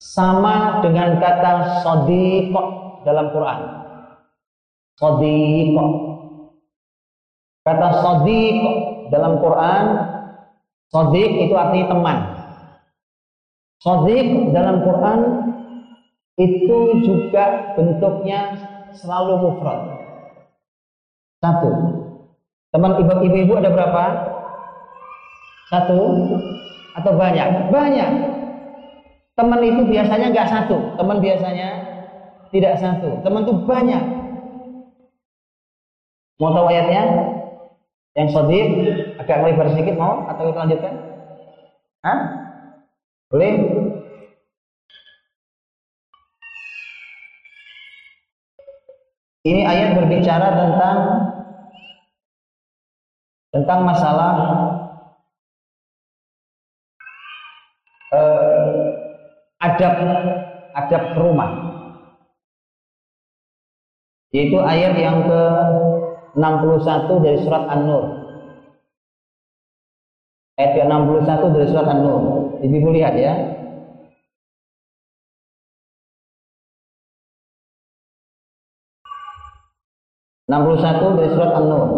sama 0.00 0.80
dengan 0.80 1.20
kata 1.20 1.84
sodiq 1.84 2.52
dalam 3.04 3.28
Quran. 3.32 3.83
Sodiq. 4.94 5.74
Kata 7.64 7.88
sodiq 8.04 8.58
dalam 9.08 9.40
Quran, 9.40 9.84
sodiq 10.92 11.30
itu 11.48 11.54
artinya 11.56 11.86
teman. 11.90 12.18
Sodiq 13.80 14.52
dalam 14.52 14.84
Quran 14.84 15.20
itu 16.38 16.78
juga 17.02 17.74
bentuknya 17.74 18.40
selalu 18.94 19.34
mufrad. 19.48 19.80
Satu. 21.42 21.70
Teman 22.74 22.98
ibu-ibu 23.00 23.54
ada 23.58 23.70
berapa? 23.70 24.04
Satu 25.70 25.98
atau 26.94 27.12
banyak? 27.18 27.70
Banyak. 27.70 28.10
Teman 29.34 29.60
itu 29.66 29.82
biasanya 29.90 30.30
nggak 30.30 30.50
satu, 30.50 30.94
teman 30.94 31.18
biasanya 31.18 31.68
tidak 32.54 32.78
satu. 32.78 33.18
Teman 33.26 33.42
itu 33.42 33.54
banyak. 33.66 34.23
Mau 36.42 36.50
tahu 36.50 36.66
ayatnya? 36.66 37.02
Yang 38.14 38.28
sodik 38.34 38.66
agak 39.18 39.42
lebar 39.42 39.70
sedikit 39.70 39.94
mau 39.98 40.26
atau 40.30 40.50
kita 40.50 40.58
lanjutkan? 40.66 40.94
Hah? 42.02 42.18
Boleh? 43.30 43.52
Ini 49.44 49.60
ayat 49.60 49.88
berbicara 49.98 50.48
tentang 50.56 50.98
tentang 53.52 53.80
masalah 53.86 54.34
eh, 58.14 58.82
adab 59.62 59.94
adab 60.74 61.02
rumah. 61.18 61.50
Yaitu 64.34 64.58
ayat 64.58 64.98
yang 64.98 65.30
ke 65.30 65.40
61 66.34 67.22
dari 67.22 67.38
surat 67.46 67.64
An-Nur. 67.70 68.04
Ayat 70.58 70.70
ke 70.74 70.82
61 70.86 71.54
dari 71.54 71.66
surat 71.70 71.86
An-Nur. 71.86 72.22
Ibu 72.62 72.88
lihat 72.90 73.14
ya. 73.14 73.34
61 80.50 81.18
dari 81.18 81.30
surat 81.32 81.52
An-Nur. 81.56 81.88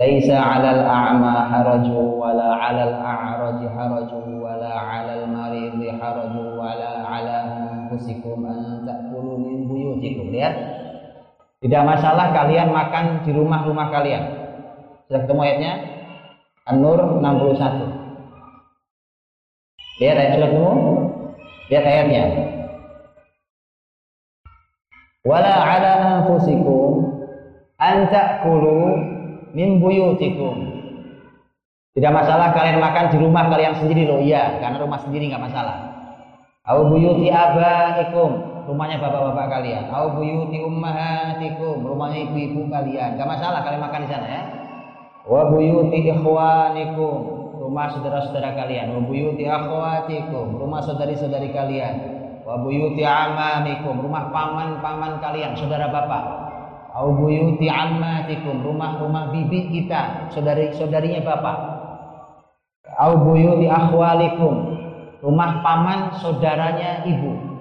Laisa 0.00 0.34
'alal 0.34 0.82
a'ma 0.82 1.46
haraju 1.46 2.16
wala 2.18 2.58
'alal 2.58 2.96
a'raji 2.96 3.68
haraju 3.68 4.18
wala 4.40 4.72
'alal 4.72 5.28
maridi 5.28 5.92
haraju 5.92 6.58
wala 6.58 6.90
'ala 7.06 7.36
anfusikum 7.86 8.42
an 8.42 8.82
ta'kulu 8.88 9.38
min 9.38 9.68
buyutikum. 9.68 10.32
Lihat. 10.32 10.81
Tidak 11.62 11.82
masalah 11.86 12.34
kalian 12.34 12.74
makan 12.74 13.22
di 13.22 13.30
rumah-rumah 13.30 13.94
kalian. 13.94 14.22
Sudah 15.06 15.22
ketemu 15.22 15.40
ayatnya? 15.46 15.72
An-Nur 16.66 16.98
61. 17.22 20.02
Lihat 20.02 20.16
ayat 20.18 20.30
sudah 20.34 20.48
ketemu? 20.50 20.74
Lihat 21.70 21.84
ayatnya 21.86 22.24
wala 25.22 25.54
ala 25.54 25.90
anfusikum 26.18 27.14
an 27.78 28.10
ta'kulu 28.10 28.78
min 29.54 29.78
buyutikum. 29.78 30.82
Tidak 31.92 32.08
masalah 32.08 32.56
kalian 32.56 32.80
makan 32.80 33.12
di 33.12 33.20
rumah 33.20 33.52
kalian 33.52 33.76
sendiri 33.76 34.08
loh, 34.08 34.16
iya, 34.16 34.56
karena 34.64 34.80
rumah 34.80 34.96
sendiri 35.04 35.28
nggak 35.28 35.44
masalah. 35.44 35.92
Au 36.64 36.88
buyuti 36.88 37.28
abaikum, 37.28 38.51
rumahnya 38.66 39.02
bapak-bapak 39.02 39.46
kalian. 39.60 39.90
Au 39.90 40.14
buyuti 40.14 40.62
ummahatikum, 40.62 41.82
rumahnya 41.82 42.30
ibu-ibu 42.30 42.70
kalian. 42.70 43.18
Nggak 43.18 43.28
masalah 43.28 43.60
kalian 43.66 43.82
makan 43.82 44.00
di 44.06 44.08
sana 44.10 44.26
ya. 44.26 44.42
Wa 45.26 45.50
buyuti 45.50 45.98
ikhwanikum, 46.10 47.14
rumah 47.58 47.86
saudara-saudara 47.94 48.54
kalian. 48.58 48.94
Wa 48.94 49.00
buyuti 49.02 49.44
akhwatikum, 49.46 50.58
rumah 50.58 50.80
saudari-saudari 50.82 51.50
kalian. 51.50 51.94
Wa 52.42 52.58
buyuti 52.58 53.02
amamikum. 53.06 54.02
Rumah 54.02 54.34
paman-paman 54.34 55.22
kalian 55.22 55.54
saudara 55.54 55.90
bapak. 55.90 56.22
Au 56.92 57.14
buyuti 57.14 57.70
ammatikum. 57.70 58.66
Rumah-rumah 58.66 59.30
bibi 59.30 59.70
kita 59.70 60.30
saudari-saudarinya 60.34 61.22
bapak. 61.22 61.56
Au 62.98 63.14
buyuti 63.22 63.70
akhwalikum. 63.70 64.54
Rumah 65.22 65.62
paman 65.62 66.18
saudaranya 66.18 67.06
ibu 67.06 67.51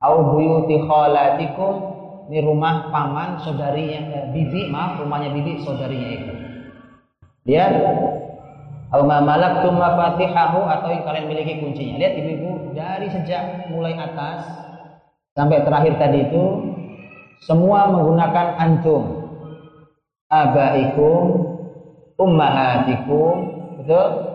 au 0.00 0.34
buyuti 0.34 0.80
khalatikum 0.84 1.72
ini 2.30 2.40
rumah 2.46 2.88
paman 2.88 3.40
saudarinya 3.42 4.00
eh, 4.10 4.24
bibi 4.32 4.70
maaf 4.72 5.00
rumahnya 5.00 5.32
bibi 5.34 5.60
saudarinya 5.64 6.08
ibu 6.16 6.32
lihat 7.48 7.72
Au 8.90 9.06
ma 9.06 9.22
malaktum 9.22 9.78
mafatihahu 9.78 10.66
atau 10.66 10.90
yang 10.90 11.06
kalian 11.06 11.30
miliki 11.30 11.62
kuncinya. 11.62 11.94
Lihat 12.02 12.10
ibu-ibu 12.18 12.74
dari 12.74 13.06
sejak 13.06 13.70
mulai 13.70 13.94
atas 13.94 14.42
sampai 15.38 15.62
terakhir 15.62 15.94
tadi 15.94 16.26
itu 16.26 16.44
semua 17.46 17.86
menggunakan 17.86 18.58
antum. 18.58 19.30
Abaikum, 20.26 21.22
ummahatikum, 22.18 23.34
betul? 23.78 24.30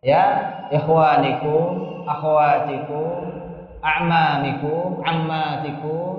ya 0.00 0.24
ikhwanikum 0.72 1.64
akhwatikum 2.08 3.29
a'mamikum 3.80 5.00
ammatikum 5.04 6.14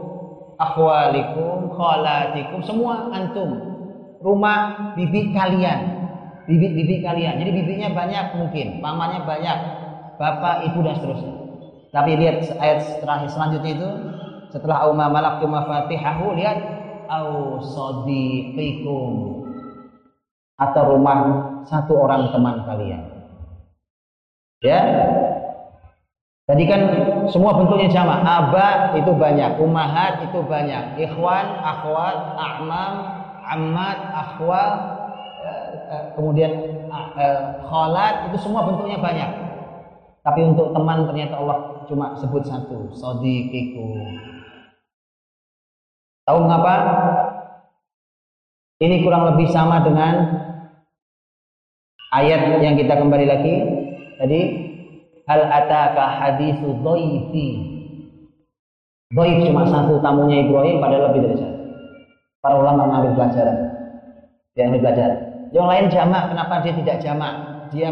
akhwalikum 0.61 1.73
khalatikum 1.73 2.59
semua 2.61 3.09
antum. 3.13 3.49
Rumah 4.21 4.93
bibi 4.93 5.33
kalian. 5.33 5.97
Bibit-bibit 6.45 7.05
kalian. 7.05 7.37
Jadi 7.41 7.51
bibitnya 7.53 7.89
banyak 7.93 8.37
mungkin 8.37 8.81
pamannya 8.81 9.25
banyak 9.25 9.57
bapak 10.17 10.69
ibu 10.69 10.85
dan 10.85 10.97
seterusnya. 10.97 11.33
Tapi 11.91 12.09
lihat 12.17 12.45
ayat 12.57 13.01
terakhir 13.01 13.29
selanjutnya 13.33 13.71
itu 13.77 13.89
setelah 14.53 14.85
au 14.85 14.93
malaktu 14.93 15.45
mafatihahu 15.47 16.37
lihat 16.37 16.59
au 17.09 17.61
sadiqikum 17.61 19.41
atau 20.61 20.83
rumah 20.97 21.17
satu 21.65 21.93
orang 21.97 22.29
teman 22.29 22.61
kalian. 22.67 23.01
Ya 24.61 24.81
Tadi 26.51 26.67
kan 26.67 26.81
semua 27.31 27.55
bentuknya 27.55 27.87
sama. 27.87 28.19
Aba 28.27 28.91
itu 28.99 29.15
banyak, 29.15 29.55
umahat 29.55 30.19
itu 30.27 30.43
banyak, 30.43 30.99
ikhwan, 30.99 31.47
akhwat, 31.63 32.35
a'mam, 32.35 32.93
ammat, 33.55 33.95
akhwat, 34.11 34.75
eh, 35.47 35.67
eh, 35.95 36.03
kemudian 36.19 36.51
eh, 36.91 37.41
kholat 37.71 38.27
itu 38.27 38.43
semua 38.43 38.67
bentuknya 38.67 38.99
banyak. 38.99 39.31
Tapi 40.27 40.39
untuk 40.43 40.75
teman 40.75 41.07
ternyata 41.07 41.39
Allah 41.39 41.87
cuma 41.87 42.19
sebut 42.19 42.43
satu, 42.43 42.91
sodiqiku. 42.99 43.87
Tahu 46.27 46.37
mengapa? 46.43 46.75
Ini 48.83 49.07
kurang 49.07 49.23
lebih 49.31 49.47
sama 49.55 49.87
dengan 49.87 50.35
ayat 52.11 52.59
yang 52.59 52.75
kita 52.75 52.99
kembali 52.99 53.25
lagi 53.29 53.55
tadi 54.19 54.70
hal 55.31 55.47
ataka 55.47 56.03
hadithu 56.19 56.75
dhaifi. 56.83 57.47
Dhaif 59.11 59.37
cuma 59.47 59.63
satu 59.67 59.99
tamunya 60.03 60.47
Ibrahim 60.47 60.83
padahal 60.83 61.11
lebih 61.11 61.21
dari 61.27 61.37
satu. 61.39 61.59
Para 62.43 62.55
ulama 62.59 62.87
mengambil 62.87 63.11
pelajaran. 63.15 63.57
Dia 64.55 64.67
ambil 64.67 64.81
pelajaran. 64.83 65.19
Yang 65.51 65.67
lain 65.67 65.85
jamak 65.91 66.23
kenapa 66.31 66.53
dia 66.63 66.73
tidak 66.79 66.97
jamak? 67.03 67.33
Dia 67.71 67.89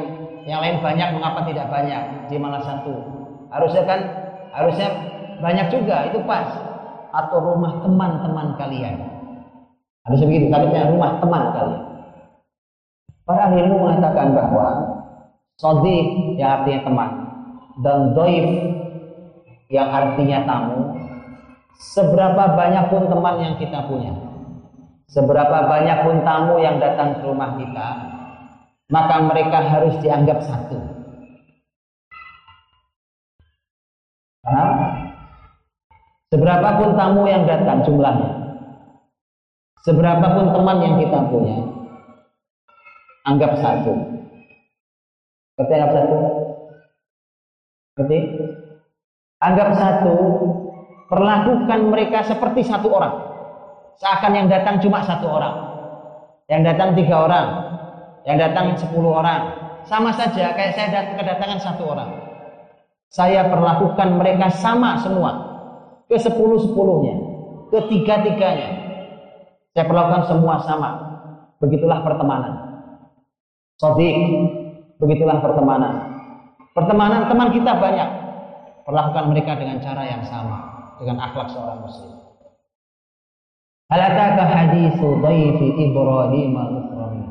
yang 0.48 0.60
lain 0.64 0.80
banyak 0.80 1.08
mengapa 1.16 1.40
tidak 1.48 1.68
banyak? 1.68 2.04
Dia 2.32 2.40
malah 2.40 2.64
satu. 2.64 2.96
Harusnya 3.52 3.84
kan 3.84 4.00
harusnya 4.56 4.88
banyak 5.44 5.68
juga 5.72 6.08
itu 6.12 6.20
pas. 6.24 6.48
Atau 7.10 7.42
rumah 7.42 7.84
teman-teman 7.84 8.56
kalian. 8.56 8.96
Harusnya 10.08 10.28
begitu 10.28 10.48
tapi 10.48 10.72
rumah 10.72 11.20
teman 11.20 11.44
kalian. 11.52 11.84
Para 13.28 13.46
ilmu 13.54 13.76
mengatakan 13.76 14.34
bahwa 14.34 14.68
sadiq 15.60 16.40
yang 16.40 16.64
artinya 16.64 16.82
teman 16.88 17.10
dan 17.80 18.12
doif 18.12 18.48
yang 19.72 19.88
artinya 19.88 20.44
tamu 20.44 20.80
seberapa 21.80 22.44
banyak 22.58 22.86
pun 22.92 23.08
teman 23.08 23.36
yang 23.40 23.56
kita 23.56 23.80
punya 23.88 24.12
seberapa 25.08 25.58
banyak 25.68 25.98
pun 26.04 26.16
tamu 26.28 26.60
yang 26.60 26.76
datang 26.82 27.16
ke 27.16 27.24
rumah 27.24 27.56
kita 27.56 27.88
maka 28.90 29.16
mereka 29.22 29.62
harus 29.62 29.94
dianggap 30.02 30.42
satu? 30.42 30.82
Seberapa 36.30 36.70
pun 36.78 36.98
tamu 36.98 37.30
yang 37.30 37.46
datang 37.46 37.86
jumlahnya 37.86 38.34
Seberapa 39.86 40.26
pun 40.34 40.46
teman 40.54 40.78
yang 40.82 40.96
kita 40.98 41.26
punya 41.30 41.58
Anggap 43.30 43.62
satu. 43.62 43.94
Berarti 45.54 45.74
anggap 45.76 45.92
satu 45.94 46.39
Berarti 48.00 48.20
anggap 49.44 49.76
satu, 49.76 50.16
perlakukan 51.12 51.80
mereka 51.92 52.24
seperti 52.24 52.64
satu 52.64 52.88
orang. 52.96 53.12
Seakan 54.00 54.40
yang 54.40 54.48
datang 54.48 54.80
cuma 54.80 55.04
satu 55.04 55.28
orang. 55.28 55.56
Yang 56.48 56.62
datang 56.72 56.96
tiga 56.96 57.28
orang. 57.28 57.48
Yang 58.24 58.38
datang 58.48 58.66
sepuluh 58.80 59.20
orang. 59.20 59.52
Sama 59.84 60.16
saja 60.16 60.56
kayak 60.56 60.80
saya 60.80 60.88
datang 60.96 61.16
kedatangan 61.20 61.60
satu 61.60 61.84
orang. 61.92 62.10
Saya 63.12 63.52
perlakukan 63.52 64.16
mereka 64.16 64.48
sama 64.48 64.96
semua. 65.04 65.32
Ke 66.08 66.16
sepuluh 66.16 66.56
sepuluhnya. 66.56 67.20
Ke 67.68 67.84
tiga 67.92 68.24
tiganya. 68.24 68.80
Saya 69.76 69.92
perlakukan 69.92 70.24
semua 70.24 70.56
sama. 70.64 70.90
Begitulah 71.60 72.00
pertemanan. 72.00 72.54
Sodik. 73.76 74.16
Begitulah 75.04 75.44
pertemanan. 75.44 76.09
Pertemanan 76.74 77.26
teman 77.26 77.50
kita 77.50 77.72
banyak. 77.78 78.10
Perlakukan 78.86 79.26
mereka 79.30 79.54
dengan 79.58 79.78
cara 79.82 80.02
yang 80.06 80.24
sama, 80.26 80.58
dengan 80.98 81.22
akhlak 81.22 81.54
seorang 81.54 81.86
muslim. 81.86 82.20
Hal 83.90 84.02
ataka 84.06 84.44
hadithu 84.46 85.18
dhaifi 85.22 85.68
Ibrahim 85.90 86.52
al-mukramin. 86.54 87.30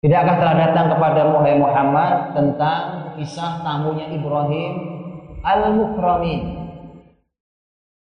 Tidakkah 0.00 0.36
telah 0.40 0.54
datang 0.56 0.86
kepada 0.92 1.28
Muhammad 1.32 2.32
tentang 2.32 2.80
kisah 3.20 3.60
tamunya 3.64 4.08
Ibrahim 4.12 4.72
al-mukramin? 5.44 6.40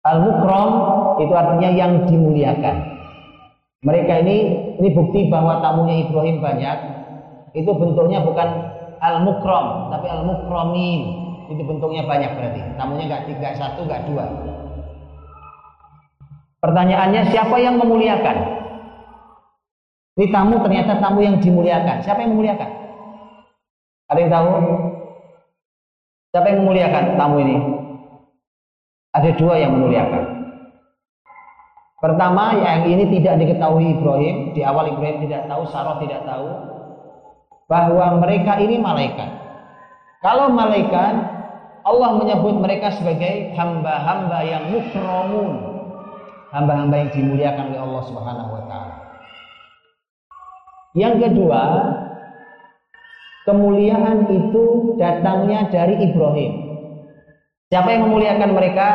Al-mukram 0.04 0.70
itu 1.24 1.32
artinya 1.32 1.70
yang 1.72 2.04
dimuliakan. 2.10 2.76
Mereka 3.88 4.14
ini 4.28 4.38
ini 4.82 4.90
bukti 4.92 5.32
bahwa 5.32 5.64
tamunya 5.64 6.04
Ibrahim 6.04 6.44
banyak. 6.44 6.78
Itu 7.54 7.72
bentuknya 7.78 8.26
bukan 8.26 8.73
al-mukram, 9.04 9.92
tapi 9.92 10.08
al-mukramin. 10.08 11.02
Itu 11.52 11.62
bentuknya 11.68 12.08
banyak 12.08 12.32
berarti. 12.40 12.60
Tamunya 12.80 13.04
enggak 13.12 13.24
tiga, 13.28 13.50
satu, 13.60 13.84
enggak 13.84 14.08
dua. 14.08 14.26
Pertanyaannya 16.64 17.28
siapa 17.28 17.60
yang 17.60 17.76
memuliakan? 17.76 18.64
Ini 20.16 20.32
tamu 20.32 20.64
ternyata 20.64 21.04
tamu 21.04 21.20
yang 21.20 21.44
dimuliakan. 21.44 22.00
Siapa 22.00 22.24
yang 22.24 22.32
memuliakan? 22.40 22.70
Ada 24.08 24.20
yang 24.24 24.32
tahu? 24.32 24.50
Siapa 26.32 26.48
yang 26.48 26.60
memuliakan 26.64 27.04
tamu 27.20 27.36
ini? 27.44 27.58
Ada 29.14 29.30
dua 29.36 29.60
yang 29.60 29.76
memuliakan. 29.76 30.24
Pertama, 32.00 32.56
yang 32.60 32.84
ini 32.88 33.04
tidak 33.20 33.40
diketahui 33.44 34.00
Ibrahim. 34.00 34.56
Di 34.56 34.62
awal 34.64 34.96
Ibrahim 34.96 35.24
tidak 35.28 35.48
tahu, 35.48 35.64
Sarah 35.72 36.00
tidak 36.00 36.24
tahu 36.28 36.73
bahwa 37.74 38.22
mereka 38.22 38.62
ini 38.62 38.78
malaikat. 38.78 39.34
Kalau 40.22 40.54
malaikat, 40.54 41.14
Allah 41.82 42.10
menyebut 42.22 42.62
mereka 42.62 42.94
sebagai 42.94 43.50
hamba-hamba 43.58 44.46
yang 44.46 44.70
mukramun, 44.70 45.52
hamba-hamba 46.54 46.96
yang 47.02 47.10
dimuliakan 47.10 47.74
oleh 47.74 47.82
Allah 47.82 48.04
Subhanahu 48.06 48.50
wa 48.54 48.64
taala. 48.70 48.96
Yang 50.94 51.16
kedua, 51.26 51.64
kemuliaan 53.50 54.30
itu 54.30 54.94
datangnya 55.02 55.66
dari 55.74 55.98
Ibrahim. 55.98 56.54
Siapa 57.74 57.90
yang 57.90 58.06
memuliakan 58.06 58.54
mereka? 58.54 58.88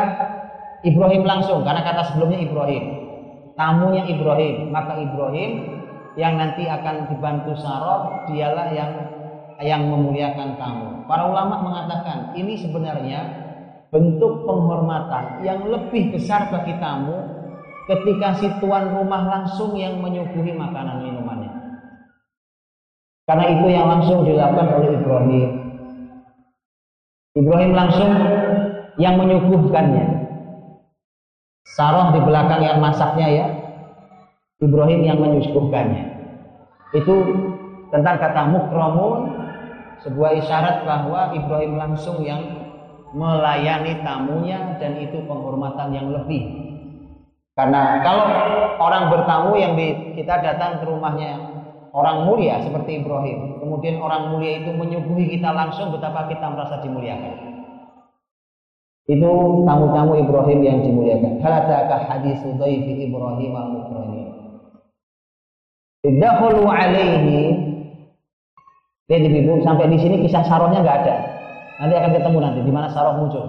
Ibrahim 0.87 1.27
langsung 1.27 1.67
karena 1.67 1.83
kata 1.83 2.15
sebelumnya 2.15 2.39
Ibrahim. 2.39 2.83
Tamunya 3.59 4.07
Ibrahim, 4.07 4.71
maka 4.71 4.95
Ibrahim 5.03 5.78
yang 6.17 6.39
nanti 6.39 6.65
akan 6.65 7.11
dibantu 7.11 7.53
Sarot 7.59 8.29
dialah 8.31 8.73
yang 8.73 8.91
yang 9.59 9.91
memuliakan 9.91 10.55
tamu. 10.55 11.03
Para 11.05 11.27
ulama 11.27 11.59
mengatakan 11.59 12.31
ini 12.33 12.55
sebenarnya 12.55 13.27
bentuk 13.91 14.47
penghormatan 14.47 15.43
yang 15.43 15.67
lebih 15.67 16.15
besar 16.15 16.47
bagi 16.47 16.77
tamu 16.79 17.19
ketika 17.89 18.37
si 18.37 18.47
tuan 18.61 18.93
rumah 18.93 19.25
langsung 19.25 19.73
yang 19.75 19.99
menyuguhi 19.99 20.53
makanan 20.55 21.03
minumannya. 21.03 21.51
Karena 23.25 23.45
itu 23.49 23.67
yang 23.69 23.85
langsung 23.89 24.25
dilakukan 24.25 24.67
oleh 24.73 24.89
Ibrahim. 24.97 25.49
Ibrahim 27.37 27.71
langsung 27.77 28.11
yang 28.97 29.15
menyuguhkannya. 29.21 30.05
Sarah 31.77 32.09
di 32.13 32.19
belakang 32.25 32.61
yang 32.65 32.81
masaknya 32.81 33.27
ya, 33.29 33.45
Ibrahim 34.59 35.01
yang 35.07 35.23
menyuguhkannya. 35.23 36.03
Itu 36.91 37.15
tentang 37.95 38.19
kata 38.19 38.51
mukramun 38.51 39.31
sebuah 40.03 40.35
isyarat 40.35 40.83
bahwa 40.83 41.31
Ibrahim 41.31 41.79
langsung 41.79 42.19
yang 42.19 42.43
melayani 43.15 44.03
tamunya 44.03 44.75
dan 44.75 44.99
itu 44.99 45.23
penghormatan 45.23 45.95
yang 45.95 46.11
lebih. 46.11 46.43
Karena 47.55 48.03
kalau 48.03 48.25
orang 48.83 49.03
bertamu 49.11 49.51
yang 49.55 49.79
di, 49.79 50.15
kita 50.19 50.43
datang 50.43 50.79
ke 50.79 50.85
rumahnya 50.87 51.39
orang 51.95 52.27
mulia 52.27 52.59
seperti 52.59 52.99
Ibrahim, 52.99 53.63
kemudian 53.63 53.99
orang 54.03 54.31
mulia 54.31 54.59
itu 54.59 54.75
menyuguhi 54.75 55.39
kita 55.39 55.55
langsung 55.55 55.95
betapa 55.95 56.27
kita 56.27 56.51
merasa 56.51 56.83
dimuliakan. 56.83 57.47
Itu 59.09 59.63
tamu-tamu 59.65 60.19
Ibrahim 60.21 60.59
yang 60.61 60.77
dimuliakan. 60.85 61.41
Halataka 61.41 62.11
hadis 62.11 62.43
Ibrahim 62.45 63.51
al-mukramin. 63.57 64.28
Iddakhulu 65.99 66.63
alaihi 66.67 67.69
Lihat 69.09 69.25
ibu 69.25 69.65
sampai 69.65 69.89
di 69.89 69.97
sini 69.97 70.21
kisah 70.21 70.45
sarohnya 70.45 70.85
nggak 70.85 70.97
ada. 71.01 71.15
Nanti 71.81 71.93
akan 71.97 72.11
ketemu 72.13 72.37
nanti 72.45 72.59
di 72.61 72.69
mana 72.69 72.87
saroh 72.93 73.17
muncul. 73.17 73.45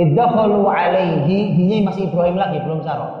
Idakhalu 0.00 0.64
alaihi, 0.64 1.52
ini 1.52 1.84
masih 1.84 2.08
Ibrahim 2.08 2.40
lagi 2.40 2.56
belum 2.64 2.80
saroh. 2.80 3.12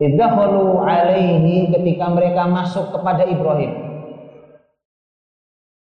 Idakhalu 0.00 0.80
alaihi 0.80 1.68
ketika 1.68 2.08
mereka 2.08 2.48
masuk 2.48 2.88
kepada 2.96 3.28
Ibrahim. 3.28 3.84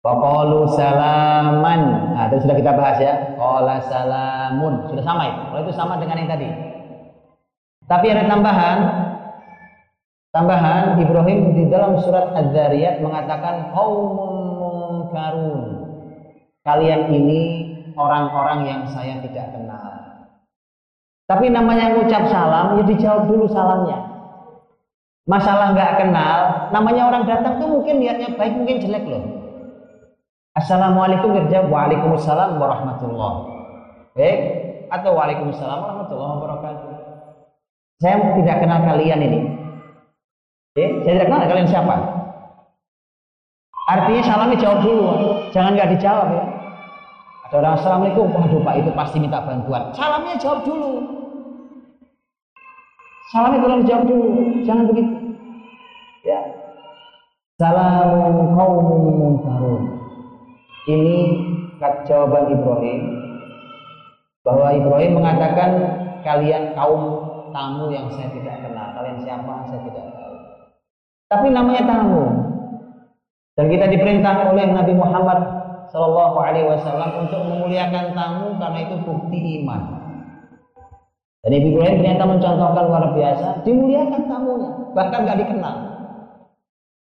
Faqalu 0.04 0.68
salaman. 0.76 1.82
Nah, 2.14 2.28
itu 2.28 2.44
sudah 2.44 2.56
kita 2.60 2.76
bahas 2.76 3.00
ya. 3.00 3.40
Qala 3.40 3.80
salamun. 3.88 4.92
Sudah 4.92 5.04
sama 5.08 5.24
itu. 5.32 5.42
Kalau 5.48 5.62
itu 5.64 5.74
sama 5.74 5.94
dengan 6.04 6.20
yang 6.20 6.30
tadi. 6.30 6.48
Tapi 7.88 8.06
ada 8.12 8.28
tambahan. 8.28 8.78
Tambahan 10.36 11.00
Ibrahim 11.00 11.56
di 11.56 11.64
dalam 11.72 11.96
surat 12.04 12.36
Az-Zariyat 12.36 13.00
mengatakan 13.00 13.72
qaumun 13.72 14.36
munkarun. 14.60 15.64
Kalian 16.68 17.08
ini 17.08 17.42
orang-orang 17.96 18.68
yang 18.68 18.82
saya 18.92 19.24
tidak 19.24 19.56
kenal. 19.56 19.96
Tapi 21.32 21.48
namanya 21.48 21.96
ngucap 21.96 22.28
salam, 22.28 22.76
ya 22.76 22.84
dijawab 22.84 23.32
dulu 23.32 23.48
salamnya. 23.48 24.12
Masalah 25.24 25.72
nggak 25.72 26.04
kenal, 26.04 26.68
namanya 26.76 27.08
orang 27.08 27.24
datang 27.24 27.56
tuh 27.56 27.72
mungkin 27.72 28.04
niatnya 28.04 28.36
baik, 28.36 28.60
mungkin 28.60 28.84
jelek 28.84 29.08
loh. 29.08 29.24
Assalamualaikum 30.60 31.32
kerja 31.32 31.64
Waalaikumsalam 31.64 32.60
warahmatullahi 32.60 33.40
Baik 34.20 34.40
atau 34.92 35.16
Waalaikumsalam 35.16 35.80
warahmatullahi 35.80 36.34
wabarakatuh. 36.44 36.92
Saya 38.04 38.36
tidak 38.36 38.60
kenal 38.60 38.84
kalian 38.84 39.24
ini. 39.24 39.65
Eh, 40.76 40.92
saya 41.08 41.14
tidak 41.16 41.28
kenal 41.32 41.48
kalian 41.48 41.72
siapa. 41.72 41.96
Artinya 43.88 44.22
salamnya 44.28 44.60
jawab 44.60 44.84
dulu, 44.84 45.08
jangan 45.56 45.72
nggak 45.72 45.92
dijawab 45.96 46.28
ya. 46.36 46.44
Ada 47.48 47.56
orang 47.64 47.76
assalamualaikum, 47.80 48.28
waduh 48.36 48.60
pak 48.60 48.76
itu 48.84 48.92
pasti 48.92 49.18
minta 49.24 49.40
bantuan. 49.40 49.96
Salamnya 49.96 50.36
jawab 50.36 50.68
dulu. 50.68 50.92
Salamnya 53.32 53.64
tolong 53.64 53.88
jawab 53.88 54.04
dulu, 54.04 54.30
jangan 54.68 54.86
begitu. 54.92 55.16
Ya. 56.28 56.42
Salam 57.56 58.36
kaum 58.52 58.84
munkarun. 59.16 59.84
Ini 60.92 61.16
jawaban 62.04 62.52
Ibrahim 62.52 63.02
bahwa 64.44 64.76
Ibrahim 64.76 65.12
mengatakan 65.24 65.72
kalian 66.28 66.76
kaum 66.76 67.02
tamu 67.56 67.96
yang 67.96 68.12
saya 68.12 68.28
tidak 68.36 68.60
kenal. 68.60 68.92
Kalian 68.92 69.24
siapa? 69.24 69.54
Saya 69.72 69.82
tidak. 69.88 70.15
Tapi 71.26 71.48
namanya 71.50 71.84
tamu. 71.90 72.26
Dan 73.56 73.72
kita 73.72 73.88
diperintah 73.88 74.52
oleh 74.52 74.68
Nabi 74.70 74.94
Muhammad 74.94 75.40
Shallallahu 75.90 76.38
Alaihi 76.38 76.68
Wasallam 76.68 77.26
untuk 77.26 77.42
memuliakan 77.48 78.12
tamu 78.12 78.60
karena 78.60 78.80
itu 78.84 78.96
bukti 79.08 79.40
iman. 79.64 79.82
Dan 81.46 81.62
Ibu 81.62 81.78
Ibrahim 81.78 82.02
ternyata 82.02 82.26
mencontohkan 82.26 82.84
luar 82.90 83.06
biasa, 83.14 83.62
dimuliakan 83.62 84.22
tamunya, 84.26 84.70
bahkan 84.98 85.30
nggak 85.30 85.40
dikenal. 85.46 85.76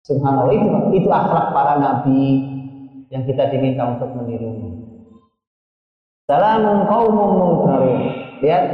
Subhanallah 0.08 0.56
itu 0.56 0.68
itu 0.96 1.08
akhlak 1.12 1.52
para 1.52 1.76
nabi 1.76 2.40
yang 3.12 3.28
kita 3.28 3.52
diminta 3.52 3.84
untuk 3.84 4.16
menirunya. 4.16 4.80
Salamun 6.24 6.88
qaumun 6.88 7.30
munkarun. 7.36 8.00
Lihat, 8.40 8.64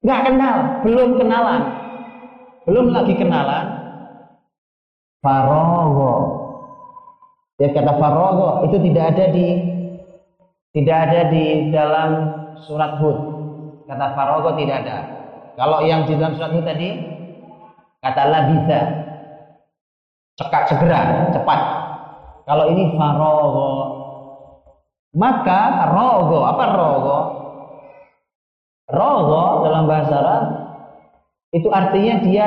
nggak 0.00 0.20
kenal, 0.24 0.56
belum 0.88 1.20
kenalan, 1.20 1.62
belum 2.64 2.86
lagi 2.96 3.12
kenalan. 3.12 3.71
Farogo. 5.22 6.42
Ya 7.62 7.70
kata 7.70 7.94
farogo 7.94 8.66
itu 8.66 8.76
tidak 8.90 9.14
ada 9.14 9.24
di 9.30 9.46
tidak 10.74 10.98
ada 11.06 11.20
di 11.30 11.70
dalam 11.70 12.10
surat 12.66 12.98
Hud. 12.98 13.18
Kata 13.86 14.18
farogo 14.18 14.58
tidak 14.58 14.82
ada. 14.82 14.98
Kalau 15.54 15.78
yang 15.86 16.02
di 16.10 16.18
dalam 16.18 16.34
surat 16.34 16.50
Hud 16.50 16.66
tadi 16.66 16.90
kata 18.02 18.22
bisa 18.50 18.78
cekat 20.42 20.62
segera, 20.74 21.30
cepat. 21.30 21.60
Kalau 22.42 22.66
ini 22.74 22.98
farogo 22.98 23.70
maka 25.12 25.92
rogo 25.92 26.40
apa 26.42 26.64
rogo? 26.72 27.18
Rogo 28.88 29.44
dalam 29.64 29.84
bahasa 29.86 30.14
Arab 30.18 30.44
itu 31.52 31.68
artinya 31.68 32.14
dia 32.24 32.46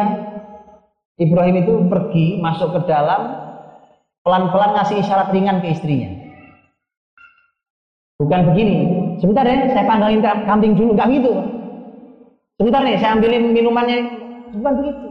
Ibrahim 1.16 1.56
itu 1.64 1.74
pergi 1.88 2.26
masuk 2.44 2.76
ke 2.76 2.80
dalam 2.92 3.46
pelan-pelan 4.28 4.76
ngasih 4.76 5.00
isyarat 5.00 5.32
ringan 5.32 5.64
ke 5.64 5.72
istrinya. 5.72 6.12
Bukan 8.20 8.52
begini, 8.52 8.78
sebentar 9.20 9.44
ya, 9.44 9.72
saya 9.72 9.88
panggilin 9.88 10.24
kambing 10.24 10.74
dulu, 10.76 10.96
nggak 10.96 11.10
gitu. 11.20 11.32
Sebentar 12.56 12.82
nih, 12.88 12.96
saya 13.00 13.20
ambilin 13.20 13.52
minumannya, 13.52 14.00
bukan 14.56 14.74
begitu. 14.80 15.08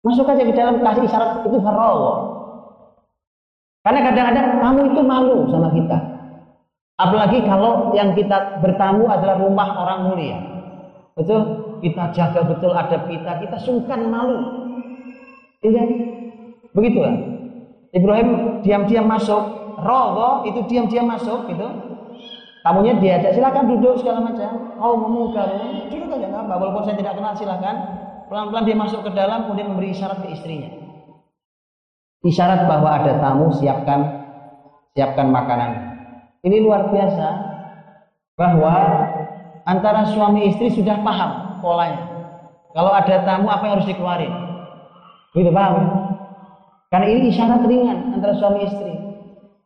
Masuk 0.00 0.32
aja 0.32 0.42
ke 0.48 0.56
dalam 0.56 0.80
kasih 0.80 1.04
isyarat 1.04 1.44
itu 1.44 1.60
farol. 1.60 1.98
Karena 3.84 4.00
kadang-kadang 4.12 4.46
kamu 4.60 4.80
itu 4.92 5.00
malu 5.04 5.36
sama 5.52 5.68
kita. 5.76 5.98
Apalagi 7.00 7.44
kalau 7.48 7.96
yang 7.96 8.12
kita 8.12 8.60
bertamu 8.60 9.08
adalah 9.08 9.40
rumah 9.40 9.68
orang 9.80 10.00
mulia. 10.12 10.38
Betul? 11.16 11.40
Kita 11.80 12.12
jaga 12.12 12.44
betul 12.44 12.76
adab 12.76 13.08
kita, 13.08 13.40
kita 13.40 13.56
sungkan 13.64 14.08
malu. 14.12 14.68
Iya. 15.60 15.84
Begitulah. 16.72 17.14
Ibrahim 17.90 18.62
diam-diam 18.62 19.10
masuk, 19.10 19.42
rogo 19.82 20.46
itu 20.46 20.62
diam-diam 20.70 21.10
masuk 21.10 21.50
gitu. 21.50 21.68
Tamunya 22.60 22.94
diajak 23.00 23.32
silakan 23.32 23.72
duduk 23.72 23.98
segala 23.98 24.20
macam. 24.20 24.76
Oh 24.76 24.94
memukar, 24.94 25.48
duduk 25.88 26.12
aja 26.12 26.26
nggak 26.28 26.44
apa. 26.44 26.54
Walaupun 26.60 26.82
saya 26.84 26.96
tidak 27.00 27.16
kenal 27.16 27.32
silakan. 27.34 27.76
Pelan-pelan 28.30 28.62
dia 28.62 28.76
masuk 28.78 29.00
ke 29.02 29.10
dalam 29.10 29.50
kemudian 29.50 29.74
memberi 29.74 29.90
isyarat 29.90 30.22
ke 30.22 30.30
istrinya. 30.30 30.70
Isyarat 32.22 32.70
bahwa 32.70 33.02
ada 33.02 33.18
tamu 33.18 33.50
siapkan 33.50 34.22
siapkan 34.94 35.34
makanan. 35.34 35.70
Ini 36.46 36.62
luar 36.62 36.94
biasa 36.94 37.26
bahwa 38.38 38.74
antara 39.66 40.06
suami 40.14 40.46
istri 40.46 40.70
sudah 40.70 41.02
paham 41.02 41.58
polanya. 41.58 42.06
Kalau 42.70 42.94
ada 42.94 43.16
tamu 43.26 43.50
apa 43.50 43.66
yang 43.66 43.74
harus 43.80 43.90
dikeluarin? 43.90 44.49
Gitu 45.30 45.50
paham? 45.54 45.76
Karena 46.90 47.06
ini 47.06 47.30
isyarat 47.30 47.62
ringan 47.62 48.18
antara 48.18 48.34
suami 48.34 48.66
istri. 48.66 48.94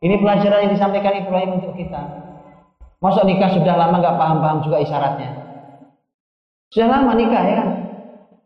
Ini 0.05 0.21
pelajaran 0.21 0.69
yang 0.69 0.73
disampaikan 0.77 1.17
Ibrahim 1.25 1.65
untuk 1.65 1.73
kita. 1.81 2.03
Masa 3.01 3.25
nikah 3.25 3.49
sudah 3.57 3.73
lama 3.73 3.97
nggak 3.97 4.17
paham-paham 4.21 4.59
juga 4.69 4.85
isyaratnya? 4.85 5.31
Sudah 6.69 6.89
lama 6.93 7.17
nikah 7.17 7.43
ya 7.49 7.55
kan? 7.65 7.69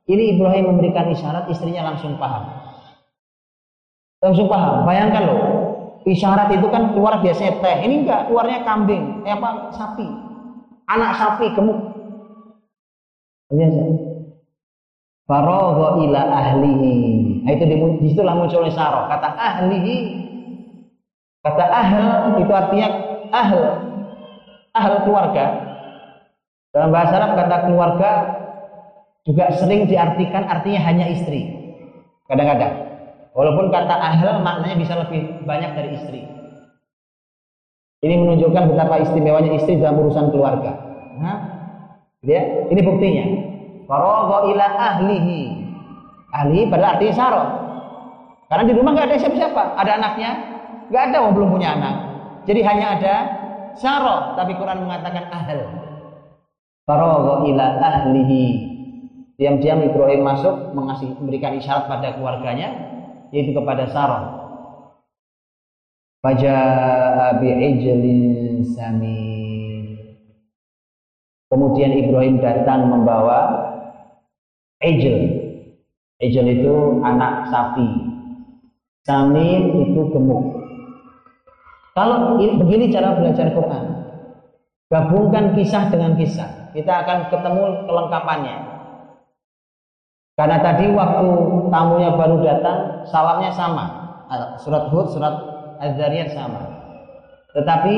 Ini 0.09 0.39
Ibrahim 0.39 0.73
memberikan 0.73 1.11
isyarat, 1.11 1.51
istrinya 1.51 1.91
langsung 1.91 2.17
paham. 2.17 2.49
Langsung 4.23 4.47
paham. 4.47 4.87
Bayangkan 4.87 5.23
loh, 5.27 5.41
isyarat 6.07 6.49
itu 6.55 6.67
kan 6.71 6.95
keluar 6.95 7.19
biasanya 7.21 7.59
teh. 7.61 7.77
Ini 7.85 7.95
enggak, 8.07 8.31
keluarnya 8.31 8.63
kambing, 8.63 9.27
eh 9.27 9.35
apa? 9.35 9.75
Sapi. 9.75 10.07
Anak 10.89 11.13
sapi 11.19 11.53
gemuk. 11.53 11.79
Biasa. 13.53 14.08
Faragha 15.29 16.01
ila 16.01 16.21
ahlihi. 16.25 16.97
Nah, 17.45 17.53
itu 17.53 17.65
di 17.69 17.77
situlah 18.17 18.33
munculnya 18.33 18.73
saroh. 18.73 19.13
Kata 19.13 19.29
ahlihi. 19.37 19.97
Kata 21.45 21.65
ahl 21.69 22.41
itu 22.41 22.49
artinya 22.49 22.89
ahl. 23.29 23.63
Ahl 24.73 24.95
keluarga. 25.05 25.45
Dalam 26.73 26.91
bahasa 26.93 27.13
Arab 27.21 27.37
kata 27.37 27.57
keluarga 27.69 28.11
juga 29.29 29.53
sering 29.53 29.85
diartikan 29.85 30.49
artinya 30.49 30.81
hanya 30.89 31.13
istri. 31.13 31.53
Kadang-kadang. 32.25 32.89
Walaupun 33.37 33.69
kata 33.69 33.95
ahl 34.01 34.41
maknanya 34.41 34.81
bisa 34.81 34.97
lebih 34.97 35.45
banyak 35.45 35.77
dari 35.77 35.91
istri. 35.93 36.21
Ini 38.01 38.15
menunjukkan 38.17 38.65
betapa 38.73 39.05
istimewanya 39.05 39.53
istri 39.61 39.77
dalam 39.77 40.01
urusan 40.01 40.33
keluarga. 40.33 40.73
Nah, 41.21 41.39
ya, 42.25 42.65
ini 42.73 42.81
buktinya. 42.81 43.25
Faragha 43.89 44.39
ila 44.53 44.67
ahlihi. 44.77 45.41
Ahli 46.29 46.69
pada 46.69 46.95
artinya 46.95 47.15
saro. 47.17 47.45
Karena 48.53 48.65
di 48.69 48.75
rumah 48.77 48.93
nggak 48.93 49.09
ada 49.09 49.17
siapa-siapa. 49.17 49.63
Ada 49.81 49.93
anaknya? 49.97 50.31
Nggak 50.93 51.03
ada, 51.09 51.17
oh, 51.25 51.33
belum 51.33 51.49
punya 51.57 51.69
anak. 51.73 51.95
Jadi 52.45 52.61
hanya 52.61 52.87
ada 53.01 53.15
saro. 53.81 54.37
Tapi 54.37 54.53
Quran 54.61 54.85
mengatakan 54.85 55.33
ahl. 55.33 55.61
Faragha 56.85 57.35
ila 57.49 57.65
ahlihi. 57.81 58.45
Diam-diam 59.41 59.81
Ibrahim 59.81 60.21
masuk 60.27 60.77
mengasih 60.77 61.15
memberikan 61.17 61.57
isyarat 61.57 61.87
pada 61.87 62.19
keluarganya 62.19 62.75
yaitu 63.31 63.55
kepada 63.55 63.87
Sarah. 63.89 64.25
Faja'a 66.19 67.39
bi'ijlin 67.39 68.67
samin. 68.67 69.95
Kemudian 71.49 71.95
Ibrahim 71.95 72.43
datang 72.43 72.91
membawa 72.91 73.68
ijl. 74.83 75.17
Ijl 76.19 76.47
itu 76.51 76.75
anak 77.03 77.51
sapi. 77.51 77.89
Samin 79.07 79.89
itu 79.89 80.05
gemuk. 80.13 80.59
Kalau 81.97 82.39
begini 82.39 82.95
cara 82.95 83.19
belajar 83.19 83.51
Quran, 83.51 83.85
gabungkan 84.87 85.59
kisah 85.59 85.91
dengan 85.91 86.15
kisah, 86.15 86.71
kita 86.71 87.03
akan 87.03 87.27
ketemu 87.27 87.65
kelengkapannya. 87.91 88.57
Karena 90.39 90.63
tadi 90.63 90.87
waktu 90.95 91.27
tamunya 91.67 92.15
baru 92.15 92.39
datang, 92.47 93.03
salamnya 93.11 93.51
sama. 93.51 93.87
Surat 94.63 94.87
Hud, 94.95 95.11
surat 95.11 95.35
Az-Zariyat 95.83 96.31
sama. 96.31 96.63
Tetapi 97.57 97.95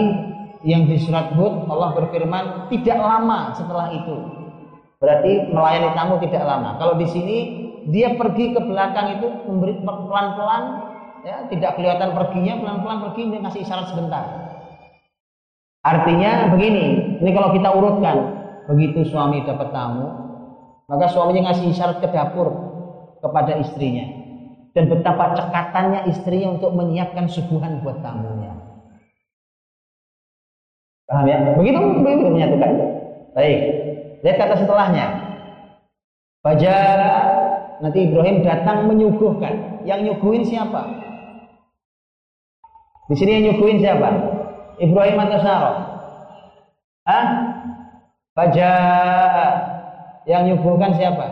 yang 0.64 0.88
di 0.88 0.96
surat 0.96 1.36
Hud 1.36 1.68
Allah 1.68 1.92
berfirman 2.00 2.72
tidak 2.72 2.96
lama 2.96 3.52
setelah 3.52 3.92
itu. 3.92 4.16
Berarti 5.00 5.48
melayani 5.48 5.96
tamu 5.96 6.20
tidak 6.20 6.44
lama. 6.44 6.76
Kalau 6.76 6.94
di 7.00 7.08
sini 7.08 7.36
dia 7.88 8.20
pergi 8.20 8.52
ke 8.52 8.60
belakang 8.60 9.16
itu 9.16 9.26
memberi 9.48 9.80
pelan-pelan 9.80 10.62
ya 11.24 11.48
tidak 11.48 11.80
kelihatan 11.80 12.12
perginya 12.12 12.60
pelan-pelan 12.60 12.98
pergi 13.08 13.22
dia 13.32 13.40
kasih 13.48 13.60
isyarat 13.64 13.86
sebentar. 13.88 14.24
Artinya 15.80 16.52
begini, 16.52 17.16
ini 17.24 17.30
kalau 17.32 17.56
kita 17.56 17.72
urutkan, 17.72 18.16
begitu 18.68 19.00
suami 19.08 19.40
dapat 19.48 19.72
tamu, 19.72 20.12
maka 20.84 21.08
suaminya 21.08 21.48
ngasih 21.48 21.72
isyarat 21.72 22.04
ke 22.04 22.08
dapur 22.12 22.52
kepada 23.24 23.56
istrinya. 23.56 24.04
Dan 24.76 24.92
betapa 24.92 25.32
cekatannya 25.34 26.04
istrinya 26.12 26.60
untuk 26.60 26.76
menyiapkan 26.76 27.26
suguhan 27.32 27.80
buat 27.80 28.04
tamunya. 28.04 28.54
Paham 31.08 31.26
ya? 31.26 31.56
Begitu, 31.56 31.78
begitu 32.04 32.22
menyatukan. 32.28 32.70
Baik. 33.34 33.60
Lihat 34.20 34.36
kata 34.36 34.54
setelahnya. 34.60 35.06
Baca 36.40 36.74
nanti 37.80 37.98
Ibrahim 38.08 38.44
datang 38.44 38.88
menyuguhkan. 38.88 39.84
Yang 39.88 40.00
nyuguhin 40.12 40.44
siapa? 40.44 40.82
Di 43.08 43.14
sini 43.16 43.40
yang 43.40 43.44
nyuguhin 43.52 43.80
siapa? 43.80 44.08
Ibrahim 44.80 45.16
atau 45.20 45.38
Sarah? 45.40 45.76
Hah? 47.08 47.26
Baca 48.36 48.70
yang 50.28 50.42
nyuguhkan 50.48 50.96
siapa? 50.96 51.26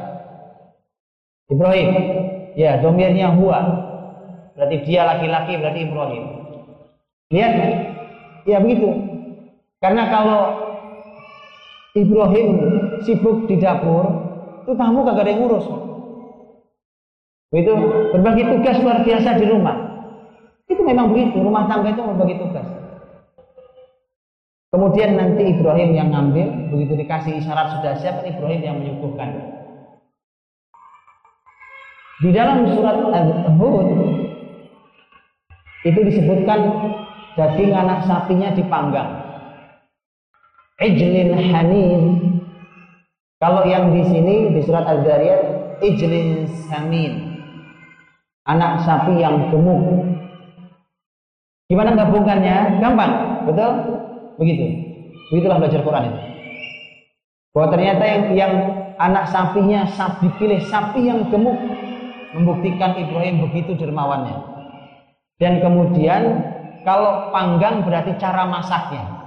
Ibrahim. 1.49 1.89
Ya, 2.59 2.81
domirnya 2.83 3.33
huwa. 3.37 3.61
Berarti 4.59 4.77
dia 4.83 5.07
laki-laki, 5.07 5.55
berarti 5.61 5.81
Ibrahim. 5.87 6.25
Lihat, 7.31 7.53
ya 8.49 8.59
begitu. 8.59 8.91
Karena 9.79 10.11
kalau 10.11 10.41
Ibrahim 12.05 12.49
sibuk 13.03 13.51
di 13.51 13.59
dapur, 13.59 14.07
itu 14.63 14.73
tamu 14.77 15.03
kagak 15.03 15.27
ada 15.27 15.31
yang 15.33 15.41
ngurus. 15.43 15.67
Itu 17.49 17.73
berbagi 18.13 18.45
tugas 18.45 18.77
luar 18.85 19.03
biasa 19.03 19.41
di 19.41 19.45
rumah. 19.49 19.77
Itu 20.69 20.85
memang 20.85 21.17
begitu, 21.17 21.41
rumah 21.41 21.65
tangga 21.65 21.97
itu 21.97 22.03
berbagi 22.05 22.37
tugas. 22.37 22.67
Kemudian 24.69 25.17
nanti 25.17 25.57
Ibrahim 25.57 25.97
yang 25.97 26.13
ngambil, 26.13 26.69
begitu 26.69 26.93
dikasih 27.01 27.41
isyarat 27.41 27.81
sudah 27.81 27.97
siap, 27.97 28.21
Ibrahim 28.21 28.61
yang 28.61 28.77
menyuguhkan. 28.77 29.33
Di 32.21 32.35
dalam 32.35 32.69
surat 32.77 32.99
Al-Hud 32.99 33.89
itu 35.87 36.01
disebutkan 36.05 36.61
daging 37.39 37.73
anak 37.73 38.05
sapinya 38.05 38.53
dipanggang. 38.53 39.18
Ijlin 40.79 41.35
hanin. 41.35 42.03
Kalau 43.39 43.67
yang 43.67 43.95
di 43.95 44.03
sini 44.07 44.55
di 44.55 44.61
surat 44.63 44.87
Al-Zariyat 44.87 45.43
ijlin 45.83 46.47
samin. 46.71 47.39
Anak 48.47 48.87
sapi 48.87 49.19
yang 49.19 49.51
gemuk. 49.51 50.07
Gimana 51.69 51.93
gabungannya? 51.99 52.81
Gampang, 52.81 53.45
betul? 53.45 53.71
Begitu. 54.41 54.67
Begitulah 55.29 55.61
belajar 55.61 55.85
Quran 55.85 56.05
itu. 56.09 56.21
Bahwa 57.53 57.67
ternyata 57.75 58.05
yang, 58.09 58.23
yang 58.33 58.53
anak 58.97 59.29
sapinya 59.29 59.85
sapi 59.93 60.31
pilih 60.41 60.63
sapi 60.65 61.11
yang 61.11 61.29
gemuk 61.29 61.59
membuktikan 62.33 62.97
Ibrahim 62.97 63.51
begitu 63.51 63.77
dermawannya. 63.77 64.35
Dan 65.43 65.61
kemudian 65.61 66.23
kalau 66.87 67.35
panggang 67.35 67.85
berarti 67.85 68.17
cara 68.17 68.49
masaknya. 68.49 69.18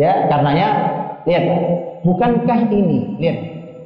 Ya, 0.00 0.24
karenanya 0.32 0.68
lihat, 1.28 1.44
bukankah 2.00 2.72
ini, 2.72 3.20
lihat, 3.20 3.38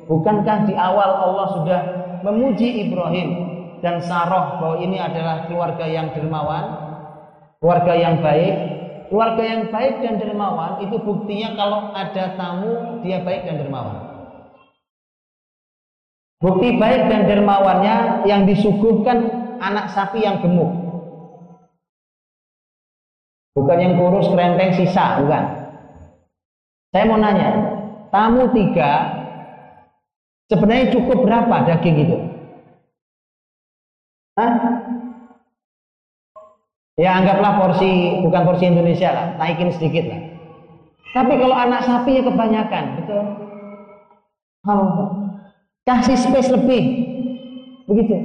bukankah 0.07 0.71
di 0.71 0.79
awal 0.79 1.11
Allah 1.11 1.47
sudah 1.59 1.81
memuji 2.23 2.87
Ibrahim 2.87 3.29
dan 3.83 3.99
Sarah 3.99 4.63
bahwa 4.63 4.79
ini 4.79 5.03
adalah 5.03 5.51
keluarga 5.51 5.83
yang 5.91 6.15
dermawan, 6.15 6.65
keluarga 7.59 7.99
yang 7.99 8.23
baik, 8.23 8.55
keluarga 9.11 9.43
yang 9.43 9.63
baik 9.75 10.07
dan 10.07 10.15
dermawan 10.23 10.87
itu 10.87 11.03
buktinya 11.03 11.59
kalau 11.59 11.91
ada 11.91 12.39
tamu 12.39 13.03
dia 13.03 13.19
baik 13.27 13.51
dan 13.51 13.59
dermawan. 13.59 14.15
Bukti 16.39 16.79
baik 16.79 17.11
dan 17.11 17.27
dermawannya 17.27 18.23
yang 18.31 18.47
disuguhkan 18.47 19.19
anak 19.59 19.91
sapi 19.91 20.23
yang 20.23 20.39
gemuk. 20.39 20.71
Bukan 23.59 23.79
yang 23.83 23.99
kurus 23.99 24.31
kerenteng 24.31 24.79
sisa, 24.79 25.19
bukan. 25.19 25.64
Saya 26.95 27.11
mau 27.11 27.19
nanya, 27.19 27.51
tamu 28.15 28.55
tiga 28.55 29.11
sebenarnya 30.47 30.95
cukup 30.95 31.27
berapa 31.27 31.67
daging 31.67 32.07
itu? 32.07 32.17
Hah? 34.39 34.79
Ya 36.95 37.19
anggaplah 37.19 37.59
porsi 37.59 38.23
bukan 38.23 38.47
porsi 38.47 38.71
Indonesia 38.71 39.11
lah, 39.11 39.27
naikin 39.43 39.75
sedikit 39.75 40.07
lah. 40.07 40.23
Tapi 41.19 41.35
kalau 41.35 41.59
anak 41.59 41.83
sapi 41.83 42.15
ya 42.15 42.23
kebanyakan, 42.23 42.85
betul? 43.03 43.23
Oh, 44.63 44.87
kasih 45.83 46.15
space 46.15 46.55
lebih, 46.55 46.83
begitu. 47.91 48.17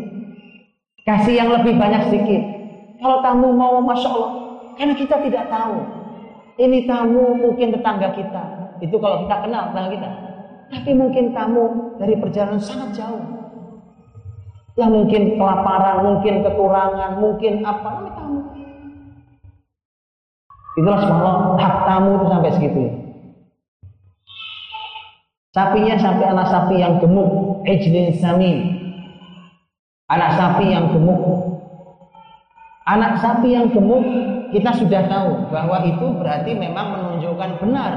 Kasih 1.09 1.41
yang 1.41 1.49
lebih 1.49 1.73
banyak 1.73 2.05
sedikit. 2.05 2.41
Kalau 3.01 3.25
tamu 3.25 3.49
mau, 3.49 3.81
masya 3.81 4.13
Allah, 4.13 4.31
karena 4.77 4.93
kita 4.93 5.17
tidak 5.25 5.49
tahu. 5.49 5.98
Ini 6.59 6.83
tamu 6.83 7.39
mungkin 7.39 7.71
tetangga 7.71 8.11
kita. 8.19 8.75
Itu 8.83 8.99
kalau 8.99 9.23
kita 9.23 9.47
kenal 9.47 9.71
tetangga 9.71 9.89
kita. 9.95 10.09
Tapi 10.69 10.91
mungkin 10.91 11.31
tamu 11.31 11.95
dari 11.95 12.19
perjalanan 12.19 12.59
sangat 12.59 12.99
jauh. 12.99 13.23
Yang 14.75 14.91
mungkin 14.91 15.21
kelaparan, 15.39 15.97
mungkin 16.03 16.43
kekurangan, 16.43 17.11
mungkin 17.23 17.63
apa, 17.63 17.87
namanya 17.87 18.13
tamu. 18.19 18.39
Itulah 20.75 21.01
semua 21.03 21.31
hak 21.59 21.75
tamu 21.87 22.09
itu 22.19 22.25
sampai 22.27 22.51
segitu. 22.55 22.83
Sapinya 25.49 25.95
sampai 25.97 26.25
anak 26.29 26.47
sapi 26.47 26.75
yang 26.77 27.01
gemuk, 27.01 27.63
ejlin 27.65 28.13
samin. 28.19 28.57
Anak 30.11 30.35
sapi 30.35 30.75
yang 30.75 30.91
gemuk. 30.91 31.58
Anak 32.87 33.19
sapi 33.19 33.51
yang 33.51 33.69
gemuk 33.75 34.01
kita 34.55 34.71
sudah 34.71 35.03
tahu 35.11 35.51
bahwa 35.51 35.83
itu 35.83 36.07
berarti 36.15 36.55
memang 36.55 36.95
menunjukkan 36.95 37.59
benar 37.59 37.91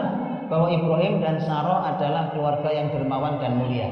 bahwa 0.50 0.68
Ibrahim 0.68 1.22
dan 1.22 1.40
Sarah 1.40 1.96
adalah 1.96 2.28
keluarga 2.34 2.68
yang 2.68 2.92
dermawan 2.92 3.40
dan 3.40 3.56
mulia. 3.56 3.88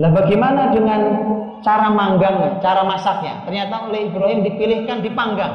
Lah 0.00 0.10
bagaimana 0.10 0.72
dengan 0.72 1.00
cara 1.60 1.92
manggang, 1.92 2.58
cara 2.58 2.82
masaknya? 2.88 3.44
Ternyata 3.44 3.90
oleh 3.90 4.08
Ibrahim 4.08 4.42
dipilihkan 4.48 5.04
dipanggang. 5.04 5.54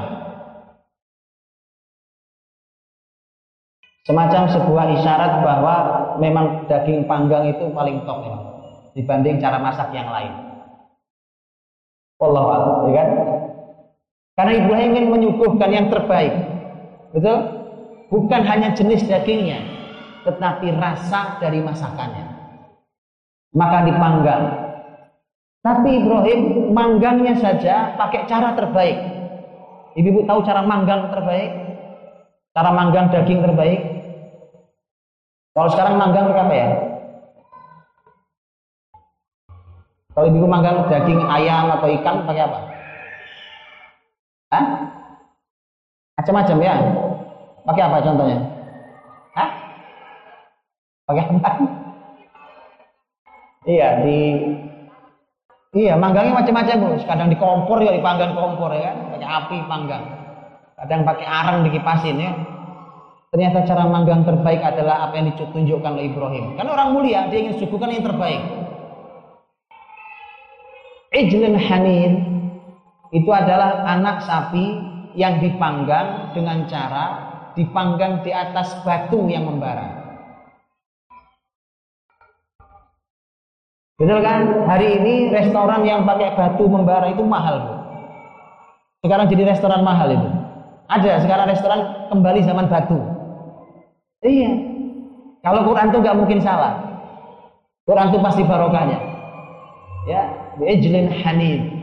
Semacam 4.06 4.50
sebuah 4.50 4.86
isyarat 5.02 5.34
bahwa 5.46 5.76
memang 6.18 6.66
daging 6.66 7.06
panggang 7.06 7.46
itu 7.52 7.70
paling 7.74 8.02
top 8.10 8.26
dibanding 8.98 9.38
cara 9.38 9.62
masak 9.62 9.94
yang 9.94 10.10
lain. 10.10 10.34
Allah 12.20 12.44
ya 12.90 12.94
kan? 12.94 13.10
Karena 14.40 14.56
Ibrahim 14.56 14.96
ingin 14.96 15.06
menyuguhkan 15.12 15.68
yang 15.68 15.92
terbaik. 15.92 16.32
Betul? 17.12 17.60
Bukan 18.08 18.42
hanya 18.48 18.72
jenis 18.72 19.04
dagingnya, 19.04 19.60
tetapi 20.24 20.80
rasa 20.80 21.44
dari 21.44 21.60
masakannya. 21.60 22.24
Maka 23.52 23.84
dipanggang. 23.84 24.44
Tapi 25.60 25.90
Ibrahim 26.00 26.72
manggangnya 26.72 27.36
saja 27.36 28.00
pakai 28.00 28.32
cara 28.32 28.56
terbaik. 28.56 28.96
Ibu-ibu 30.00 30.24
tahu 30.24 30.40
cara 30.48 30.64
manggang 30.64 31.12
terbaik? 31.12 31.52
Cara 32.56 32.72
manggang 32.72 33.12
daging 33.12 33.44
terbaik? 33.44 33.80
Kalau 35.52 35.68
sekarang 35.68 36.00
manggang 36.00 36.32
pakai 36.32 36.44
apa 36.48 36.56
ya? 36.56 36.70
Kalau 40.16 40.26
ibu 40.32 40.48
manggang 40.48 40.88
daging 40.88 41.28
ayam 41.28 41.76
atau 41.76 41.92
ikan 41.92 42.24
pakai 42.24 42.48
apa? 42.48 42.79
Hah? 44.50 44.66
Macam-macam 46.18 46.58
ya. 46.62 46.76
Pakai 47.64 47.84
apa 47.86 47.98
contohnya? 48.02 48.38
Hah? 49.38 49.50
Pakai 51.06 51.24
apa? 51.30 51.50
Iya 53.70 53.90
di 54.04 54.20
Iya, 55.70 55.94
manggangnya 55.94 56.34
macam-macam, 56.34 56.76
Bu. 56.82 56.88
Kadang 57.06 57.30
di 57.30 57.38
kompor 57.38 57.78
ya 57.86 57.94
dipanggang 57.94 58.34
kompor 58.34 58.74
ya 58.74 58.90
kan, 58.90 59.14
pakai 59.14 59.30
api 59.30 59.58
panggang. 59.70 60.06
kadang 60.80 61.04
pakai 61.04 61.28
arang 61.28 61.68
dikipasin 61.68 62.16
ya 62.16 62.32
ternyata 63.30 63.68
cara 63.68 63.84
manggang 63.84 64.24
terbaik 64.24 64.64
adalah 64.64 65.06
apa 65.06 65.20
yang 65.20 65.28
ditunjukkan 65.36 65.92
oleh 65.92 66.08
Ibrahim 66.08 66.56
karena 66.56 66.72
orang 66.72 66.90
mulia 66.96 67.28
dia 67.28 67.40
ingin 67.44 67.60
suguhkan 67.60 67.92
yang 67.92 68.08
terbaik 68.08 68.40
Ijlin 71.12 71.60
Hanin 71.60 72.12
itu 73.10 73.30
adalah 73.34 73.86
anak 73.90 74.22
sapi 74.22 74.66
yang 75.18 75.42
dipanggang 75.42 76.30
dengan 76.38 76.70
cara 76.70 77.06
dipanggang 77.58 78.22
di 78.22 78.30
atas 78.30 78.78
batu 78.86 79.26
yang 79.26 79.50
membara. 79.50 79.98
Betul 84.00 84.24
kan? 84.24 84.64
Hari 84.64 84.88
ini 85.02 85.14
restoran 85.34 85.84
yang 85.84 86.08
pakai 86.08 86.38
batu 86.38 86.64
membara 86.72 87.12
itu 87.12 87.20
mahal, 87.26 87.56
Bu. 87.60 87.74
Sekarang 89.04 89.28
jadi 89.28 89.44
restoran 89.52 89.84
mahal 89.84 90.08
itu. 90.16 90.30
Ada 90.88 91.20
sekarang 91.24 91.52
restoran 91.52 91.80
kembali 92.08 92.40
zaman 92.48 92.66
batu. 92.72 93.00
Iya. 94.24 94.52
Kalau 95.44 95.68
Quran 95.68 95.92
itu 95.92 95.98
nggak 96.00 96.18
mungkin 96.20 96.40
salah. 96.40 96.80
Quran 97.84 98.08
itu 98.12 98.20
pasti 98.24 98.42
barokahnya. 98.46 99.00
Ya, 100.08 100.22
Ejlin 100.64 101.12
Hanid. 101.12 101.79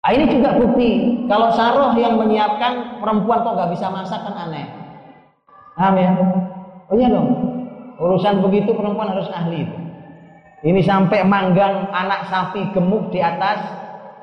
Nah, 0.00 0.16
ini 0.16 0.24
juga 0.32 0.56
bukti 0.56 0.90
kalau 1.28 1.52
Saroh 1.52 1.92
yang 1.92 2.16
menyiapkan 2.16 3.04
perempuan 3.04 3.44
kok 3.44 3.52
nggak 3.52 3.72
bisa 3.76 3.92
masak 3.92 4.24
kan 4.24 4.48
aneh. 4.48 4.64
Paham 5.76 5.94
ya? 6.00 6.10
Oh 6.88 6.96
iya 6.96 7.12
dong. 7.12 7.28
Urusan 8.00 8.40
begitu 8.40 8.72
perempuan 8.72 9.12
harus 9.12 9.28
ahli. 9.28 9.68
Ini 10.64 10.80
sampai 10.80 11.20
manggang 11.20 11.92
anak 11.92 12.32
sapi 12.32 12.72
gemuk 12.72 13.12
di 13.12 13.20
atas 13.20 13.60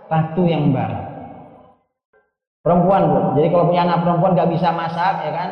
batu 0.10 0.50
yang 0.50 0.66
membara. 0.66 1.14
Perempuan 2.66 3.02
bu. 3.06 3.18
Jadi 3.38 3.48
kalau 3.54 3.70
punya 3.70 3.86
anak 3.86 4.02
perempuan 4.02 4.34
nggak 4.34 4.52
bisa 4.58 4.74
masak 4.74 5.14
ya 5.30 5.32
kan? 5.32 5.50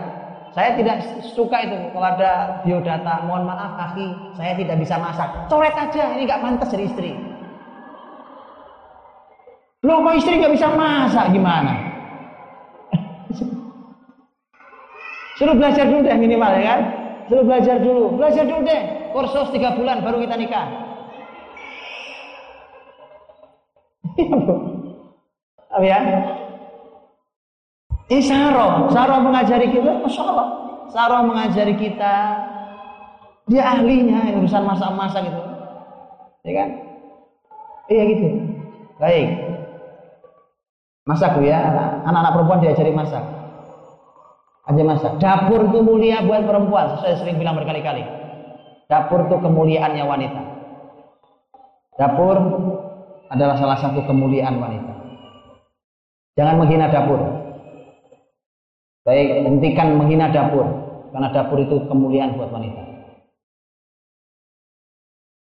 Saya 0.58 0.74
tidak 0.74 1.06
suka 1.38 1.70
itu 1.70 1.78
kalau 1.94 2.08
ada 2.18 2.66
biodata. 2.66 3.30
Mohon 3.30 3.54
maaf 3.54 3.72
kaki, 3.78 4.08
saya 4.34 4.58
tidak 4.58 4.82
bisa 4.82 4.98
masak. 4.98 5.30
Coret 5.54 5.78
aja. 5.78 6.18
Ini 6.18 6.26
nggak 6.26 6.42
pantas 6.42 6.74
jadi 6.74 6.90
istri. 6.90 7.14
Loh 9.86 10.02
kok 10.02 10.18
istri 10.18 10.42
nggak 10.42 10.58
bisa 10.58 10.68
masak 10.74 11.30
gimana? 11.30 11.78
Suruh 15.38 15.54
belajar 15.54 15.86
dulu 15.86 16.02
deh 16.02 16.18
minimal 16.18 16.58
ya 16.58 16.64
kan? 16.74 16.82
Suruh 17.30 17.46
belajar 17.46 17.78
dulu, 17.78 18.18
belajar 18.18 18.44
dulu 18.50 18.66
deh. 18.66 18.82
Kursus 19.14 19.54
tiga 19.54 19.78
bulan 19.78 20.02
baru 20.02 20.26
kita 20.26 20.36
nikah. 20.42 20.68
Apa 25.70 25.86
ya? 25.86 26.00
Ini 28.06 28.22
Saroh, 28.22 28.90
Saroh 28.90 29.20
mengajari 29.22 29.70
kita, 29.70 29.92
Masya 30.02 30.24
Allah. 30.24 30.48
Saroh 30.94 31.22
mengajari 31.26 31.74
kita, 31.76 32.16
dia 33.50 33.64
ahlinya 33.66 34.34
urusan 34.40 34.64
masak-masak 34.66 35.26
gitu. 35.30 35.42
Ya 36.46 36.54
kan? 36.64 36.70
Iya 37.90 38.04
gitu. 38.14 38.28
Baik. 39.02 39.45
Masak 41.06 41.38
ya, 41.45 41.62
anak-anak 42.01 42.34
perempuan 42.34 42.60
diajari 42.66 42.89
masak. 42.89 43.22
Aja 44.66 44.82
masak. 44.82 45.22
Dapur 45.22 45.70
itu 45.70 45.86
mulia 45.86 46.26
buat 46.26 46.41
perempuan, 46.41 46.97
saya 46.97 47.14
sering 47.22 47.38
bilang 47.38 47.53
berkali-kali. 47.53 48.01
Dapur 48.89 49.30
itu 49.30 49.38
kemuliaannya 49.38 50.01
wanita. 50.01 50.41
Dapur 52.01 52.38
adalah 53.30 53.53
salah 53.53 53.78
satu 53.78 54.01
kemuliaan 54.10 54.58
wanita. 54.58 54.93
Jangan 56.41 56.58
menghina 56.58 56.89
dapur. 56.89 57.22
Baik, 59.06 59.45
hentikan 59.45 60.01
menghina 60.01 60.34
dapur. 60.34 60.66
Karena 61.14 61.30
dapur 61.30 61.62
itu 61.62 61.86
kemuliaan 61.86 62.34
buat 62.34 62.49
wanita. 62.49 62.82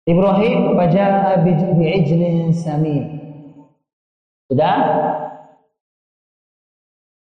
Ibrahim 0.09 0.74
baca 0.74 1.07
bi'ijlin 1.44 2.57
samin. 2.57 3.05
Sudah? 4.48 4.76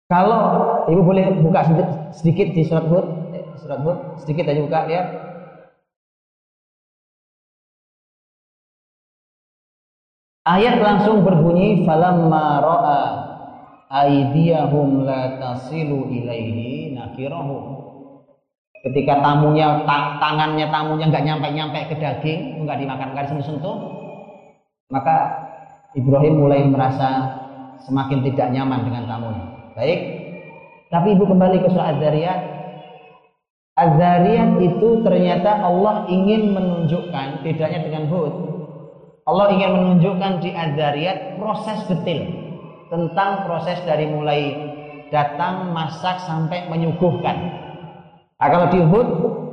Kalau 0.08 0.39
ibu 0.88 1.03
boleh 1.03 1.36
buka 1.43 1.68
sedikit 2.16 2.55
di 2.55 2.64
surat 2.64 2.88
Hud, 2.88 3.36
eh, 3.36 3.43
surat 3.60 3.84
Hud 3.84 4.24
sedikit 4.24 4.47
aja 4.47 4.64
buka 4.64 4.80
lihat. 4.88 5.08
Ayat 10.47 10.80
langsung 10.80 11.28
berbunyi 11.28 11.84
falamma 11.84 12.64
ra'a 12.64 12.99
aydiyahum 13.91 15.03
la 15.03 15.43
tasilu 15.43 16.08
ilaihi 16.08 16.95
nakirahum. 16.95 17.84
Ketika 18.80 19.20
tamunya 19.20 19.84
ta, 19.84 20.16
tangannya 20.24 20.72
tamunya 20.72 21.12
nggak 21.12 21.26
nyampe-nyampe 21.28 21.80
ke 21.91 21.95
daging, 21.99 22.64
nggak 22.64 22.80
dimakan, 22.80 23.12
nggak 23.12 23.28
disentuh-sentuh, 23.28 23.76
maka 24.88 25.16
Ibrahim 25.99 26.47
mulai 26.47 26.64
merasa 26.64 27.28
semakin 27.84 28.24
tidak 28.24 28.55
nyaman 28.55 28.88
dengan 28.88 29.03
tamunya. 29.03 29.57
Baik. 29.78 29.99
Tapi 30.89 31.13
ibu 31.13 31.30
kembali 31.30 31.61
ke 31.61 31.69
surat 31.69 31.93
Az-Zariyat. 31.93 32.39
Az-Zariyat 33.78 34.51
itu 34.57 35.05
ternyata 35.05 35.61
Allah 35.61 36.09
ingin 36.09 36.57
menunjukkan 36.57 37.45
bedanya 37.45 37.86
dengan 37.86 38.09
Hud. 38.09 38.34
Allah 39.30 39.53
ingin 39.53 39.78
menunjukkan 39.78 40.41
di 40.41 40.49
Az-Zariyat 40.49 41.38
proses 41.38 41.86
detail 41.86 42.25
tentang 42.89 43.45
proses 43.45 43.78
dari 43.86 44.09
mulai 44.09 44.41
datang, 45.13 45.69
masak 45.69 46.25
sampai 46.25 46.65
menyuguhkan. 46.73 47.38
Nah, 48.41 48.47
kalau 48.49 48.73
di 48.73 48.82
Hud 48.82 49.07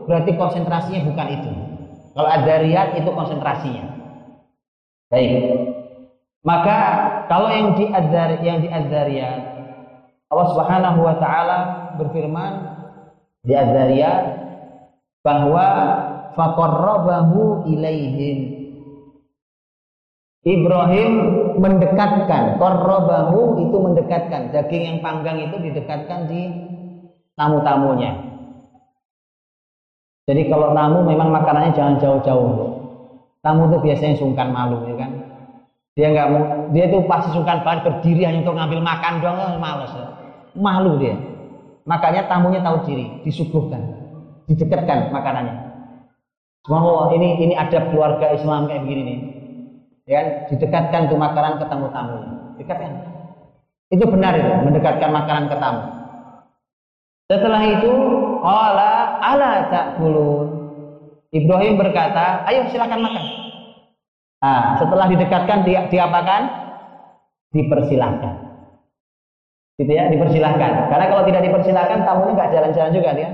berarti 0.09 0.41
konsentrasinya 0.41 1.05
bukan 1.05 1.29
itu. 1.37 1.53
Kalau 2.17 2.29
Az-Zariyat 2.33 2.97
itu 2.97 3.11
konsentrasinya. 3.13 3.85
Baik. 5.13 5.37
Maka 6.45 6.79
kalau 7.29 7.49
yang 7.53 7.77
di 7.77 7.89
Adzar 7.89 8.41
yang 8.41 8.61
Allah 10.35 10.49
Subhanahu 10.51 10.99
wa 11.07 11.15
taala 11.23 11.59
berfirman 11.95 12.53
di 13.47 13.55
Adzariyat 13.55 14.23
bahwa 15.23 15.67
faqarrabahu 16.35 17.71
ilaihim. 17.71 18.67
Ibrahim 20.45 21.13
mendekatkan 21.57 22.61
qarrabahu 22.61 23.65
itu 23.65 23.77
mendekatkan. 23.81 24.53
Daging 24.53 24.83
yang 24.83 24.99
panggang 25.01 25.41
itu 25.41 25.57
didekatkan 25.57 26.29
di 26.29 26.53
tamu-tamunya. 27.39 28.13
Jadi 30.29 30.43
kalau 30.51 30.75
tamu 30.77 31.07
memang 31.07 31.33
makanannya 31.33 31.73
jangan 31.73 31.97
jauh-jauh 32.01 32.85
tamu 33.45 33.69
itu 33.69 33.77
biasanya 33.85 34.17
sungkan 34.17 34.49
malu 34.49 34.89
ya 34.89 34.97
kan? 34.97 35.11
Dia 35.95 36.11
nggak 36.11 36.29
mau 36.33 36.43
dia 36.73 36.89
itu 36.91 36.99
pasti 37.05 37.29
sungkan 37.37 37.61
banget 37.61 37.87
berdiri 37.87 38.25
hanya 38.25 38.41
untuk 38.41 38.57
ngambil 38.57 38.81
makan 38.81 39.13
doang 39.21 39.61
males 39.61 39.93
ya. 39.93 40.24
Malu 40.57 40.99
dia. 40.99 41.15
Makanya 41.85 42.27
tamunya 42.31 42.65
tahu 42.65 42.89
diri 42.89 43.21
disuguhkan 43.23 43.83
didekatkan 44.49 45.13
makanannya. 45.13 45.57
Semua 46.65 47.13
ini 47.13 47.45
ini 47.45 47.55
ada 47.55 47.93
keluarga 47.93 48.33
Islam 48.33 48.65
kayak 48.65 48.89
begini 48.89 49.03
nih. 49.05 49.19
Ya 50.05 50.15
kan? 50.21 50.27
didekatkan 50.53 51.01
tuh 51.13 51.19
makanan 51.21 51.61
ke 51.61 51.65
tamu-tamu. 51.69 52.17
Dekatkan 52.57 52.91
itu 53.93 54.05
benar 54.09 54.33
itu 54.37 54.49
mendekatkan 54.65 55.11
makanan 55.13 55.45
ke 55.53 55.57
tamu. 55.61 55.83
Setelah 57.29 57.63
itu 57.69 57.93
Allah 58.45 59.17
ala 59.21 59.53
ta'kulun? 59.69 60.49
Ibrahim 61.33 61.75
berkata 61.81 62.47
ayo 62.49 62.69
silakan 62.69 63.01
makan. 63.01 63.25
Nah, 64.45 64.77
setelah 64.77 65.09
didekatkan 65.09 65.65
di, 65.65 65.73
diapakan? 65.89 66.43
Dipersilahkan. 67.57 68.44
Gitu 69.75 69.91
ya, 69.91 70.07
dipersilahkan. 70.07 70.87
Karena 70.87 71.07
kalau 71.11 71.23
tidak 71.27 71.43
dipersilahkan, 71.51 72.07
tamunya 72.07 72.33
nggak 72.39 72.51
jalan-jalan 72.55 72.93
juga 72.95 73.11
dia. 73.19 73.31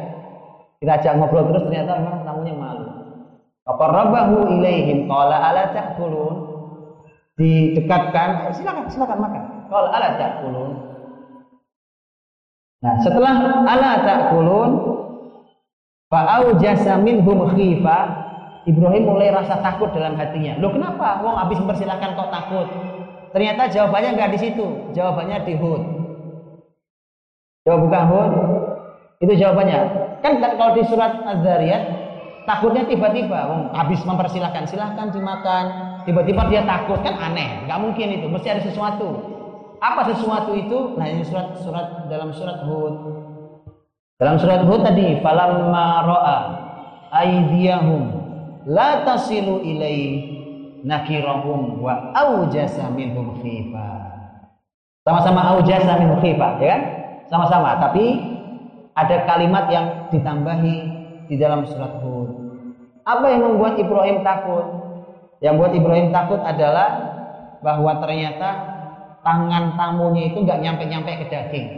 Kita 0.81 0.97
ajak 0.97 1.13
ngobrol 1.21 1.53
terus 1.53 1.69
ternyata 1.69 2.01
memang 2.01 2.25
tamunya 2.25 2.55
malu. 2.57 2.89
Faqarrabahu 3.69 4.49
ilaihim 4.57 5.05
qala 5.05 5.37
ala 5.37 5.69
ta'kulun. 5.77 6.35
Didekatkan, 7.37 8.57
silakan, 8.57 8.89
silakan 8.89 9.19
makan. 9.21 9.43
Qala 9.69 9.89
ala 9.93 10.09
ta'kulun. 10.17 10.71
Nah, 12.81 12.95
setelah 13.05 13.35
ala 13.69 13.91
ta'kulun 14.01 14.71
fa'aujasa 16.09 16.97
minhum 17.05 17.53
khifah 17.53 18.33
Ibrahim 18.65 19.05
mulai 19.05 19.29
rasa 19.37 19.61
takut 19.61 19.93
dalam 19.93 20.17
hatinya. 20.17 20.57
Loh 20.57 20.73
kenapa? 20.73 21.21
Wong 21.21 21.37
habis 21.37 21.61
mempersilahkan 21.61 22.17
kok 22.17 22.33
takut. 22.33 22.69
Ternyata 23.37 23.69
jawabannya 23.69 24.17
nggak 24.17 24.33
di 24.33 24.39
situ. 24.41 24.67
Jawabannya 24.97 25.45
di 25.45 25.55
Hud. 25.61 26.00
Coba 27.65 27.77
buka 27.81 28.01
Hud. 28.09 28.33
Itu 29.21 29.33
jawabannya. 29.37 29.79
Kan 30.25 30.41
kalau 30.41 30.73
di 30.77 30.85
surat 30.89 31.21
Az-Zariyat 31.25 31.83
takutnya 32.49 32.89
tiba-tiba 32.89 33.47
wong 33.49 33.73
habis 33.77 34.01
mempersilahkan 34.05 34.65
silahkan 34.65 35.13
dimakan 35.13 35.65
tiba-tiba 36.09 36.49
dia 36.49 36.65
takut 36.65 36.99
kan 37.05 37.15
aneh 37.21 37.69
nggak 37.69 37.79
mungkin 37.79 38.17
itu 38.17 38.27
mesti 38.33 38.49
ada 38.49 38.63
sesuatu 38.65 39.31
Apa 39.81 40.13
sesuatu 40.13 40.53
itu? 40.53 40.93
Nah 41.01 41.09
ini 41.09 41.25
surat 41.25 41.57
surat 41.57 42.05
dalam 42.13 42.37
surat 42.37 42.61
Hud. 42.69 43.01
Dalam 44.21 44.37
surat 44.37 44.61
Hud 44.69 44.85
tadi, 44.85 45.17
falamma 45.25 46.05
ra'a 46.05 46.39
aydiyahum 47.25 48.13
la 48.69 49.09
tasilu 49.09 49.65
ilai 49.65 50.21
nakirahum 50.85 51.81
wa 51.81 52.13
aujasa 52.13 52.93
minhum 52.93 53.41
khifa. 53.41 53.89
Sama-sama 55.09 55.57
aujasa 55.57 55.97
minhum 55.97 56.21
khifa, 56.21 56.61
ya 56.61 56.69
kan? 56.77 56.83
Sama-sama, 57.31 57.79
tapi 57.79 58.19
ada 58.99 59.17
kalimat 59.23 59.71
yang 59.71 59.87
ditambahi 60.11 60.77
di 61.31 61.39
dalam 61.39 61.63
surat 61.63 62.03
Hud. 62.03 62.29
Apa 63.07 63.27
yang 63.31 63.47
membuat 63.47 63.79
Ibrahim 63.79 64.27
takut? 64.27 64.67
Yang 65.39 65.53
membuat 65.57 65.73
Ibrahim 65.79 66.09
takut 66.11 66.41
adalah 66.43 66.89
bahwa 67.63 68.03
ternyata 68.03 68.51
tangan 69.23 69.79
tamunya 69.79 70.35
itu 70.35 70.43
nggak 70.43 70.59
nyampe-nyampe 70.59 71.11
ke 71.23 71.27
daging. 71.31 71.69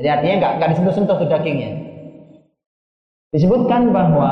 Jadi 0.00 0.06
artinya 0.08 0.34
nggak 0.40 0.52
nggak 0.58 0.70
disentuh-sentuh 0.74 1.16
ke 1.20 1.26
dagingnya. 1.28 1.70
Disebutkan 3.30 3.94
bahwa 3.94 4.30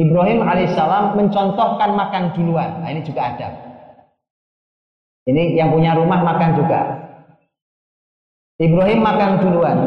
Ibrahim 0.00 0.42
alaihissalam 0.42 1.14
mencontohkan 1.14 1.92
makan 1.92 2.34
duluan. 2.34 2.82
Nah 2.82 2.88
ini 2.88 3.04
juga 3.04 3.36
ada. 3.36 3.48
Ini 5.28 5.60
yang 5.60 5.70
punya 5.74 5.92
rumah 5.92 6.22
makan 6.22 6.50
juga. 6.56 7.05
Ibrahim 8.56 9.04
makan 9.04 9.30
duluan 9.44 9.78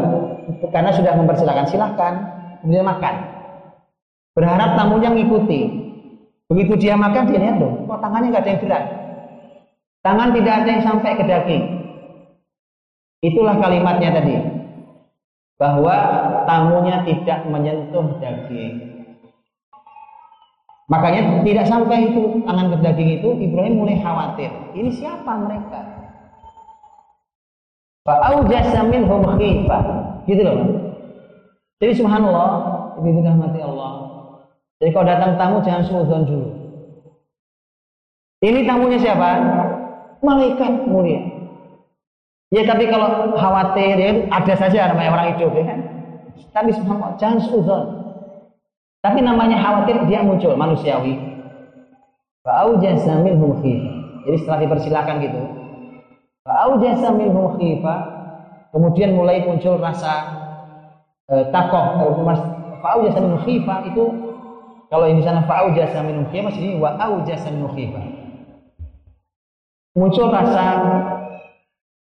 karena 0.69 0.93
sudah 0.93 1.17
mempersilahkan 1.17 1.65
silahkan 1.73 2.13
kemudian 2.61 2.85
makan. 2.85 3.15
Berharap 4.37 4.77
tamunya 4.77 5.09
mengikuti. 5.09 5.89
Begitu 6.49 6.73
dia 6.81 6.97
makan 6.97 7.29
dia 7.29 7.41
lihat 7.41 7.61
dong, 7.61 7.85
kok 7.85 8.01
tangannya 8.01 8.33
nggak 8.33 8.41
ada 8.41 8.49
yang 8.49 8.61
gerak. 8.61 8.83
Tangan 10.01 10.29
tidak 10.33 10.53
ada 10.53 10.69
yang 10.69 10.83
sampai 10.85 11.11
ke 11.13 11.23
daging. 11.25 11.63
Itulah 13.19 13.55
kalimatnya 13.59 14.09
tadi 14.15 14.33
bahwa 15.59 15.93
tamunya 16.47 17.03
tidak 17.05 17.45
menyentuh 17.51 18.17
daging. 18.17 18.73
Makanya 20.89 21.45
tidak 21.45 21.65
sampai 21.69 22.09
itu 22.09 22.41
tangan 22.49 22.73
ke 22.73 22.77
daging 22.81 23.09
itu 23.21 23.29
Ibrahim 23.37 23.73
mulai 23.77 24.01
khawatir. 24.01 24.49
Ini 24.73 24.89
siapa 24.89 25.37
mereka? 25.37 25.98
Fa'aujasa 28.09 28.89
minhum 28.89 29.21
khifah. 29.37 29.83
Gitu 30.25 30.41
loh. 30.41 30.57
Jadi 31.77 31.93
subhanallah, 31.93 32.49
ibu 32.97 33.21
mati 33.21 33.61
Allah. 33.61 33.91
Jadi 34.81 34.89
kalau 34.97 35.05
datang 35.05 35.31
tamu 35.37 35.57
jangan 35.61 35.85
suudon 35.85 36.25
dulu. 36.25 36.49
Ini 38.41 38.65
tamunya 38.65 38.97
siapa? 38.97 39.29
Malaikat 40.25 40.89
mulia. 40.89 41.21
Ya 42.49 42.65
tapi 42.65 42.89
kalau 42.89 43.37
khawatir 43.37 43.93
ya 43.93 44.25
ada 44.33 44.53
saja 44.57 44.89
namanya 44.89 45.13
orang 45.13 45.27
hidup 45.37 45.53
ya 45.53 45.63
kan. 45.69 45.79
Tapi 46.49 46.69
subhanallah 46.73 47.13
jangan 47.21 47.39
suudon. 47.45 47.83
Tapi 49.05 49.21
namanya 49.21 49.61
khawatir 49.61 50.01
dia 50.09 50.25
muncul 50.25 50.57
manusiawi. 50.57 51.13
Fa'aujasa 52.41 53.21
minhum 53.21 53.61
khifah. 53.61 53.95
Jadi 54.25 54.35
setelah 54.41 54.59
dipersilakan 54.65 55.15
gitu. 55.21 55.41
Fa'aujasa 56.49 57.13
minhum 57.13 57.53
khifah. 57.61 57.99
Kemudian 58.73 59.13
mulai 59.13 59.45
muncul 59.45 59.77
rasa 59.77 60.25
eh, 61.29 61.45
takoh. 61.53 61.85
Eh, 62.01 62.39
Fa'aujasa 62.81 63.21
minhum 63.21 63.45
khifah 63.45 63.85
itu 63.85 64.05
kalau 64.89 65.05
di 65.05 65.21
sana 65.21 65.45
fa'aujasa 65.45 66.01
minhum 66.01 66.25
khifah 66.33 66.49
ini 66.57 66.81
wa'aujasa 66.81 67.53
minhum 67.53 67.69
khifah. 67.77 68.01
Muncul 69.93 70.33
rasa 70.33 70.65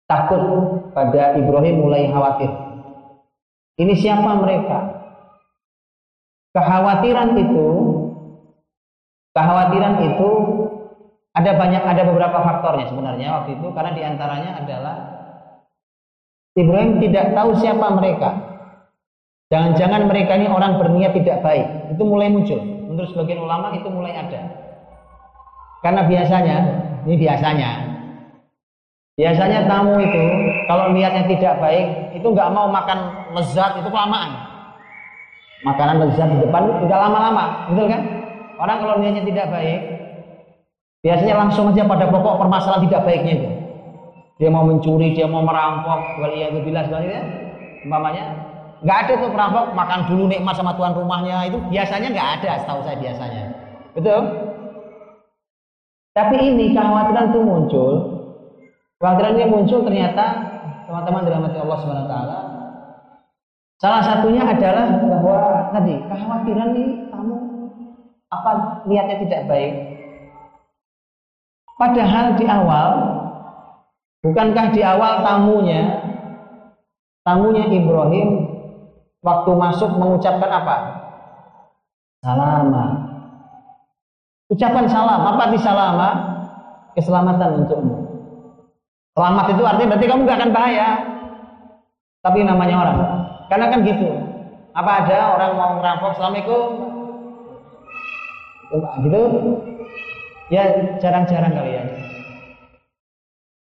takut 0.05 0.43
pada 0.93 1.41
Ibrahim 1.41 1.81
mulai 1.81 2.13
khawatir. 2.13 2.53
Ini 3.81 3.97
siapa 3.97 4.37
mereka? 4.37 5.01
Kekhawatiran 6.53 7.35
itu, 7.41 7.67
kekhawatiran 9.35 9.95
itu 10.13 10.31
ada 11.35 11.51
banyak, 11.59 11.83
ada 11.83 12.03
beberapa 12.07 12.39
faktornya 12.47 12.87
sebenarnya 12.87 13.29
waktu 13.43 13.59
itu 13.59 13.67
karena 13.75 13.91
di 13.91 14.03
antaranya 14.07 14.51
adalah 14.63 14.97
Ibrahim 16.55 17.03
tidak 17.03 17.35
tahu 17.35 17.51
siapa 17.59 17.87
mereka. 17.99 18.31
Jangan-jangan 19.51 20.07
mereka 20.07 20.39
ini 20.39 20.47
orang 20.47 20.79
berniat 20.79 21.13
tidak 21.19 21.43
baik. 21.43 21.91
Itu 21.91 22.03
mulai 22.07 22.31
muncul. 22.31 22.59
Menurut 22.63 23.11
sebagian 23.11 23.43
ulama 23.43 23.75
itu 23.75 23.91
mulai 23.91 24.15
ada. 24.15 24.41
Karena 25.83 26.07
biasanya, 26.07 26.57
ini 27.05 27.15
biasanya, 27.19 27.71
biasanya 29.19 29.67
tamu 29.69 30.01
itu 30.01 30.25
kalau 30.71 30.95
niatnya 30.95 31.29
tidak 31.29 31.61
baik, 31.61 32.17
itu 32.17 32.25
nggak 32.25 32.51
mau 32.55 32.71
makan 32.71 33.31
lezat 33.35 33.83
itu 33.83 33.91
kelamaan. 33.91 34.33
Makanan 35.67 36.09
lezat 36.09 36.31
di 36.31 36.39
depan 36.41 36.87
nggak 36.87 37.01
lama-lama, 37.05 37.69
betul 37.69 37.91
kan? 37.91 38.03
Orang 38.57 38.79
kalau 38.81 38.97
niatnya 39.03 39.27
tidak 39.27 39.51
baik, 39.51 39.81
biasanya 41.05 41.35
langsung 41.37 41.69
aja 41.69 41.85
pada 41.85 42.09
pokok 42.09 42.41
permasalahan 42.41 42.89
tidak 42.89 43.05
baiknya 43.05 43.33
itu. 43.37 43.49
Dia 44.41 44.51
mau 44.51 44.65
mencuri, 44.67 45.15
dia 45.15 45.29
mau 45.29 45.45
merampok, 45.45 46.19
waliyadzubillah 46.19 46.91
sebenarnya, 46.91 47.21
umpamanya 47.87 48.25
nggak 48.83 48.99
ada 49.07 49.13
tuh 49.23 49.31
perampok 49.31 49.65
makan 49.73 50.01
dulu 50.11 50.27
nikmat 50.27 50.57
sama 50.59 50.75
tuan 50.75 50.97
rumahnya 50.97 51.47
itu 51.47 51.61
biasanya 51.71 52.09
nggak 52.11 52.31
ada, 52.41 52.51
setahu 52.65 52.81
saya 52.83 52.97
biasanya, 52.99 53.43
betul? 53.95 54.21
Tapi 56.17 56.37
ini 56.41 56.75
kekhawatiran 56.75 57.31
itu 57.31 57.41
muncul, 57.47 57.93
kekhawatiran 58.99 59.33
ini 59.39 59.47
muncul 59.47 59.81
ternyata 59.87 60.25
teman-teman 60.89 61.23
dirahmati 61.29 61.59
Allah 61.63 61.79
Subhanahu 61.85 62.11
Taala. 62.11 62.39
Salah 63.79 64.03
satunya 64.03 64.43
adalah 64.43 64.99
bahwa 64.99 65.39
tadi 65.71 65.95
kekhawatiran 66.11 66.69
ini 66.75 66.85
kamu 67.13 67.35
apa 68.35 68.51
niatnya 68.91 69.17
tidak 69.29 69.43
baik. 69.47 69.94
Padahal 71.75 72.39
di 72.39 72.47
awal 72.47 73.15
Bukankah 74.25 74.73
di 74.73 74.81
awal 74.81 75.21
tamunya, 75.21 76.01
tamunya 77.29 77.69
Ibrahim 77.69 78.49
waktu 79.21 79.51
masuk 79.53 80.01
mengucapkan 80.01 80.49
apa? 80.49 80.77
Salama. 82.25 82.85
Ucapan 84.49 84.89
salam, 84.89 85.21
apa 85.29 85.45
di 85.53 85.61
salama? 85.61 86.11
Keselamatan 86.97 87.69
untukmu. 87.69 87.97
Selamat 89.13 89.47
itu 89.53 89.63
artinya 89.69 89.89
berarti 89.93 90.07
kamu 90.09 90.25
gak 90.25 90.39
akan 90.41 90.53
bahaya. 90.57 90.89
Tapi 92.25 92.39
namanya 92.49 92.77
orang. 92.81 92.99
Karena 93.53 93.67
kan 93.69 93.85
gitu. 93.85 94.09
Apa 94.73 95.05
ada 95.05 95.37
orang 95.37 95.51
mau 95.53 95.73
merampok, 95.77 96.17
Assalamualaikum. 96.17 96.65
Gitu. 99.05 99.23
Ya 100.53 100.65
jarang-jarang 101.01 101.57
kali 101.57 101.73
ya. 101.73 101.85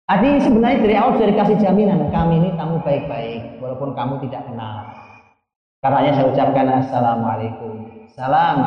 Artinya 0.09 0.39
sebenarnya 0.41 0.81
dari 0.81 0.95
awal 0.97 1.15
sudah 1.15 1.29
dikasih 1.29 1.57
jaminan 1.61 2.09
kami 2.09 2.41
ini 2.41 2.49
tamu 2.57 2.81
baik-baik 2.81 3.61
walaupun 3.61 3.93
kamu 3.93 4.19
tidak 4.27 4.43
kenal. 4.49 4.91
Karenanya 5.81 6.11
saya 6.17 6.27
ucapkan 6.29 6.67
assalamualaikum. 6.83 7.73
Salam. 8.11 8.57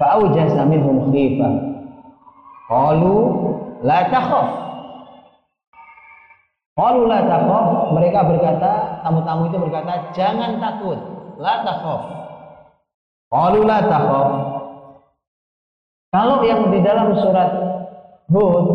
Fa'aujasa 0.00 0.64
minhum 0.64 1.12
khifah. 1.12 1.54
Qalu 2.70 3.16
la 3.84 4.06
takhaf. 4.08 4.48
Qalu 6.78 7.00
la 7.10 7.20
takhaf. 7.26 7.92
Mereka 7.92 8.20
berkata, 8.22 9.02
tamu-tamu 9.04 9.50
itu 9.52 9.58
berkata, 9.60 10.14
jangan 10.14 10.56
takut. 10.56 10.96
La 11.36 11.66
takhaf. 11.66 12.02
Qalu 13.28 13.60
la 13.66 13.78
takhaf. 13.82 14.49
Kalau 16.10 16.42
yang 16.42 16.74
di 16.74 16.82
dalam 16.82 17.14
surat 17.14 17.54
Hud 18.26 18.66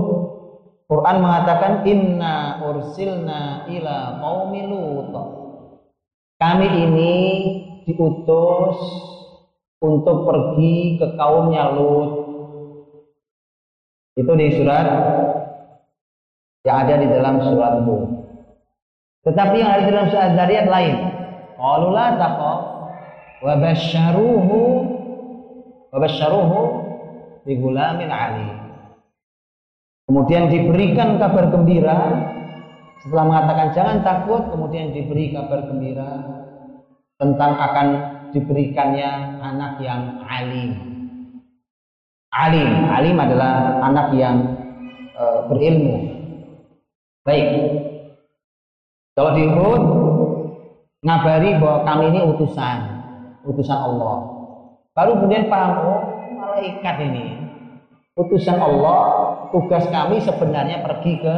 Quran 0.88 1.16
mengatakan 1.20 1.84
inna 1.84 2.64
ursilna 2.64 3.68
ila 3.68 3.95
qaumi. 4.24 4.64
Kami 6.40 6.68
ini 6.68 7.16
diutus 7.84 8.80
untuk 9.84 10.24
pergi 10.30 10.95
ke 10.95 11.18
kaumnya 11.20 11.76
Lut. 11.76 12.12
Itu 14.16 14.32
di 14.40 14.56
surat 14.56 14.88
yang 16.64 16.78
ada 16.88 16.95
di 17.02 17.07
dalam 17.12 17.41
surat 17.44 17.84
Hud. 17.84 18.10
Tetapi 19.28 19.56
yang 19.57 19.70
ada 19.76 19.82
di 19.84 19.90
dalam 19.91 20.07
surat 20.07 20.30
Zariyat 20.38 20.68
lain. 20.72 20.95
Qalu 21.60 21.88
la 21.91 22.07
taqaf 22.16 22.60
wa 23.41 23.53
basyaruhu 23.57 24.60
wa 25.90 25.98
basyaruhu 25.98 26.85
bi 27.46 27.54
gulamin 27.62 28.10
alim. 28.10 28.58
Kemudian 30.10 30.50
diberikan 30.50 31.18
kabar 31.22 31.50
gembira 31.54 31.98
setelah 33.06 33.26
mengatakan 33.30 33.70
jangan 33.74 33.98
takut, 34.02 34.42
kemudian 34.50 34.90
diberi 34.90 35.30
kabar 35.30 35.66
gembira 35.70 36.10
tentang 37.22 37.54
akan 37.54 37.88
diberikannya 38.34 39.40
anak 39.46 39.78
yang 39.78 40.26
alim. 40.26 40.72
Alim, 42.34 42.70
alim 42.92 43.16
adalah 43.16 43.80
anak 43.80 44.12
yang 44.18 44.58
e, 45.16 45.24
berilmu. 45.48 45.96
Baik. 47.24 47.48
Kalau 49.16 49.32
di 49.38 49.46
Hud 49.48 49.84
ngabari 51.06 51.56
bahwa 51.62 51.80
kami 51.88 52.04
ini 52.12 52.20
utusan, 52.26 52.78
utusan 53.48 53.80
Allah. 53.80 54.18
Baru 54.92 55.22
kemudian 55.22 55.48
paham, 55.48 55.72
oh 55.80 56.02
malaikat 56.46 56.96
ini. 57.02 57.26
Utusan 58.16 58.62
Allah, 58.62 59.02
tugas 59.52 59.84
kami 59.92 60.24
sebenarnya 60.24 60.86
pergi 60.86 61.20
ke 61.20 61.38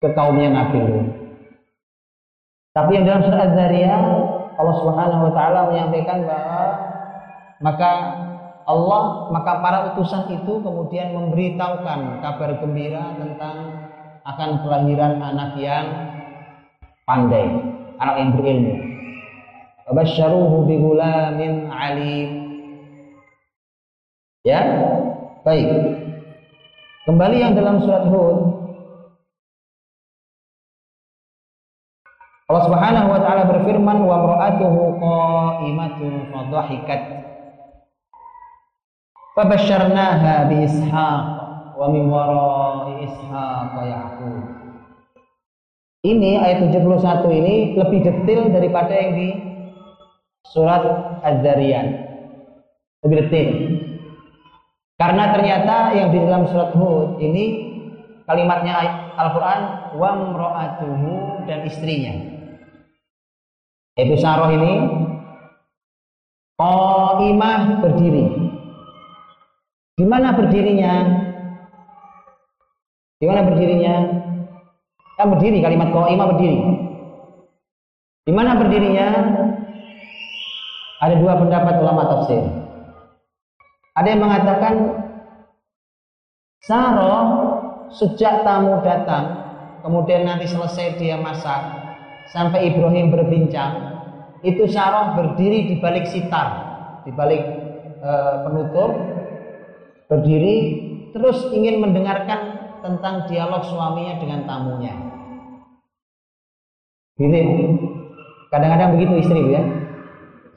ke 0.00 0.08
kaumnya 0.12 0.48
Nabi 0.52 0.78
Lut. 0.80 1.08
Tapi 2.74 2.90
yang 2.98 3.04
dalam 3.06 3.22
surat 3.22 3.52
Az-Zariyah 3.52 4.02
Allah 4.54 4.74
Subhanahu 4.82 5.22
wa 5.30 5.32
taala 5.34 5.60
menyampaikan 5.70 6.26
bahwa 6.26 6.64
maka 7.62 7.92
Allah 8.64 9.02
maka 9.30 9.52
para 9.60 9.78
utusan 9.92 10.26
itu 10.32 10.58
kemudian 10.64 11.12
memberitahukan 11.12 12.24
kabar 12.24 12.50
gembira 12.58 13.14
tentang 13.20 13.56
akan 14.24 14.50
kelahiran 14.64 15.20
anak 15.20 15.52
yang 15.60 15.86
pandai, 17.04 17.44
anak 18.00 18.16
yang 18.16 18.30
berilmu. 18.36 18.74
Wabasyaruhu 19.84 20.64
bigulamin 20.64 21.68
alim. 21.68 22.43
Ya, 24.44 24.60
baik. 25.40 25.72
Kembali 27.08 27.40
yang 27.40 27.56
dalam 27.56 27.80
surat 27.80 28.04
Hud, 28.12 28.60
Allah 32.52 32.64
Subhanahu 32.68 33.08
wa 33.08 33.20
taala 33.24 33.48
berfirman 33.48 34.04
wa 34.04 34.20
mar'atuhu 34.20 35.00
qa'imatun 35.00 36.28
fadhahikat. 36.28 37.02
Fabasyarnaha 39.32 40.52
bi 40.52 40.68
ishaq 40.68 41.24
wa 41.80 41.88
min 41.88 42.12
wara'i 42.12 43.08
ishaq 43.08 43.72
yaqub. 43.80 44.44
Ini 46.04 46.44
ayat 46.44 46.68
71 46.68 47.32
ini 47.32 47.80
lebih 47.80 48.04
detail 48.04 48.52
daripada 48.52 48.92
yang 48.92 49.16
di 49.16 49.28
surat 50.52 50.84
Az-Zariyat. 51.24 51.88
Lebih 53.08 53.16
detail 53.24 53.83
karena 54.94 55.24
ternyata 55.34 55.76
yang 55.96 56.08
di 56.14 56.18
dalam 56.22 56.46
surat 56.46 56.70
Hud 56.74 57.18
ini 57.18 57.74
kalimatnya 58.24 58.78
Al-Quran 59.18 59.60
wa 59.98 60.10
dan 61.44 61.58
istrinya 61.66 62.14
yaitu 63.94 64.18
Saroh 64.18 64.50
ini 64.50 64.72
Qaimah 66.54 67.82
berdiri. 67.82 68.30
Di 69.98 70.06
mana 70.06 70.30
berdirinya? 70.38 70.92
Di 73.18 73.24
mana 73.26 73.42
berdirinya? 73.42 73.94
Kan 75.18 75.34
berdiri 75.34 75.58
kalimat 75.62 75.90
Qaimah 75.90 76.26
berdiri. 76.34 76.58
Di 78.22 78.32
mana 78.34 78.54
berdirinya? 78.54 79.06
Ada 81.02 81.14
dua 81.18 81.34
pendapat 81.42 81.74
ulama 81.82 82.02
tafsir. 82.06 82.63
Ada 83.94 84.08
yang 84.10 84.22
mengatakan 84.26 84.74
Saroh 86.64 87.26
sejak 87.94 88.42
tamu 88.42 88.82
datang, 88.82 89.38
kemudian 89.84 90.26
nanti 90.26 90.48
selesai 90.50 90.98
dia 90.98 91.20
masak, 91.20 91.60
sampai 92.32 92.72
Ibrahim 92.72 93.12
berbincang, 93.12 93.94
itu 94.40 94.64
Sarah 94.66 95.14
berdiri 95.14 95.70
di 95.70 95.74
balik 95.78 96.08
sitar, 96.08 96.48
di 97.04 97.12
balik 97.12 97.44
e, 98.00 98.10
penutup, 98.48 98.90
berdiri 100.08 100.56
terus 101.14 101.52
ingin 101.54 101.84
mendengarkan 101.84 102.60
tentang 102.82 103.30
dialog 103.30 103.62
suaminya 103.64 104.18
dengan 104.18 104.40
tamunya. 104.48 104.94
Gitu. 107.14 107.78
Kadang-kadang 108.50 108.98
begitu 108.98 109.22
istri 109.22 109.54
ya. 109.54 109.62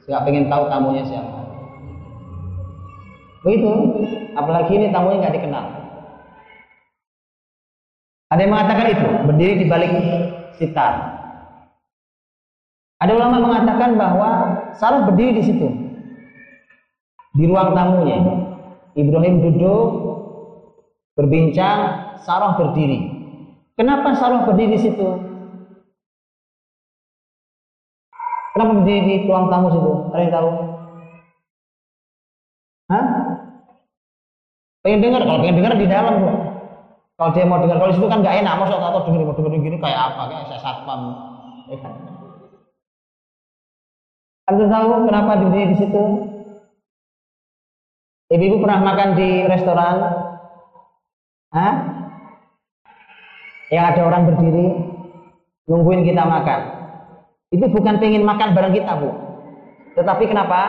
Nggak 0.08 0.22
pengen 0.26 0.46
tahu 0.50 0.64
tamunya 0.66 1.04
siapa. 1.06 1.37
Begitu. 3.42 3.70
Apalagi 4.34 4.72
ini 4.74 4.86
tamunya 4.90 5.18
nggak 5.22 5.36
dikenal. 5.38 5.64
Ada 8.28 8.40
yang 8.44 8.52
mengatakan 8.52 8.86
itu, 8.92 9.08
berdiri 9.24 9.54
di 9.56 9.66
balik 9.66 9.92
sitar. 10.60 10.94
Ada 12.98 13.14
ulama 13.14 13.36
mengatakan 13.40 13.94
bahwa 13.94 14.30
Sarah 14.74 15.06
berdiri 15.06 15.38
di 15.38 15.42
situ. 15.46 15.68
Di 17.38 17.44
ruang 17.46 17.72
tamunya. 17.72 18.18
Ibrahim 18.98 19.38
duduk 19.38 19.88
berbincang, 21.14 21.78
Sarah 22.26 22.58
berdiri. 22.58 23.16
Kenapa 23.78 24.12
Sarah 24.18 24.42
berdiri 24.42 24.74
di 24.74 24.80
situ? 24.82 25.08
Kenapa 28.52 28.82
berdiri 28.82 29.00
di 29.06 29.14
ruang 29.30 29.46
tamu 29.46 29.70
situ? 29.70 29.92
Ada 30.10 30.22
yang 30.26 30.34
tahu? 30.34 30.50
Hah? 32.90 33.06
Pengen 34.82 35.02
dengar, 35.02 35.22
kalau 35.26 35.42
pengen 35.42 35.58
dengar 35.58 35.74
di 35.74 35.86
dalam 35.90 36.14
kok. 36.22 36.38
Kalau 37.18 37.30
dia 37.34 37.44
mau 37.50 37.58
dengar, 37.58 37.82
kalau 37.82 37.90
di 37.90 37.96
situ 37.98 38.06
kan 38.06 38.22
nggak 38.22 38.36
enak, 38.46 38.54
masuk 38.62 38.78
atau 38.78 39.02
dengar, 39.10 39.20
mau 39.26 39.34
dengar 39.34 39.58
gini 39.58 39.76
kayak 39.82 40.00
apa? 40.00 40.22
Kayak 40.30 40.44
saya 40.54 40.60
satpam. 40.62 41.00
Ya 41.68 41.76
kan? 41.82 41.94
Anda 44.48 44.64
tahu 44.64 45.04
kenapa 45.04 45.30
berdiri 45.44 45.66
di 45.74 45.76
situ? 45.76 46.04
Ibu-ibu 48.28 48.56
pernah 48.64 48.80
makan 48.80 49.08
di 49.16 49.28
restoran? 49.44 49.96
Hah? 51.52 51.74
Yang 53.68 53.84
ada 53.92 54.00
orang 54.08 54.22
berdiri 54.32 54.66
nungguin 55.68 56.04
kita 56.04 56.24
makan. 56.24 56.60
Itu 57.52 57.66
bukan 57.72 58.00
pengen 58.00 58.24
makan 58.24 58.52
bareng 58.52 58.76
kita, 58.76 58.92
Bu. 59.00 59.10
Tetapi 59.96 60.24
kenapa? 60.28 60.60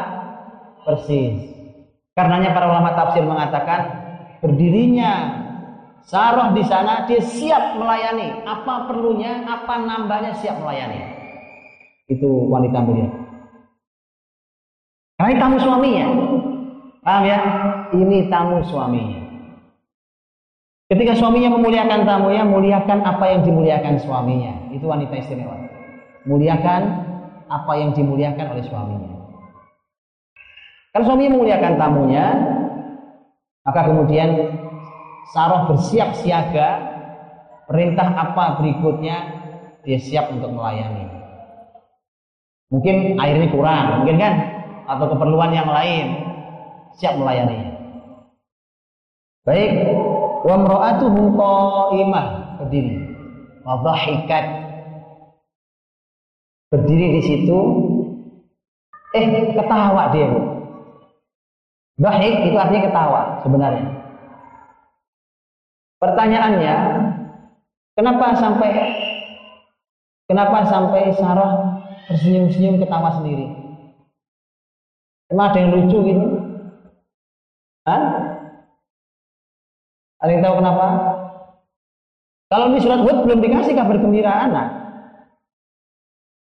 Persis. 0.88 1.44
Karenanya 2.16 2.52
para 2.52 2.68
ulama 2.68 2.96
tafsir 2.96 3.24
mengatakan 3.24 3.99
berdirinya 4.40 5.46
Saroh 6.10 6.58
di 6.58 6.64
sana 6.66 7.06
dia 7.06 7.22
siap 7.22 7.78
melayani 7.78 8.42
apa 8.48 8.90
perlunya, 8.90 9.46
apa 9.46 9.78
nambahnya 9.84 10.34
siap 10.42 10.58
melayani. 10.58 11.06
Itu 12.10 12.50
wanita 12.50 12.82
mulia. 12.82 13.10
Karena 15.20 15.30
ini 15.30 15.38
tamu 15.38 15.58
suaminya. 15.62 16.06
Paham 17.06 17.24
ya? 17.28 17.40
Ini 17.94 18.18
tamu 18.32 18.58
suaminya. 18.66 19.20
Ketika 20.90 21.14
suaminya 21.14 21.54
memuliakan 21.54 22.02
tamunya, 22.02 22.42
muliakan 22.42 23.06
apa 23.06 23.26
yang 23.30 23.46
dimuliakan 23.46 24.02
suaminya. 24.02 24.74
Itu 24.74 24.90
wanita 24.90 25.14
istimewa. 25.14 25.54
Muliakan 26.26 26.82
apa 27.46 27.74
yang 27.78 27.94
dimuliakan 27.94 28.58
oleh 28.58 28.66
suaminya. 28.66 29.14
Kalau 30.90 31.06
suaminya 31.06 31.38
memuliakan 31.38 31.74
tamunya, 31.78 32.26
maka 33.70 33.86
kemudian 33.86 34.58
Saroh 35.30 35.70
bersiap 35.70 36.18
siaga, 36.18 36.82
perintah 37.70 38.18
apa 38.18 38.58
berikutnya, 38.58 39.18
dia 39.86 40.02
siap 40.02 40.34
untuk 40.34 40.50
melayani. 40.58 41.06
Mungkin 42.74 43.14
airnya 43.22 43.54
kurang, 43.54 44.02
mungkin 44.02 44.18
kan? 44.18 44.34
atau 44.90 45.06
keperluan 45.14 45.54
yang 45.54 45.70
lain 45.70 46.18
siap 46.98 47.14
melayani. 47.14 47.78
Baik, 49.46 49.72
wa 50.42 50.56
mra'atuhu 50.66 51.20
qa'imah 51.38 52.26
berdiri. 52.58 52.98
Wa 53.62 53.86
dhahikat 53.86 54.46
berdiri 56.74 57.08
di 57.18 57.22
situ 57.22 57.60
eh 59.14 59.54
ketawa 59.54 60.10
dia. 60.10 60.59
Dhahik 62.00 62.48
itu 62.48 62.56
artinya 62.56 62.84
ketawa 62.88 63.22
sebenarnya. 63.44 63.88
Pertanyaannya, 66.00 66.76
kenapa 68.00 68.40
sampai 68.40 68.72
kenapa 70.24 70.64
sampai 70.64 71.12
Sarah 71.20 71.84
tersenyum-senyum 72.08 72.80
ketawa 72.80 73.20
sendiri? 73.20 73.52
Emang 75.28 75.52
ada 75.52 75.60
yang 75.60 75.76
lucu 75.76 75.98
gitu? 76.08 76.26
Hah? 77.84 78.04
Ada 80.24 80.32
yang 80.32 80.44
tahu 80.48 80.56
kenapa? 80.64 80.86
Kalau 82.48 82.66
di 82.72 82.80
surat 82.80 83.04
Hud 83.04 83.28
belum 83.28 83.44
dikasih 83.44 83.76
kabar 83.76 84.00
gembira 84.00 84.48
anak. 84.48 84.68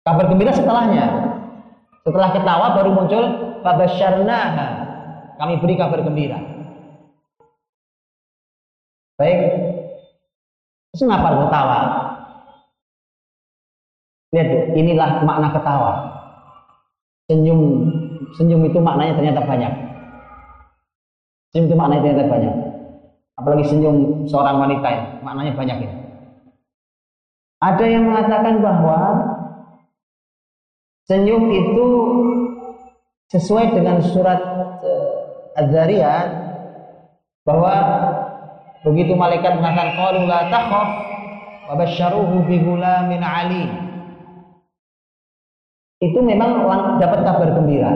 Kabar 0.05 0.29
gembira 0.29 0.53
setelahnya. 0.53 1.05
Setelah 2.05 2.29
ketawa 2.37 2.65
baru 2.77 2.93
muncul 2.93 3.23
fabasyarnaha. 3.65 4.88
Kami 5.39 5.55
beri 5.63 5.79
kabar 5.79 6.03
gembira. 6.03 6.35
Baik. 9.15 9.39
Terus 10.91 11.01
kenapa 11.07 11.47
ketawa? 11.47 11.79
Lihat 14.35 14.49
inilah 14.75 15.23
makna 15.23 15.47
ketawa. 15.55 15.93
Senyum 17.31 17.59
senyum 18.35 18.67
itu 18.67 18.83
maknanya 18.83 19.15
ternyata 19.15 19.41
banyak. 19.47 19.73
Senyum 21.55 21.65
itu 21.71 21.77
maknanya 21.79 22.01
ternyata 22.03 22.25
banyak. 22.27 22.55
Apalagi 23.39 23.63
senyum 23.71 24.27
seorang 24.27 24.59
wanita 24.59 24.87
ya, 24.91 25.03
maknanya 25.23 25.55
banyak 25.55 25.77
ya. 25.87 25.91
Ada 27.63 27.85
yang 27.87 28.03
mengatakan 28.11 28.59
bahwa 28.59 28.99
senyum 31.07 31.47
itu 31.47 31.87
sesuai 33.29 33.77
dengan 33.77 34.01
surat 34.01 34.41
uh, 34.83 34.98
Az-Zariyat 35.57 36.29
bahwa 37.47 37.73
begitu 38.85 39.13
malaikat 39.17 39.57
mengatakan 39.57 39.97
qalu 39.97 40.29
la 40.29 40.49
takhaf 40.53 40.89
wa 41.69 41.73
basyaruhu 41.77 42.45
bi 42.45 42.61
ali 43.19 43.65
itu 45.99 46.19
memang 46.23 46.63
dapat 47.01 47.19
kabar 47.27 47.49
gembira 47.59 47.91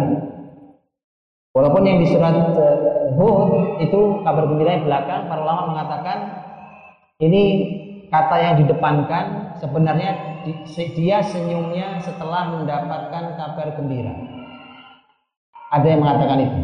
walaupun 1.56 1.88
yang 1.88 1.98
di 2.04 2.08
surat 2.12 2.36
uh, 2.36 3.16
Hud 3.16 3.80
itu 3.80 4.00
kabar 4.28 4.44
gembira 4.50 4.76
yang 4.76 4.86
belakang 4.90 5.30
para 5.32 5.40
ulama 5.40 5.72
mengatakan 5.72 6.18
ini 7.24 7.44
kata 8.12 8.36
yang 8.38 8.56
didepankan 8.60 9.56
sebenarnya 9.58 10.12
dia 10.76 11.24
senyumnya 11.24 12.04
setelah 12.04 12.52
mendapatkan 12.52 13.40
kabar 13.40 13.68
gembira. 13.80 14.14
Ada 15.72 15.88
yang 15.88 16.02
mengatakan 16.04 16.40
itu. 16.44 16.60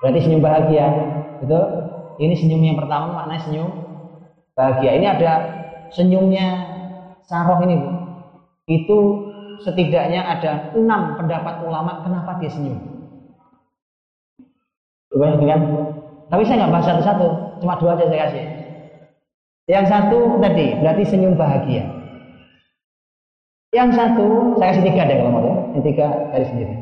Berarti 0.00 0.18
senyum 0.24 0.40
bahagia, 0.40 0.86
betul? 1.44 1.64
Ini 2.20 2.34
senyum 2.36 2.60
yang 2.64 2.76
pertama 2.80 3.12
maknanya 3.12 3.42
senyum 3.44 3.68
bahagia. 4.56 4.90
Ini 4.96 5.06
ada 5.08 5.32
senyumnya 5.92 6.46
Saroh 7.28 7.60
ini, 7.62 7.78
Bu. 7.78 7.90
Itu 8.66 8.98
setidaknya 9.60 10.24
ada 10.24 10.72
enam 10.72 11.20
pendapat 11.20 11.62
ulama 11.62 12.00
kenapa 12.00 12.40
dia 12.40 12.50
senyum. 12.50 12.80
Kan? 15.12 15.62
Tapi 16.30 16.42
saya 16.46 16.64
nggak 16.64 16.72
bahas 16.72 16.86
satu-satu, 16.86 17.26
cuma 17.60 17.76
dua 17.76 17.98
aja 17.98 18.06
saya 18.08 18.20
kasih. 18.24 18.44
Yang 19.70 19.86
satu 19.90 20.18
tadi 20.40 20.66
berarti 20.80 21.02
senyum 21.06 21.34
bahagia. 21.36 21.84
Yang 23.70 23.90
satu 23.94 24.26
saya 24.58 24.74
kasih 24.74 24.84
tiga 24.90 25.02
deh 25.06 25.16
kalau 25.20 25.30
mau 25.30 25.42
ya. 25.44 25.54
Yang 25.78 25.84
tiga 25.94 26.06
dari 26.34 26.46
sendiri. 26.48 26.74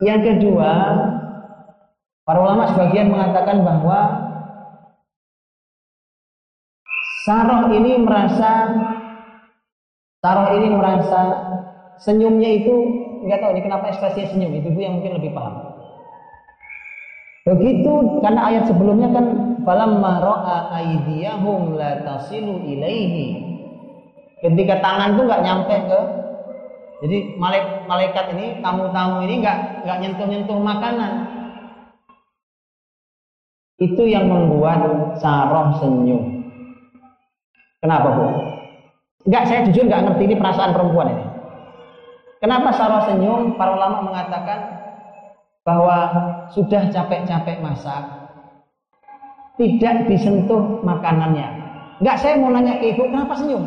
Yang 0.00 0.20
kedua, 0.32 0.72
para 2.30 2.46
ulama 2.46 2.62
sebagian 2.70 3.10
mengatakan 3.10 3.66
bahwa 3.66 3.98
Saroh 7.26 7.74
ini 7.74 7.98
merasa 7.98 8.70
Saroh 10.22 10.54
ini 10.54 10.70
merasa 10.70 11.20
senyumnya 11.98 12.62
itu 12.62 12.74
nggak 13.26 13.42
tahu 13.42 13.50
ini 13.58 13.66
kenapa 13.66 13.90
ekspresinya 13.90 14.30
senyum. 14.30 14.62
Itu 14.62 14.70
yang 14.78 15.02
mungkin 15.02 15.18
lebih 15.18 15.34
paham. 15.34 15.74
Begitu 17.50 18.22
karena 18.22 18.40
ayat 18.46 18.64
sebelumnya 18.70 19.10
kan 19.10 19.26
falamma 19.66 20.22
ra'a 20.22 20.56
aydiyahum 20.86 21.74
la 21.74 21.98
tasilu 22.06 22.62
ilaihi. 22.62 23.58
Ketika 24.38 24.78
tangan 24.78 25.18
tuh 25.18 25.26
nggak 25.26 25.42
nyampe 25.42 25.74
ke 25.82 26.00
jadi 27.02 27.18
malaikat 27.90 28.38
ini 28.38 28.62
tamu-tamu 28.62 29.18
ini 29.26 29.42
nggak 29.42 29.82
nggak 29.82 29.98
nyentuh-nyentuh 29.98 30.58
makanan. 30.62 31.29
Itu 33.80 34.04
yang 34.04 34.28
membuat 34.28 34.84
Saroh 35.24 35.80
senyum. 35.80 36.44
Kenapa 37.80 38.12
bu? 38.12 38.24
Enggak, 39.24 39.48
saya 39.48 39.60
jujur 39.68 39.88
nggak 39.88 40.04
ngerti 40.04 40.22
ini 40.28 40.36
perasaan 40.36 40.76
perempuan 40.76 41.16
ini. 41.16 41.24
Kenapa 42.44 42.76
Saroh 42.76 43.08
senyum? 43.08 43.56
Para 43.56 43.72
ulama 43.72 44.04
mengatakan 44.04 44.84
bahwa 45.64 45.96
sudah 46.52 46.92
capek-capek 46.92 47.64
masak, 47.64 48.04
tidak 49.56 50.08
disentuh 50.12 50.84
makanannya. 50.84 51.48
Enggak, 52.04 52.20
saya 52.20 52.36
mau 52.36 52.52
nanya 52.52 52.84
ke 52.84 52.92
ibu, 52.92 53.08
kenapa 53.08 53.32
senyum? 53.32 53.64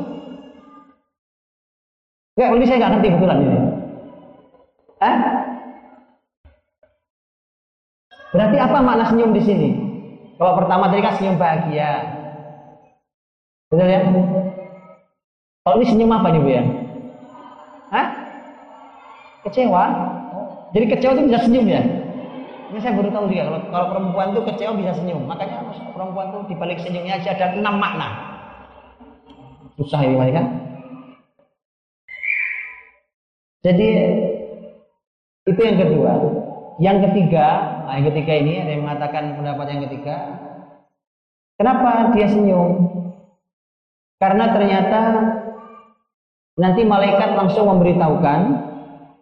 Enggak, 2.38 2.49
ini 2.53 2.65
saya 2.69 2.77
nggak 2.77 2.91
ngerti 2.98 3.14
betulan 3.18 3.40
ini. 3.41 3.60
Hah? 5.02 5.18
Berarti 8.30 8.57
apa 8.61 8.77
makna 8.81 9.06
senyum 9.10 9.34
di 9.34 9.41
sini? 9.41 9.93
Kalau 10.38 10.53
pertama 10.57 10.89
tadi 10.89 11.01
kan 11.05 11.14
senyum 11.18 11.38
bahagia. 11.38 11.91
Betul 13.69 13.88
ya? 13.89 14.01
Kalau 15.64 15.76
ini 15.80 15.85
senyum 15.88 16.11
apa 16.11 16.27
nih 16.34 16.41
Bu 16.41 16.49
ya? 16.49 16.64
Hah? 17.93 18.07
Kecewa? 19.47 19.84
Jadi 20.73 20.85
kecewa 20.89 21.11
itu 21.14 21.23
bisa 21.30 21.39
senyum 21.45 21.65
ya? 21.69 21.81
Ini 22.73 22.81
saya 22.81 22.97
baru 22.97 23.14
tahu 23.14 23.30
juga 23.30 23.45
kalau, 23.45 23.60
kalau 23.69 23.88
perempuan 23.93 24.27
itu 24.34 24.41
kecewa 24.49 24.73
bisa 24.73 24.91
senyum. 24.97 25.22
Makanya 25.30 25.61
perempuan 25.93 26.34
itu 26.34 26.39
dibalik 26.53 26.81
senyumnya 26.81 27.22
aja 27.22 27.38
ada 27.38 27.53
enam 27.53 27.77
makna. 27.77 28.10
Susah 29.77 30.01
ini 30.01 30.18
kan? 30.34 30.45
Jadi 33.64 33.89
itu 35.45 35.61
yang 35.61 35.77
kedua. 35.77 36.11
Yang 36.81 36.97
ketiga, 37.10 37.73
nah 37.84 37.99
yang 37.99 38.07
ketiga 38.11 38.34
ini 38.39 38.53
ada 38.64 38.72
yang 38.73 38.84
mengatakan 38.88 39.35
pendapat 39.35 39.65
yang 39.72 39.81
ketiga. 39.89 40.18
Kenapa 41.60 42.15
dia 42.15 42.27
senyum? 42.31 42.72
Karena 44.18 44.55
ternyata 44.55 45.01
nanti 46.55 46.81
malaikat 46.88 47.35
langsung 47.35 47.68
memberitahukan 47.68 48.39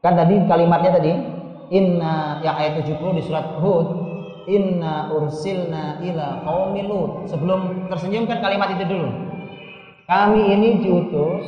kan 0.01 0.13
tadi 0.17 0.35
kalimatnya 0.45 0.91
tadi 0.99 1.13
inna 1.71 2.43
yang 2.43 2.55
ayat 2.59 2.83
70 2.83 3.17
di 3.17 3.21
surat 3.23 3.61
Hud 3.61 3.87
inna 4.49 5.13
ursilna 5.15 6.01
ila 6.03 6.43
qaumi 6.43 6.81
lut 6.83 7.29
sebelum 7.29 7.87
tersenyum 7.87 8.27
kan 8.27 8.43
kalimat 8.43 8.73
itu 8.75 8.83
dulu 8.83 9.09
kami 10.09 10.43
ini 10.59 10.69
diutus 10.83 11.47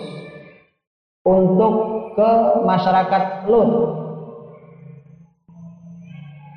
untuk 1.23 1.73
ke 2.15 2.31
masyarakat 2.63 3.49
Lut 3.49 3.71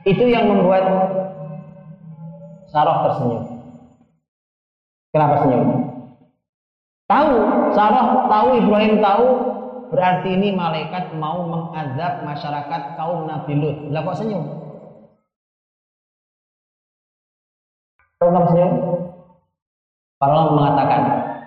itu 0.06 0.24
yang 0.30 0.46
membuat 0.48 0.86
Sarah 2.70 3.10
tersenyum 3.10 3.42
kenapa 5.10 5.34
senyum 5.44 5.68
tahu 7.10 7.34
Sarah 7.74 8.06
tahu 8.30 8.48
Ibrahim 8.62 9.02
tahu 9.02 9.26
Berarti 9.86 10.34
ini 10.34 10.50
malaikat 10.50 11.14
mau 11.14 11.46
mengazab 11.46 12.26
masyarakat 12.26 12.98
kaum 12.98 13.30
Nabi 13.30 13.54
Lut. 13.54 13.76
Lah 13.94 14.02
kok 14.02 14.18
senyum? 14.18 14.42
Tahu 18.18 18.28
nggak 18.34 18.46
senyum? 18.50 18.72
Para 20.16 20.32
ulama 20.32 20.52
mengatakan, 20.58 21.00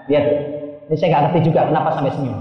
lihat, 0.07 0.25
ini 0.87 0.95
saya 0.95 1.07
nggak 1.11 1.23
ngerti 1.27 1.39
juga 1.51 1.67
kenapa 1.67 1.89
sampai 1.99 2.15
senyum. 2.15 2.39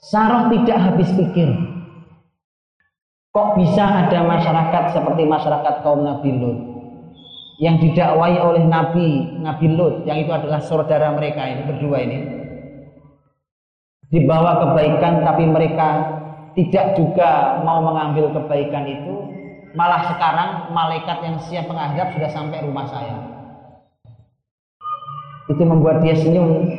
Sarah 0.00 0.48
tidak 0.48 0.78
habis 0.80 1.10
pikir. 1.12 1.48
Kok 3.34 3.58
bisa 3.58 3.82
ada 3.82 4.22
masyarakat 4.22 4.94
seperti 4.94 5.26
masyarakat 5.26 5.82
kaum 5.82 6.06
Nabi 6.06 6.38
Lut? 6.38 6.54
Yang 7.58 7.90
didakwai 7.90 8.38
oleh 8.38 8.62
Nabi 8.62 9.42
Nabi 9.42 9.74
Lut 9.74 10.06
yang 10.06 10.22
itu 10.22 10.30
adalah 10.30 10.62
saudara 10.62 11.10
mereka 11.10 11.42
ini 11.42 11.66
berdua 11.66 11.98
ini. 11.98 12.18
Dibawa 14.06 14.62
kebaikan 14.62 15.26
tapi 15.26 15.50
mereka 15.50 16.14
tidak 16.54 16.94
juga 16.94 17.58
mau 17.66 17.82
mengambil 17.82 18.30
kebaikan 18.38 18.86
itu. 18.86 19.26
Malah 19.74 20.14
sekarang 20.14 20.70
malaikat 20.70 21.18
yang 21.26 21.34
siap 21.42 21.66
menghadap 21.66 22.14
sudah 22.14 22.30
sampai 22.30 22.62
rumah 22.62 22.86
saya. 22.86 23.18
Itu 25.50 25.66
membuat 25.66 26.06
dia 26.06 26.14
senyum. 26.14 26.70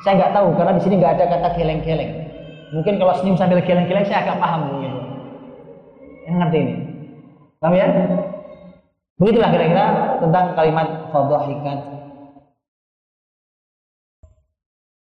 Saya 0.00 0.24
nggak 0.24 0.32
tahu 0.32 0.56
karena 0.56 0.72
di 0.72 0.82
sini 0.88 1.04
nggak 1.04 1.20
ada 1.20 1.24
kata 1.36 1.48
geleng-geleng. 1.52 2.32
Mungkin 2.72 2.96
kalau 2.96 3.12
senyum 3.20 3.36
sambil 3.36 3.60
geleng-geleng 3.60 4.08
saya 4.08 4.24
agak 4.24 4.40
paham 4.40 4.72
mungkin 4.72 4.97
yang 6.28 6.36
ngerti 6.44 6.58
ini 6.60 6.74
paham 7.56 7.74
ya 7.74 7.88
begitulah 9.16 9.50
kira-kira 9.50 9.84
tentang 10.20 10.52
kalimat 10.52 10.86
fadhahikat 11.08 11.98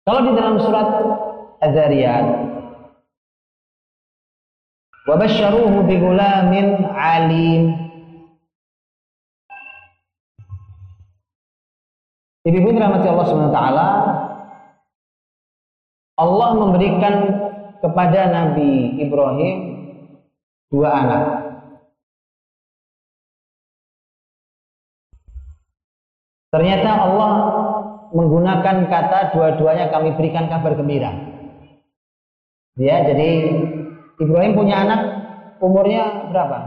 kalau 0.03 0.19
di 0.27 0.31
dalam 0.35 0.59
surat 0.59 0.87
Az-Zariyat. 1.63 2.27
Wa 5.07 5.15
basyaruhu 5.15 5.87
bi 5.87 5.95
gulamin 5.95 6.83
alim. 6.91 7.63
Ibu-ibu 12.43 12.75
rahmati 12.75 13.07
Allah 13.07 13.27
Subhanahu 13.31 13.51
wa 13.51 13.55
taala 13.55 13.87
Allah 16.19 16.49
memberikan 16.59 17.15
kepada 17.79 18.27
Nabi 18.27 18.99
Ibrahim 18.99 19.72
dua 20.73 20.89
anak. 20.89 21.23
Ternyata 26.49 26.89
Allah 26.89 27.31
menggunakan 28.09 28.89
kata 28.89 29.37
dua-duanya 29.37 29.93
kami 29.93 30.17
berikan 30.17 30.49
kabar 30.49 30.73
gembira. 30.73 31.13
Ya, 32.77 33.05
jadi 33.05 33.29
Ibrahim 34.17 34.57
punya 34.57 34.81
anak 34.81 35.01
umurnya 35.61 36.29
berapa? 36.33 36.57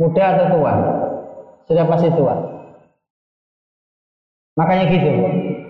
Muda 0.00 0.24
atau 0.24 0.46
tua? 0.56 0.72
Sudah 1.68 1.84
pasti 1.84 2.08
tua. 2.16 2.36
Makanya 4.56 4.84
gitu. 4.88 5.12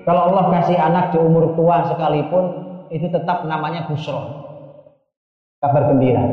Kalau 0.03 0.31
Allah 0.31 0.45
kasih 0.59 0.79
anak 0.79 1.15
di 1.15 1.19
umur 1.19 1.55
tua 1.59 1.91
sekalipun 1.91 2.45
itu 2.91 3.07
tetap 3.11 3.47
namanya 3.47 3.87
busro. 3.87 4.52
Kabar 5.63 5.95
gembira. 5.95 6.27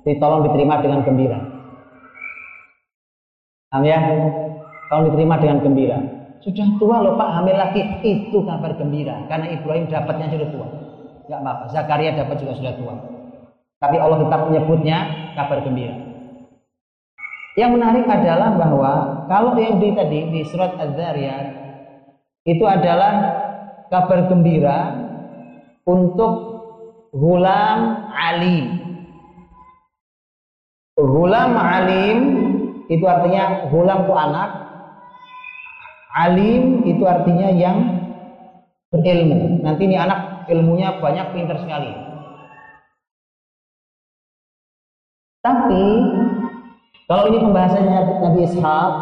Jadi 0.00 0.16
tolong 0.16 0.48
diterima 0.48 0.80
dengan 0.80 1.04
gembira. 1.04 1.38
Amin 3.76 3.92
ya? 3.92 4.00
Tolong 4.88 5.12
diterima 5.12 5.36
dengan 5.36 5.60
gembira. 5.60 5.98
Sudah 6.40 6.66
tua 6.80 7.04
loh 7.04 7.14
Pak 7.14 7.30
hamil 7.38 7.54
lagi 7.54 7.84
itu 8.02 8.42
kabar 8.42 8.74
gembira 8.74 9.28
karena 9.28 9.52
Ibrahim 9.52 9.86
dapatnya 9.92 10.26
sudah 10.32 10.48
tua. 10.50 10.66
Enggak 11.28 11.40
apa-apa. 11.44 11.64
Zakaria 11.70 12.10
dapat 12.16 12.36
juga 12.40 12.52
sudah 12.56 12.74
tua. 12.80 12.94
Tapi 13.78 13.96
Allah 14.00 14.18
tetap 14.24 14.40
menyebutnya 14.48 14.98
kabar 15.36 15.58
gembira. 15.62 15.96
Yang 17.52 17.70
menarik 17.76 18.06
adalah 18.08 18.56
bahwa 18.56 18.92
kalau 19.28 19.52
yang 19.60 19.76
di 19.76 19.92
tadi 19.92 20.32
di 20.32 20.40
surat 20.48 20.80
Az-Zariyat 20.80 21.46
itu 22.48 22.64
adalah 22.64 23.12
kabar 23.92 24.32
gembira 24.32 24.78
untuk 25.84 26.51
gulam 27.12 28.08
alim. 28.10 28.66
Gulam 30.96 31.52
alim 31.56 32.18
itu 32.88 33.04
artinya 33.04 33.68
gulam 33.72 34.04
itu 34.04 34.14
anak, 34.16 34.50
alim 36.12 36.84
itu 36.84 37.04
artinya 37.04 37.48
yang 37.52 37.78
berilmu. 38.92 39.64
Nanti 39.64 39.88
ini 39.88 39.96
anak 39.96 40.48
ilmunya 40.52 41.00
banyak, 41.00 41.32
pintar 41.32 41.56
sekali. 41.64 41.92
Tapi 45.42 45.84
kalau 47.10 47.24
ini 47.28 47.38
pembahasannya 47.42 47.98
Nabi 48.22 48.40
Ishaq, 48.46 48.92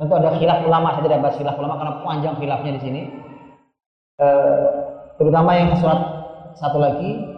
tentu 0.00 0.12
ada 0.16 0.30
khilaf 0.40 0.64
ulama. 0.64 0.96
Saya 0.96 1.04
tidak 1.06 1.20
bahas 1.22 1.36
khilaf 1.36 1.56
ulama 1.60 1.74
karena 1.76 1.94
panjang 2.00 2.34
khilafnya 2.40 2.72
di 2.78 2.80
sini. 2.80 3.02
E, 4.16 4.26
terutama 5.20 5.52
yang 5.52 5.76
surat 5.76 6.00
satu 6.56 6.78
lagi. 6.80 7.33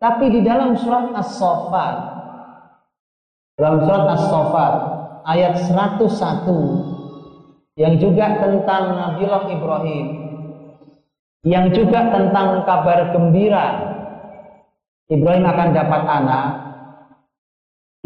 Tapi 0.00 0.32
di 0.32 0.40
dalam 0.40 0.72
surat 0.80 1.12
As-Saffat, 1.12 1.96
dalam 3.60 3.84
surat 3.84 4.04
As-Saffat 4.16 4.72
ayat 5.28 5.60
101 5.68 7.76
yang 7.76 8.00
juga 8.00 8.40
tentang 8.40 8.96
Nabiullah 8.96 9.44
Ibrahim, 9.52 10.06
yang 11.44 11.68
juga 11.76 12.08
tentang 12.08 12.64
kabar 12.64 13.12
gembira 13.12 13.66
Ibrahim 15.12 15.44
akan 15.44 15.68
dapat 15.76 16.02
anak, 16.08 16.70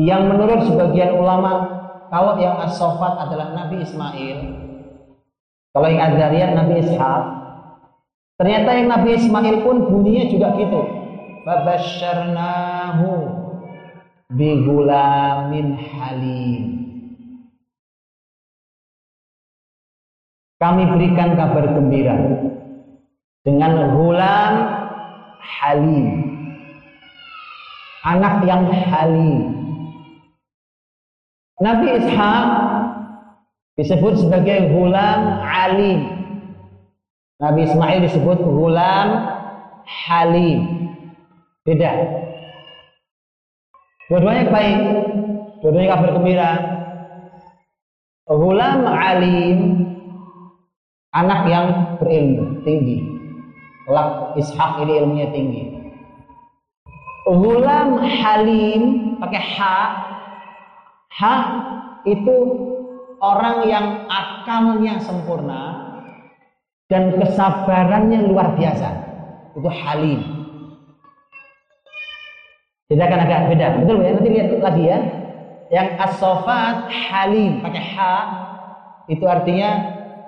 yang 0.00 0.26
menurut 0.26 0.66
sebagian 0.66 1.14
ulama 1.14 1.70
kalau 2.10 2.34
yang 2.42 2.58
as-sofat 2.66 3.14
adalah 3.26 3.54
Nabi 3.54 3.86
Ismail 3.86 4.38
kalau 5.70 5.86
yang 5.86 6.02
Azariyat 6.14 6.50
Nabi 6.58 6.82
Ishaq 6.82 7.22
ternyata 8.42 8.70
yang 8.74 8.88
Nabi 8.90 9.14
Ismail 9.14 9.62
pun 9.62 9.86
bunyinya 9.86 10.24
juga 10.26 10.58
gitu 10.58 11.03
babasyarnahu 11.44 13.08
bigulamin 14.32 15.76
halim 15.76 16.64
kami 20.58 20.82
berikan 20.88 21.36
kabar 21.36 21.68
gembira 21.76 22.16
dengan 23.44 23.92
gulam 23.92 24.54
halim 25.44 26.08
anak 28.08 28.40
yang 28.48 28.64
halim 28.72 29.64
Nabi 31.62 31.86
Ishaq 31.86 32.46
disebut 33.78 34.26
sebagai 34.26 34.74
gulam 34.74 35.38
alim. 35.40 36.00
Nabi 37.38 37.70
Ismail 37.70 38.10
disebut 38.10 38.42
gulam 38.42 39.08
halim. 39.86 40.83
Beda. 41.64 41.92
Dua-duanya 44.12 44.52
baik. 44.52 44.78
Dua-duanya 45.64 45.88
kabar 45.96 46.10
gembira. 46.12 46.50
Gulam 48.28 48.84
alim 48.84 49.60
anak 51.16 51.40
yang 51.48 51.66
berilmu 51.96 52.60
tinggi. 52.68 53.00
Lak 53.88 54.36
Ishaq 54.36 54.84
ini 54.84 54.92
ilmunya 55.00 55.28
tinggi. 55.32 55.62
Gulam 57.24 58.00
halim 58.04 58.82
pakai 59.16 59.40
ha 59.56 59.76
Ha 61.14 61.36
itu 62.04 62.36
orang 63.22 63.70
yang 63.70 63.86
akalnya 64.10 64.98
sempurna 65.00 65.62
dan 66.92 67.16
kesabarannya 67.16 68.28
luar 68.28 68.52
biasa. 68.58 68.90
Itu 69.56 69.70
halim. 69.70 70.43
Tidak 72.94 73.10
akan 73.10 73.20
agak 73.26 73.40
beda. 73.50 73.66
Betul 73.82 74.06
ya? 74.06 74.10
Nanti 74.14 74.30
lihat 74.30 74.48
lagi 74.62 74.84
ya. 74.86 74.98
Yang 75.74 75.88
as-sofat 75.98 76.86
halim 76.86 77.58
pakai 77.58 77.82
ha 77.82 78.14
itu 79.10 79.26
artinya 79.26 79.70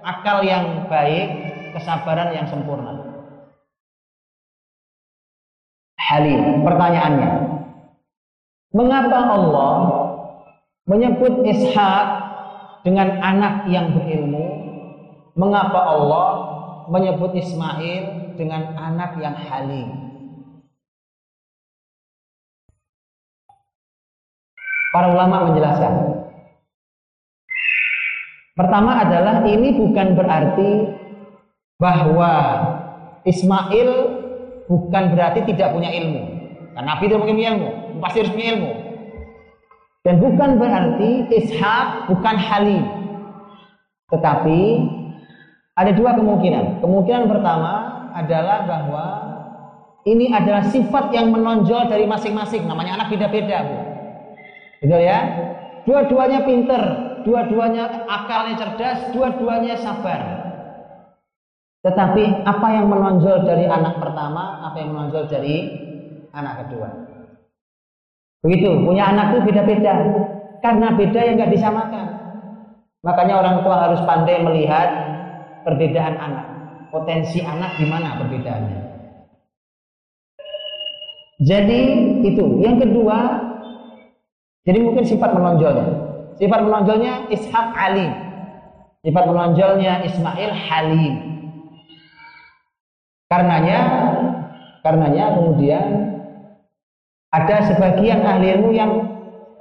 akal 0.02 0.43
yang 0.43 0.90
baik, 0.90 1.26
kesabaran 1.78 2.34
yang 2.34 2.51
sempurna. 2.51 3.06
Halim. 5.94 6.66
Pertanyaannya, 6.66 7.32
mengapa 8.74 9.18
Allah 9.30 9.74
menyebut 10.90 11.47
Ishak 11.47 12.06
dengan 12.82 13.22
anak 13.22 13.66
yang 13.70 13.94
berilmu, 13.94 14.47
mengapa 15.38 15.80
Allah 15.82 16.28
menyebut 16.90 17.34
Ismail 17.34 18.34
dengan 18.38 18.74
anak 18.74 19.18
yang 19.22 19.34
halim? 19.34 20.05
Para 24.97 25.12
ulama 25.12 25.52
menjelaskan. 25.52 25.93
Pertama 28.56 28.97
adalah 28.97 29.44
ini 29.44 29.77
bukan 29.77 30.16
berarti 30.16 30.89
bahwa 31.77 32.32
Ismail 33.28 33.90
bukan 34.64 35.05
berarti 35.12 35.44
tidak 35.52 35.77
punya 35.77 35.93
ilmu. 35.93 36.23
Karena 36.73 36.97
Nabi 36.97 37.12
itu 37.12 37.20
punya 37.20 37.52
ilmu, 37.52 38.01
pasti 38.01 38.24
harus 38.24 38.32
punya 38.32 38.48
ilmu. 38.56 38.73
Dan 40.01 40.14
bukan 40.16 40.51
berarti 40.56 41.28
Ishak 41.28 42.09
bukan 42.09 42.36
Halim. 42.40 42.85
Tetapi 44.09 44.60
ada 45.77 45.93
dua 45.93 46.16
kemungkinan. 46.16 46.81
Kemungkinan 46.81 47.28
pertama 47.28 47.73
adalah 48.16 48.64
bahwa 48.64 49.05
ini 50.09 50.32
adalah 50.32 50.64
sifat 50.64 51.12
yang 51.12 51.28
menonjol 51.36 51.85
dari 51.85 52.09
masing-masing. 52.09 52.64
Namanya 52.64 52.97
anak 52.97 53.12
beda-beda, 53.12 53.60
Bu. 53.60 53.85
Betul 54.81 55.01
ya? 55.03 55.20
Dua-duanya 55.86 56.43
pinter, 56.43 56.82
dua-duanya 57.23 58.05
akalnya 58.11 58.55
cerdas, 58.59 59.15
dua-duanya 59.15 59.78
sabar. 59.78 60.20
Tetapi 61.86 62.43
apa 62.43 62.69
yang 62.74 62.90
menonjol 62.90 63.47
dari 63.47 63.70
anak 63.70 64.03
pertama, 64.03 64.66
apa 64.66 64.77
yang 64.82 64.90
menonjol 64.90 65.31
dari 65.31 65.57
anak 66.35 66.66
kedua? 66.66 66.90
Begitu, 68.43 68.82
punya 68.82 69.15
anak 69.15 69.39
itu 69.39 69.39
beda-beda. 69.47 69.94
Karena 70.59 70.98
beda 70.98 71.20
yang 71.23 71.35
nggak 71.39 71.55
disamakan. 71.55 72.07
Makanya 73.07 73.35
orang 73.39 73.57
tua 73.62 73.77
harus 73.86 74.03
pandai 74.03 74.43
melihat 74.43 74.89
perbedaan 75.62 76.19
anak. 76.19 76.47
Potensi 76.90 77.39
anak 77.39 77.78
gimana 77.78 78.19
perbedaannya. 78.19 78.81
Jadi 81.47 81.81
itu. 82.27 82.44
Yang 82.59 82.77
kedua, 82.89 83.19
jadi 84.66 84.78
mungkin 84.82 85.06
sifat 85.06 85.30
menonjolnya. 85.30 85.86
Sifat 86.43 86.60
menonjolnya 86.66 87.30
Ishak 87.30 87.66
Ali. 87.78 88.10
Sifat 89.06 89.24
menonjolnya 89.30 90.02
Ismail 90.02 90.51
Halim. 90.51 91.14
Karenanya, 93.30 93.78
karenanya 94.82 95.24
kemudian 95.38 95.86
ada 97.30 97.56
sebagian 97.70 98.26
ahli 98.26 98.59
ilmu 98.59 98.70
yang 98.74 98.93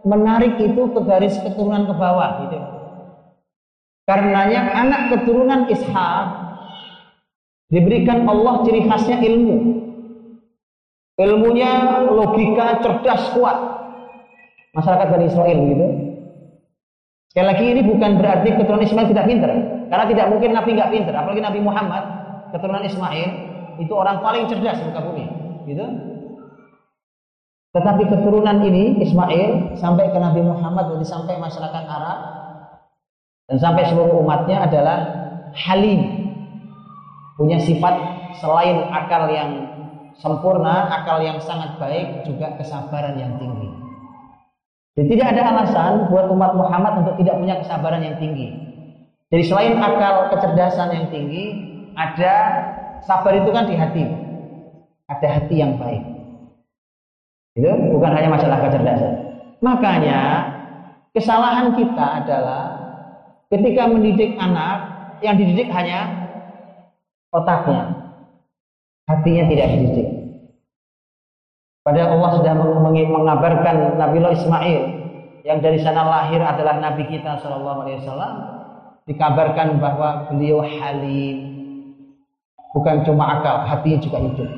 menarik 0.05 0.57
itu 0.57 0.89
ke 0.89 0.99
garis 1.05 1.37
keturunan 1.37 1.85
ke 1.85 1.93
bawah 1.93 2.45
gitu. 2.45 2.59
Karenanya 4.09 4.73
anak 4.73 5.01
keturunan 5.13 5.69
Ishak 5.69 6.25
diberikan 7.69 8.25
Allah 8.25 8.65
ciri 8.65 8.89
khasnya 8.89 9.21
ilmu. 9.21 9.57
Ilmunya 11.21 12.01
logika 12.09 12.81
cerdas 12.81 13.37
kuat. 13.37 13.84
Masyarakat 14.75 15.07
Bani 15.07 15.25
Israel 15.31 15.57
gitu. 15.57 15.87
Sekali 17.31 17.47
lagi 17.51 17.65
ini 17.67 17.81
bukan 17.83 18.11
berarti 18.19 18.49
keturunan 18.55 18.83
Ismail 18.83 19.11
tidak 19.11 19.25
pintar. 19.27 19.51
Karena 19.91 20.05
tidak 20.07 20.25
mungkin 20.31 20.49
Nabi 20.51 20.69
nggak 20.75 20.91
pintar. 20.91 21.13
Apalagi 21.15 21.41
Nabi 21.43 21.59
Muhammad, 21.63 22.03
keturunan 22.51 22.83
Ismail, 22.83 23.29
itu 23.79 23.93
orang 23.95 24.23
paling 24.23 24.47
cerdas 24.47 24.79
di 24.79 24.87
muka 24.87 25.01
bumi. 25.03 25.25
Gitu. 25.67 25.85
Tetapi 27.75 28.03
keturunan 28.07 28.63
ini 28.63 29.03
Ismail 29.03 29.75
sampai 29.75 30.07
ke 30.07 30.15
Nabi 30.15 30.47
Muhammad 30.47 30.95
dan 30.95 31.03
sampai 31.03 31.35
masyarakat 31.35 31.83
Arab 31.83 32.19
dan 33.51 33.57
sampai 33.59 33.83
seluruh 33.91 34.23
umatnya 34.23 34.63
adalah 34.63 34.97
halim. 35.51 36.23
punya 37.35 37.59
sifat 37.59 37.99
selain 38.39 38.87
akal 38.95 39.27
yang 39.27 39.51
sempurna, 40.15 40.87
akal 40.87 41.19
yang 41.19 41.35
sangat 41.43 41.75
baik, 41.75 42.23
juga 42.23 42.55
kesabaran 42.55 43.19
yang 43.19 43.35
tinggi. 43.35 43.64
Jadi 44.95 45.07
tidak 45.11 45.35
ada 45.35 45.41
alasan 45.51 46.07
buat 46.07 46.31
umat 46.31 46.55
Muhammad 46.55 47.03
untuk 47.03 47.19
tidak 47.19 47.35
punya 47.35 47.59
kesabaran 47.59 47.99
yang 47.99 48.15
tinggi. 48.15 48.55
Jadi 49.27 49.43
selain 49.43 49.75
akal 49.75 50.31
kecerdasan 50.31 50.95
yang 50.95 51.05
tinggi, 51.11 51.51
ada 51.99 52.35
sabar 53.03 53.35
itu 53.35 53.51
kan 53.51 53.67
di 53.67 53.75
hati. 53.75 54.07
Ada 55.11 55.27
hati 55.27 55.55
yang 55.59 55.75
baik. 55.75 55.99
Itu 57.59 57.71
bukan 57.91 58.11
hanya 58.15 58.29
masalah 58.31 58.63
kecerdasan. 58.63 59.13
Makanya 59.59 60.19
kesalahan 61.11 61.75
kita 61.75 62.23
adalah 62.23 62.63
ketika 63.51 63.91
mendidik 63.91 64.39
anak 64.39 64.95
yang 65.19 65.35
dididik 65.35 65.67
hanya 65.75 66.07
otaknya, 67.35 68.15
hatinya 69.11 69.43
tidak 69.51 69.67
dididik. 69.75 70.24
Padahal 71.85 72.17
Allah 72.17 72.31
sudah 72.41 72.53
mengabarkan 73.13 74.01
Nabi 74.01 74.15
Allah 74.17 74.33
Ismail 74.33 74.81
yang 75.45 75.61
dari 75.61 75.77
sana 75.77 76.01
lahir 76.01 76.41
adalah 76.41 76.81
Nabi 76.81 77.05
kita 77.05 77.37
Shallallahu 77.37 77.85
Alaihi 77.85 78.01
Wasallam 78.01 78.33
dikabarkan 79.05 79.77
bahwa 79.77 80.25
beliau 80.33 80.65
halim. 80.65 81.53
Bukan 82.73 83.05
cuma 83.05 83.39
akal 83.39 83.69
hatinya 83.69 84.01
juga 84.01 84.17
hidup. 84.17 84.49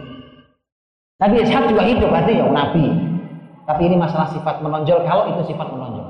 Nabi 1.20 1.36
Ishak 1.44 1.68
juga 1.68 1.84
hidup 1.84 2.10
artinya 2.16 2.48
Nabi. 2.50 2.86
Tapi 3.68 3.82
ini 3.92 4.00
masalah 4.00 4.32
sifat 4.32 4.64
menonjol. 4.64 5.04
Kalau 5.04 5.28
itu 5.28 5.52
sifat 5.52 5.68
menonjol. 5.68 6.08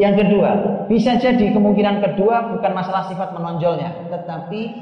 Yang 0.00 0.14
kedua 0.24 0.50
bisa 0.88 1.20
jadi 1.20 1.52
kemungkinan 1.52 2.00
kedua 2.00 2.56
bukan 2.56 2.72
masalah 2.72 3.08
sifat 3.08 3.32
menonjolnya 3.32 4.12
tetapi 4.12 4.76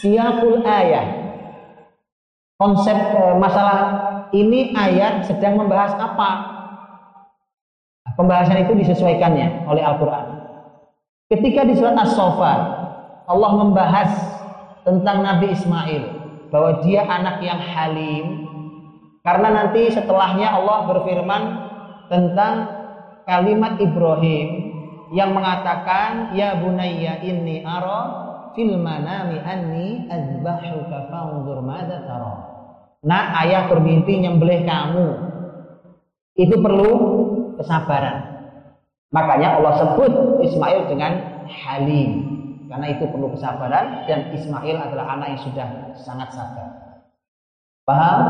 siapul 0.00 0.64
ayat 0.64 1.04
konsep 2.56 2.96
e, 2.96 3.20
masalah 3.36 3.80
ini 4.34 4.74
ayat 4.74 5.26
sedang 5.28 5.60
membahas 5.60 5.94
apa? 5.98 6.30
Pembahasan 8.16 8.64
itu 8.64 8.72
disesuaikannya 8.72 9.68
oleh 9.68 9.82
Al-Quran. 9.84 10.26
Ketika 11.28 11.66
di 11.66 11.74
surat 11.76 11.98
As-Sofa, 11.98 12.54
Allah 13.26 13.52
membahas 13.58 14.10
tentang 14.86 15.26
Nabi 15.26 15.52
Ismail, 15.52 16.02
bahwa 16.48 16.80
dia 16.86 17.02
anak 17.02 17.42
yang 17.42 17.58
halim, 17.58 18.46
karena 19.26 19.48
nanti 19.50 19.90
setelahnya 19.90 20.54
Allah 20.54 20.86
berfirman 20.86 21.42
tentang 22.06 22.54
kalimat 23.26 23.74
Ibrahim 23.82 24.48
yang 25.10 25.34
mengatakan, 25.34 26.30
Ya 26.32 26.54
bunayya 26.56 27.20
inni 27.26 27.66
ara 27.66 28.26
fil 28.54 28.78
manami 28.78 29.42
anni 29.42 30.06
azbahuka 30.08 31.10
fanzur 31.10 31.58
madza 31.60 32.06
tara. 32.06 32.55
Nah, 33.04 33.36
ayah 33.44 33.68
bermimpi 33.68 34.24
nyembelih 34.24 34.64
kamu. 34.64 35.08
Itu 36.36 36.60
perlu 36.60 36.92
kesabaran. 37.60 38.36
Makanya 39.12 39.56
Allah 39.60 39.72
sebut 39.80 40.12
Ismail 40.44 40.88
dengan 40.88 41.44
Halim. 41.48 42.10
Karena 42.66 42.86
itu 42.92 43.06
perlu 43.08 43.30
kesabaran 43.32 44.04
dan 44.10 44.34
Ismail 44.34 44.76
adalah 44.76 45.16
anak 45.16 45.36
yang 45.36 45.40
sudah 45.46 45.68
sangat 45.96 46.28
sabar. 46.34 47.00
Paham? 47.86 48.20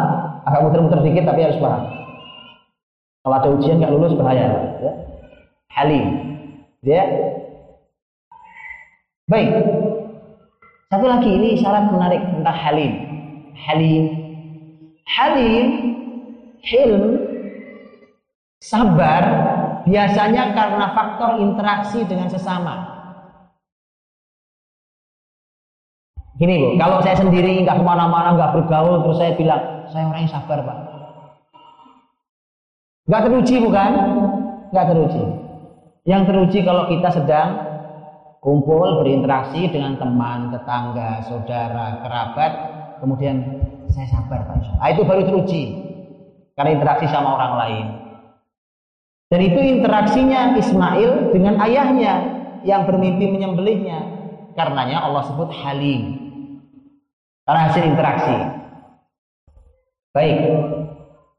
Agak 0.45 0.61
muter-muter 0.63 1.01
dikit 1.03 1.25
tapi 1.27 1.41
harus 1.43 1.59
paham. 1.59 1.89
Kalau 3.25 3.37
ada 3.43 3.49
ujian 3.57 3.81
nggak 3.81 3.91
lulus 3.91 4.15
bahaya. 4.15 4.77
Ya. 4.79 4.93
Halim. 5.73 6.07
Ya. 6.85 7.03
Baik. 9.27 9.51
Satu 10.87 11.05
lagi 11.11 11.31
ini 11.33 11.59
syarat 11.59 11.91
menarik 11.91 12.23
tentang 12.23 12.55
Halim. 12.55 12.93
Halim 13.57 14.05
Halim, 15.07 15.67
hilm, 16.67 17.05
sabar 18.59 19.23
biasanya 19.87 20.51
karena 20.51 20.87
faktor 20.99 21.39
interaksi 21.39 22.03
dengan 22.03 22.27
sesama. 22.27 22.75
Gini 26.37 26.61
bu, 26.61 26.69
kalau 26.77 27.01
saya 27.01 27.17
sendiri 27.17 27.65
nggak 27.65 27.81
ke 27.81 27.85
mana-mana, 27.87 28.37
nggak 28.37 28.53
bergaul, 28.61 29.01
terus 29.07 29.17
saya 29.17 29.33
bilang, 29.39 29.89
saya 29.89 30.05
orang 30.05 30.29
yang 30.29 30.35
sabar 30.37 30.59
pak. 30.61 30.79
Nggak 33.07 33.23
teruji 33.25 33.55
bukan? 33.63 33.91
Nggak 34.75 34.87
teruji. 34.93 35.25
Yang 36.05 36.23
teruji 36.29 36.59
kalau 36.67 36.85
kita 36.93 37.09
sedang 37.15 37.49
kumpul 38.45 39.01
berinteraksi 39.01 39.71
dengan 39.71 39.97
teman, 39.97 40.53
tetangga, 40.53 41.25
saudara, 41.25 42.05
kerabat, 42.05 42.53
kemudian 43.01 43.37
saya 43.93 44.07
sabar 44.11 44.47
Pak 44.47 44.57
Insya 44.63 44.75
nah, 44.79 44.89
itu 44.91 45.03
baru 45.05 45.23
teruji. 45.27 45.63
Karena 46.57 46.71
interaksi 46.73 47.07
sama 47.13 47.37
orang 47.37 47.53
lain. 47.61 47.87
Dan 49.29 49.41
itu 49.45 49.59
interaksinya 49.61 50.57
Ismail 50.57 51.35
dengan 51.35 51.61
ayahnya 51.61 52.15
yang 52.65 52.89
bermimpi 52.89 53.29
menyembelihnya. 53.29 54.17
Karenanya 54.57 55.05
Allah 55.05 55.23
sebut 55.29 55.53
halim. 55.53 56.17
Karena 57.45 57.61
hasil 57.69 57.83
interaksi. 57.85 58.37
Baik. 60.17 60.37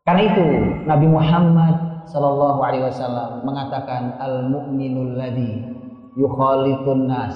Karena 0.06 0.22
itu 0.22 0.46
Nabi 0.86 1.08
Muhammad 1.10 1.76
Sallallahu 2.08 2.60
Alaihi 2.62 2.86
Wasallam 2.88 3.44
mengatakan 3.44 4.16
al 4.22 4.48
mu'minul 4.48 5.18
ladhi 5.18 5.66
yukhalitun 6.14 7.10
nas 7.10 7.36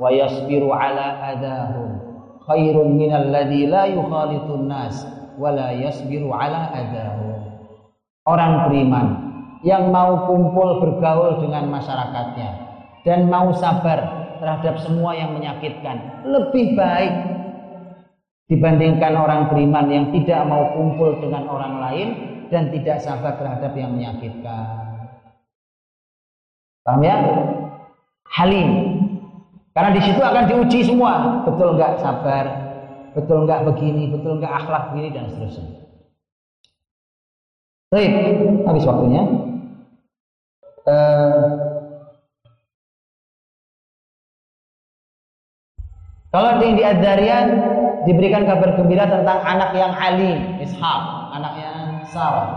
wa 0.00 0.08
yasbiru 0.08 0.72
ala 0.72 1.20
adahum 1.34 2.05
khairun 2.46 2.94
minal 2.94 3.28
ladzi 3.28 3.66
la 3.66 3.90
yukhalitun 3.90 4.70
nas 4.70 5.04
wa 5.36 5.50
la 5.52 5.74
yasbiru 5.74 6.30
ala. 6.32 6.72
Orang 8.26 8.66
beriman 8.66 9.06
yang 9.62 9.90
mau 9.94 10.26
kumpul 10.26 10.82
bergaul 10.82 11.42
dengan 11.42 11.70
masyarakatnya 11.70 12.50
dan 13.06 13.30
mau 13.30 13.54
sabar 13.54 14.26
terhadap 14.42 14.82
semua 14.82 15.14
yang 15.14 15.34
menyakitkan 15.34 16.26
lebih 16.26 16.74
baik 16.74 17.12
dibandingkan 18.46 19.14
orang 19.14 19.50
beriman 19.50 19.86
yang 19.90 20.06
tidak 20.14 20.42
mau 20.46 20.70
kumpul 20.74 21.18
dengan 21.18 21.50
orang 21.50 21.82
lain 21.82 22.08
dan 22.50 22.70
tidak 22.70 23.02
sabar 23.02 23.34
terhadap 23.38 23.74
yang 23.74 23.94
menyakitkan. 23.94 24.86
Paham 26.86 27.02
ya? 27.02 27.18
Halim 28.30 28.70
karena 29.76 29.92
di 29.92 30.00
situ 30.00 30.24
akan 30.24 30.48
diuji 30.48 30.88
semua, 30.88 31.44
betul 31.44 31.76
nggak 31.76 32.00
sabar, 32.00 32.48
betul 33.12 33.44
nggak 33.44 33.60
begini, 33.68 34.08
betul 34.08 34.40
nggak 34.40 34.64
akhlak 34.64 34.96
begini 34.96 35.12
dan 35.12 35.28
seterusnya. 35.28 35.84
Baik, 37.92 38.12
habis 38.64 38.88
waktunya. 38.88 39.22
Uh, 40.88 41.44
kalau 46.32 46.56
di, 46.56 46.80
di 46.80 46.82
Adzarian 46.82 47.46
diberikan 48.08 48.48
kabar 48.48 48.80
gembira 48.80 49.04
tentang 49.04 49.44
anak 49.44 49.76
yang 49.76 49.92
alim, 49.92 50.56
Ishak, 50.56 51.02
anaknya 51.36 52.00
Sarah. 52.08 52.48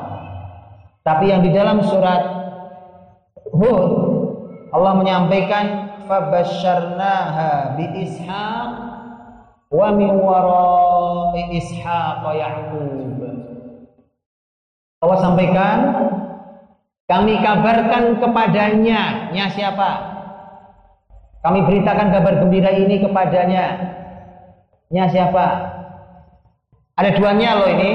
Tapi 1.04 1.36
yang 1.36 1.44
di 1.44 1.52
dalam 1.52 1.84
surat 1.84 2.24
Hud 3.52 3.92
Allah 4.72 4.94
menyampaikan 4.96 5.89
fabasyarnaha 6.10 7.78
bi 7.78 7.86
ishaq 8.02 8.72
wa 9.70 9.88
min 9.94 10.10
wara'i 10.18 11.62
ishaq 11.62 12.26
yaqub 12.26 13.22
Allah 15.00 15.18
sampaikan 15.22 15.78
kami 17.10 17.42
kabarkan 17.42 18.22
kepadanya. 18.22 19.34
Nya 19.34 19.50
siapa? 19.50 19.90
Kami 21.42 21.66
beritakan 21.66 22.14
kabar 22.14 22.38
gembira 22.38 22.70
ini 22.70 23.02
kepadanya. 23.02 23.66
Nya 24.94 25.10
siapa? 25.10 25.46
Ada 27.00 27.16
duanya 27.18 27.64
loh 27.64 27.70
ini. 27.72 27.92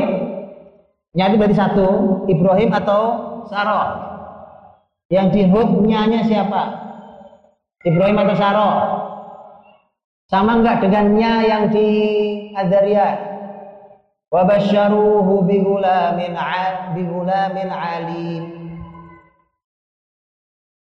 Nya 1.14 1.30
itu 1.30 1.36
berarti 1.38 1.54
satu 1.54 1.86
Ibrahim 2.26 2.74
atau 2.74 3.02
Sarah. 3.46 4.02
Yang 5.12 5.26
di 5.30 5.42
Hud 5.46 5.86
nya 5.86 6.24
siapa 6.26 6.83
Ibrahim 7.84 8.16
atau 8.16 8.36
Saro? 8.40 8.70
Sama 10.32 10.64
enggak 10.64 10.80
dengannya 10.80 11.32
yang 11.44 11.64
di 11.68 11.88
Adzariyat? 12.56 13.18
Wa 14.32 14.42
basyaruhu 14.48 15.44
bi 15.44 15.60
gulamin 15.60 16.32
bi 16.96 17.02
gulamin 17.04 17.68
alim. 17.68 18.44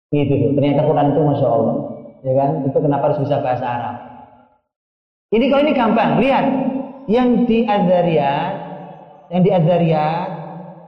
Tuh. 0.09 0.51
Ternyata 0.57 0.87
Quran 0.89 1.07
itu 1.13 1.21
masya 1.21 1.47
Allah, 1.47 1.77
ya 2.25 2.33
kan? 2.33 2.49
Itu 2.65 2.77
kenapa 2.81 3.03
harus 3.11 3.19
bisa 3.21 3.43
bahasa 3.45 3.65
Arab? 3.67 3.95
Ini 5.35 5.45
kalau 5.51 5.61
ini 5.67 5.73
gampang, 5.75 6.11
lihat 6.17 6.45
yang 7.11 7.43
di 7.45 7.67
Adzariyat, 7.67 8.53
yang 9.35 9.41
di 9.43 9.51
Adzariyat, 9.51 10.29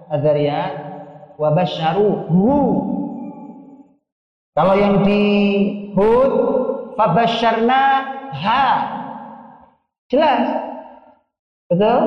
Adzariyat, 0.10 0.74
wa 1.38 1.50
basyaruhu. 1.52 2.56
Kalau 4.56 4.76
yang 4.76 5.04
di 5.04 5.22
Hud 5.98 6.34
fabasyarna 6.98 7.84
ha 8.34 8.66
Jelas. 10.10 10.42
Betul? 11.70 12.02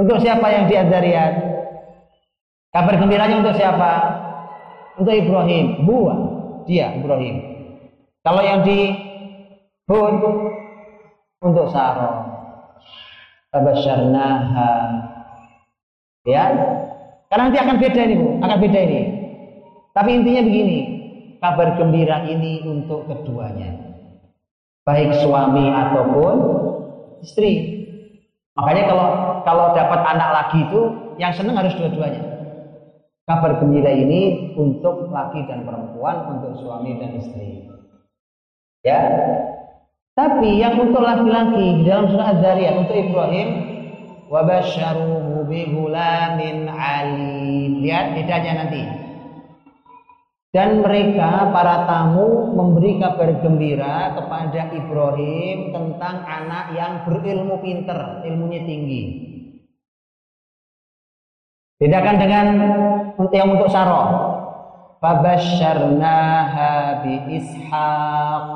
Untuk 0.00 0.16
siapa 0.24 0.48
yang 0.48 0.64
di 0.64 0.80
Adzariyat? 0.80 1.34
Kabar 2.72 2.96
gembiranya 2.96 3.44
untuk 3.44 3.52
siapa? 3.52 3.92
Untuk 4.96 5.12
Ibrahim. 5.12 5.84
Buah. 5.84 6.18
Dia 6.64 6.96
Ibrahim. 6.96 7.36
Kalau 8.24 8.40
yang 8.40 8.64
di 8.64 8.96
Hud 9.92 10.24
untuk 11.44 11.68
Sarah. 11.68 12.24
Tabasyarnaha. 13.52 14.72
Ya. 16.24 16.44
Karena 17.28 17.42
nanti 17.50 17.58
akan 17.60 17.76
beda 17.76 18.00
ini, 18.08 18.14
Bu. 18.16 18.28
Akan 18.40 18.58
beda 18.62 18.80
ini. 18.88 19.00
Tapi 19.90 20.10
intinya 20.16 20.42
begini, 20.46 20.78
kabar 21.40 21.74
gembira 21.74 22.28
ini 22.28 22.62
untuk 22.62 23.08
keduanya. 23.08 23.96
Baik 24.84 25.16
suami 25.24 25.72
ataupun 25.72 26.36
istri. 27.24 27.80
Makanya 28.56 28.84
kalau 28.92 29.06
kalau 29.44 29.66
dapat 29.72 30.00
anak 30.04 30.30
lagi 30.30 30.58
itu 30.68 30.80
yang 31.16 31.32
senang 31.32 31.56
harus 31.56 31.72
dua-duanya. 31.76 32.22
Kabar 33.24 33.56
gembira 33.62 33.92
ini 33.94 34.52
untuk 34.58 35.08
laki 35.08 35.46
dan 35.46 35.64
perempuan, 35.64 36.38
untuk 36.38 36.60
suami 36.60 36.98
dan 36.98 37.16
istri. 37.16 37.68
Ya. 38.84 39.00
Tapi 40.18 40.60
yang 40.60 40.76
untuk 40.76 41.00
laki-laki 41.00 41.86
dalam 41.86 42.10
surah 42.10 42.36
Az-Zariyat 42.36 42.74
untuk 42.84 42.96
Ibrahim 42.98 43.48
wa 44.28 44.42
basyaruhu 44.44 45.46
bi 45.46 45.70
ghulamin 45.70 46.66
alim. 46.68 47.80
Lihat 47.80 48.18
bedanya 48.18 48.66
nanti. 48.66 48.99
Dan 50.50 50.82
mereka 50.82 51.54
para 51.54 51.86
tamu 51.86 52.50
memberi 52.58 52.98
kabar 52.98 53.38
gembira 53.38 54.18
kepada 54.18 54.74
Ibrahim 54.74 55.70
tentang 55.70 56.26
anak 56.26 56.74
yang 56.74 57.06
berilmu 57.06 57.62
pinter, 57.62 58.26
ilmunya 58.26 58.66
tinggi. 58.66 59.02
Bedakan 61.78 62.16
dengan 62.18 62.46
yang 63.30 63.54
untuk 63.54 63.70
Sarah. 63.70 64.10
Fabasyarnaha 64.98 66.70
bi 67.06 67.14
Ishaq 67.38 68.50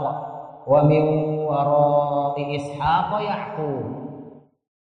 wa 0.66 0.80
min 0.90 1.04
wara'i 1.46 2.58
Ishaq 2.58 3.10
Yaqub. 3.22 3.86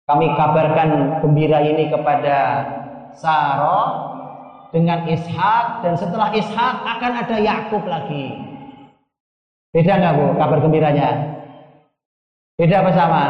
Kami 0.04 0.26
kabarkan 0.36 1.24
gembira 1.24 1.64
ini 1.64 1.88
kepada 1.88 2.68
Sarah 3.16 4.17
dengan 4.72 5.08
Ishak 5.08 5.84
dan 5.84 5.94
setelah 5.96 6.28
Ishak 6.32 6.74
akan 6.84 7.12
ada 7.24 7.36
Yakub 7.40 7.82
lagi. 7.88 8.36
Beda 9.72 10.00
nggak 10.00 10.12
bu 10.16 10.24
kabar 10.40 10.58
gembiranya? 10.64 11.08
Beda 12.56 12.82
apa 12.82 12.90
sama? 12.96 13.22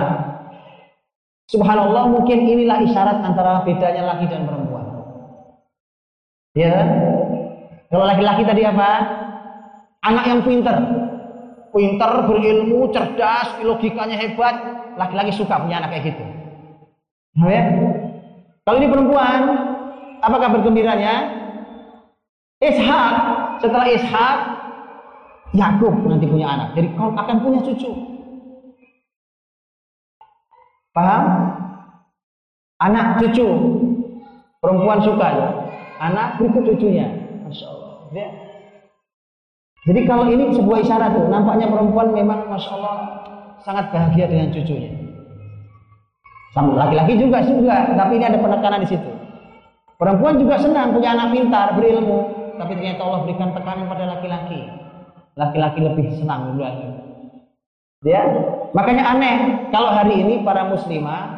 Subhanallah 1.49 2.05
mungkin 2.13 2.45
inilah 2.45 2.85
isyarat 2.85 3.25
antara 3.25 3.65
bedanya 3.65 4.05
laki 4.05 4.29
dan 4.29 4.45
perempuan. 4.45 4.85
Ya, 6.53 6.75
kalau 7.89 8.05
laki-laki 8.05 8.45
tadi 8.45 8.63
apa? 8.69 8.91
Anak 10.05 10.25
yang 10.29 10.41
pinter, 10.45 10.77
pinter, 11.73 12.13
berilmu, 12.29 12.93
cerdas, 12.93 13.57
logikanya 13.65 14.17
hebat. 14.17 14.57
Laki-laki 15.01 15.33
suka 15.33 15.63
punya 15.63 15.81
anak 15.81 15.97
kayak 15.97 16.13
gitu. 16.13 16.25
Ya? 17.49 17.63
Kalau 18.67 18.77
ini 18.83 18.89
perempuan, 18.93 19.41
apa 20.23 20.37
kabar 20.39 20.61
gembiranya? 20.63 21.15
Ishak, 22.59 23.13
setelah 23.63 23.87
Ishak, 23.87 24.37
Yakub 25.55 25.95
nanti 26.05 26.27
punya 26.27 26.47
anak. 26.51 26.69
Jadi 26.75 26.89
kau 26.99 27.15
akan 27.15 27.37
punya 27.41 27.61
cucu. 27.63 27.91
Paham? 30.93 31.25
Anak 32.83 33.23
cucu. 33.23 33.47
Perempuan 34.59 34.99
suka. 35.01 35.29
Anak 36.03 36.43
berikut 36.43 36.67
cucunya. 36.75 37.07
Masya 37.47 37.67
Allah. 37.71 37.95
Ya. 38.11 38.29
Jadi 39.87 40.01
kalau 40.05 40.29
ini 40.29 40.53
sebuah 40.53 40.85
isyarat 40.85 41.15
tuh, 41.15 41.31
nampaknya 41.31 41.71
perempuan 41.71 42.13
memang 42.13 42.51
Masya 42.51 42.71
Allah 42.77 42.97
sangat 43.63 43.89
bahagia 43.95 44.27
dengan 44.29 44.51
cucunya. 44.53 44.93
Sama 46.53 46.75
laki-laki 46.75 47.15
juga 47.17 47.39
juga, 47.45 47.95
tapi 47.95 48.19
ini 48.19 48.25
ada 48.27 48.39
penekanan 48.43 48.83
di 48.83 48.89
situ. 48.91 49.18
Perempuan 49.99 50.39
juga 50.39 50.63
senang 50.63 50.95
punya 50.95 51.11
anak 51.11 51.35
pintar, 51.35 51.75
berilmu, 51.75 52.55
tapi 52.55 52.79
ternyata 52.79 53.03
Allah 53.03 53.27
berikan 53.27 53.51
tekanan 53.51 53.91
pada 53.91 54.05
laki-laki. 54.07 54.61
Laki-laki 55.35 55.81
lebih 55.83 56.07
senang 56.15 56.55
dulu 56.55 56.63
Ya, 58.07 58.23
makanya 58.79 59.11
aneh 59.11 59.37
kalau 59.75 59.91
hari 59.91 60.23
ini 60.23 60.47
para 60.47 60.71
muslimah 60.71 61.35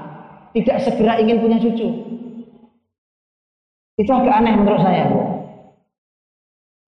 tidak 0.53 0.77
segera 0.85 1.17
ingin 1.17 1.41
punya 1.41 1.57
cucu. 1.57 1.89
Itu 3.97 4.13
agak 4.13 4.45
aneh 4.45 4.53
menurut 4.61 4.85
saya. 4.85 5.09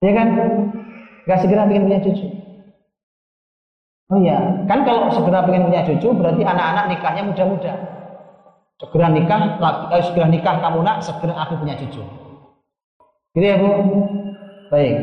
Ya 0.05 0.11
kan? 0.13 0.27
Gak 1.25 1.41
segera 1.41 1.65
ingin 1.65 1.89
punya 1.89 1.99
cucu. 2.05 2.27
Oh 4.13 4.21
iya, 4.21 4.61
kan 4.69 4.85
kalau 4.85 5.09
segera 5.09 5.41
ingin 5.49 5.65
punya 5.65 5.81
cucu 5.89 6.09
berarti 6.13 6.45
anak-anak 6.45 6.85
nikahnya 6.93 7.23
muda-muda. 7.33 7.73
Segera 8.83 9.07
nikah, 9.07 9.63
eh, 9.95 10.03
segera 10.03 10.27
nikah 10.27 10.59
kamu 10.59 10.83
nak, 10.83 10.99
segera 10.99 11.39
aku 11.39 11.55
punya 11.63 11.79
cucu. 11.79 12.03
Gitu 13.31 13.45
ya 13.47 13.55
Bu? 13.55 13.71
Baik. 14.67 14.97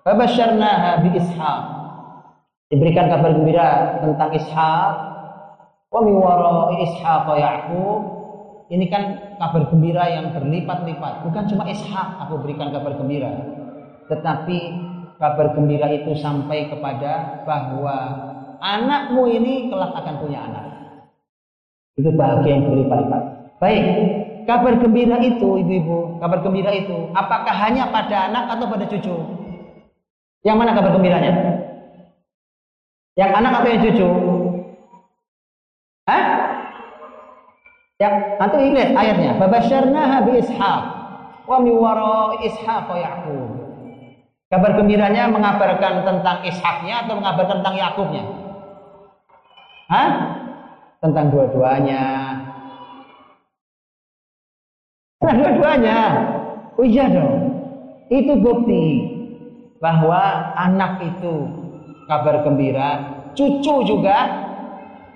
Fabasyarnaha 0.00 1.04
bi 1.04 1.12
Ishaq. 1.20 1.60
Diberikan 2.72 3.12
kabar 3.12 3.36
gembira 3.36 4.00
tentang 4.00 4.32
Ishaq. 4.32 4.94
Wa 5.92 6.00
min 6.00 6.16
wara'i 6.16 6.88
Ishaq. 6.88 7.28
Ini 8.66 8.84
kan 8.88 9.02
kabar 9.36 9.68
gembira 9.68 10.08
yang 10.08 10.32
berlipat-lipat. 10.32 11.28
Bukan 11.28 11.44
cuma 11.52 11.68
Ishaq 11.68 12.08
aku 12.24 12.40
berikan 12.40 12.72
kabar 12.72 12.96
gembira. 12.96 13.44
Tetapi 14.08 14.58
kabar 15.20 15.52
gembira 15.52 15.92
itu 15.92 16.16
sampai 16.16 16.72
kepada 16.72 17.44
bahwa 17.44 17.96
anakmu 18.64 19.28
ini 19.28 19.68
kelak 19.68 19.92
akan 19.92 20.16
punya 20.16 20.48
anak. 20.48 20.64
Itu 21.96 22.12
bahagia 22.12 22.60
yang 22.60 22.68
berlipat-lipat. 22.68 23.22
Baik, 23.56 23.84
kabar 24.44 24.76
gembira 24.76 25.16
itu, 25.24 25.48
ibu-ibu, 25.64 26.20
kabar 26.20 26.44
gembira 26.44 26.68
itu, 26.76 27.08
apakah 27.16 27.56
hanya 27.56 27.88
pada 27.88 28.28
anak 28.28 28.44
atau 28.52 28.68
pada 28.68 28.84
cucu? 28.84 29.16
Yang 30.44 30.56
mana 30.60 30.76
kabar 30.76 30.92
gembiranya? 30.92 31.32
Yang 33.16 33.30
anak 33.32 33.52
atau 33.56 33.68
yang 33.72 33.82
cucu? 33.88 34.08
Hah? 36.04 36.24
Ya, 37.96 38.08
nanti 38.36 38.76
lihat 38.76 38.92
ayatnya. 38.92 39.40
Babasyarnaha 39.40 40.16
bi 40.28 40.32
Ishaq 40.44 40.82
wa 41.48 41.56
min 41.64 41.74
wara 41.80 42.36
Ishaq 42.44 42.92
Yaqub. 42.92 43.50
Kabar 44.52 44.76
gembiranya 44.76 45.32
mengabarkan 45.32 46.04
tentang 46.04 46.44
Ishaknya 46.44 47.08
atau 47.08 47.16
mengabarkan 47.18 47.64
tentang 47.64 47.76
Yakubnya? 47.80 48.24
Hah? 49.88 50.35
Tentang 51.00 51.32
dua-duanya. 51.32 52.04
Nah, 55.20 55.32
dua-duanya. 55.32 55.98
Oh 56.76 56.84
iya 56.84 57.08
dong. 57.08 57.36
Itu 58.12 58.38
bukti 58.38 58.84
bahwa 59.82 60.54
anak 60.54 61.02
itu 61.02 61.34
kabar 62.06 62.46
gembira, 62.46 62.90
cucu 63.34 63.74
juga 63.82 64.16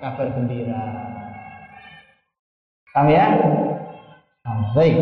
kabar 0.03 0.27
gembira. 0.35 0.83
Paham 2.91 3.07
ya? 3.07 3.25
Oh, 4.43 4.61
baik. 4.75 4.97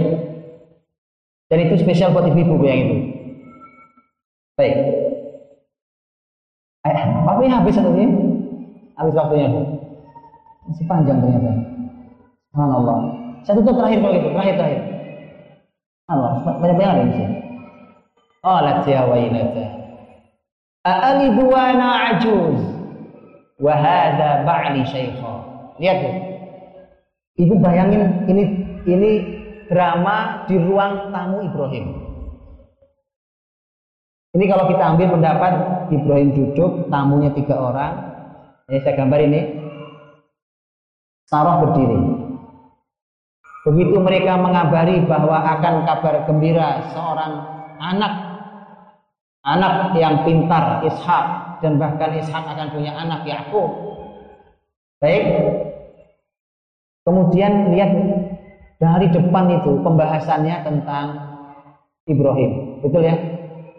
Dan 1.49 1.59
itu 1.65 1.81
spesial 1.81 2.13
buat 2.13 2.29
ibu-ibu 2.29 2.61
yang 2.61 2.79
itu. 2.85 2.97
Baik. 4.53 4.77
Eh, 6.85 6.97
waktunya 7.25 7.57
habis 7.57 7.79
atau 7.79 7.91
ini? 7.97 8.05
Habis 8.93 9.17
waktunya, 9.17 9.49
Bu. 9.49 9.78
Masih 10.69 10.85
panjang 10.85 11.17
ternyata. 11.17 11.51
Subhanallah. 12.53 12.97
Saya 13.41 13.57
tutup 13.57 13.75
terakhir 13.81 13.97
kalau 14.05 14.13
gitu, 14.13 14.29
terakhir 14.29 14.55
terakhir. 14.61 14.81
Allah, 16.09 16.31
banyak 16.45 16.75
banyak 16.77 16.91
ada 16.93 17.03
di 17.05 17.13
sini. 17.17 17.35
Ya 18.89 19.01
wailata. 19.05 19.65
A'alidu 20.87 21.43
wa 21.43 21.75
ajuz 22.13 22.59
wa 23.59 23.73
hadha 23.75 24.47
ba'li 24.47 24.81
syaikha. 24.87 25.33
Lihat 25.77 25.97
tuh. 26.01 26.15
Ibu 27.39 27.55
bayangin 27.63 28.27
ini 28.27 28.43
ini 28.83 29.11
drama 29.71 30.43
di 30.49 30.59
ruang 30.59 31.13
tamu 31.13 31.45
Ibrahim. 31.45 31.85
Ini 34.35 34.45
kalau 34.45 34.69
kita 34.69 34.83
ambil 34.93 35.07
pendapat 35.17 35.53
Ibrahim 35.89 36.29
duduk, 36.35 36.91
tamunya 36.91 37.33
tiga 37.33 37.55
orang. 37.57 37.93
Ini 38.69 38.79
saya 38.85 38.93
gambar 38.97 39.19
ini. 39.25 39.41
Sarah 41.29 41.61
berdiri. 41.61 42.01
Begitu 43.69 44.01
mereka 44.01 44.33
mengabari 44.41 44.97
bahwa 45.05 45.45
akan 45.45 45.85
kabar 45.85 46.25
gembira 46.25 46.89
seorang 46.89 47.33
anak 47.77 48.13
anak 49.45 49.93
yang 49.93 50.25
pintar 50.25 50.81
Ishak 50.89 51.25
dan 51.61 51.77
bahkan 51.77 52.17
Ishak 52.17 52.43
akan 52.49 52.73
punya 52.73 52.97
anak 52.97 53.29
Yakub. 53.29 53.69
Baik. 54.97 55.23
Kemudian 57.05 57.77
lihat 57.77 57.93
dari 58.81 59.07
depan 59.13 59.53
itu 59.53 59.85
pembahasannya 59.85 60.65
tentang 60.65 61.07
Ibrahim. 62.09 62.81
Betul 62.81 63.05
ya? 63.05 63.15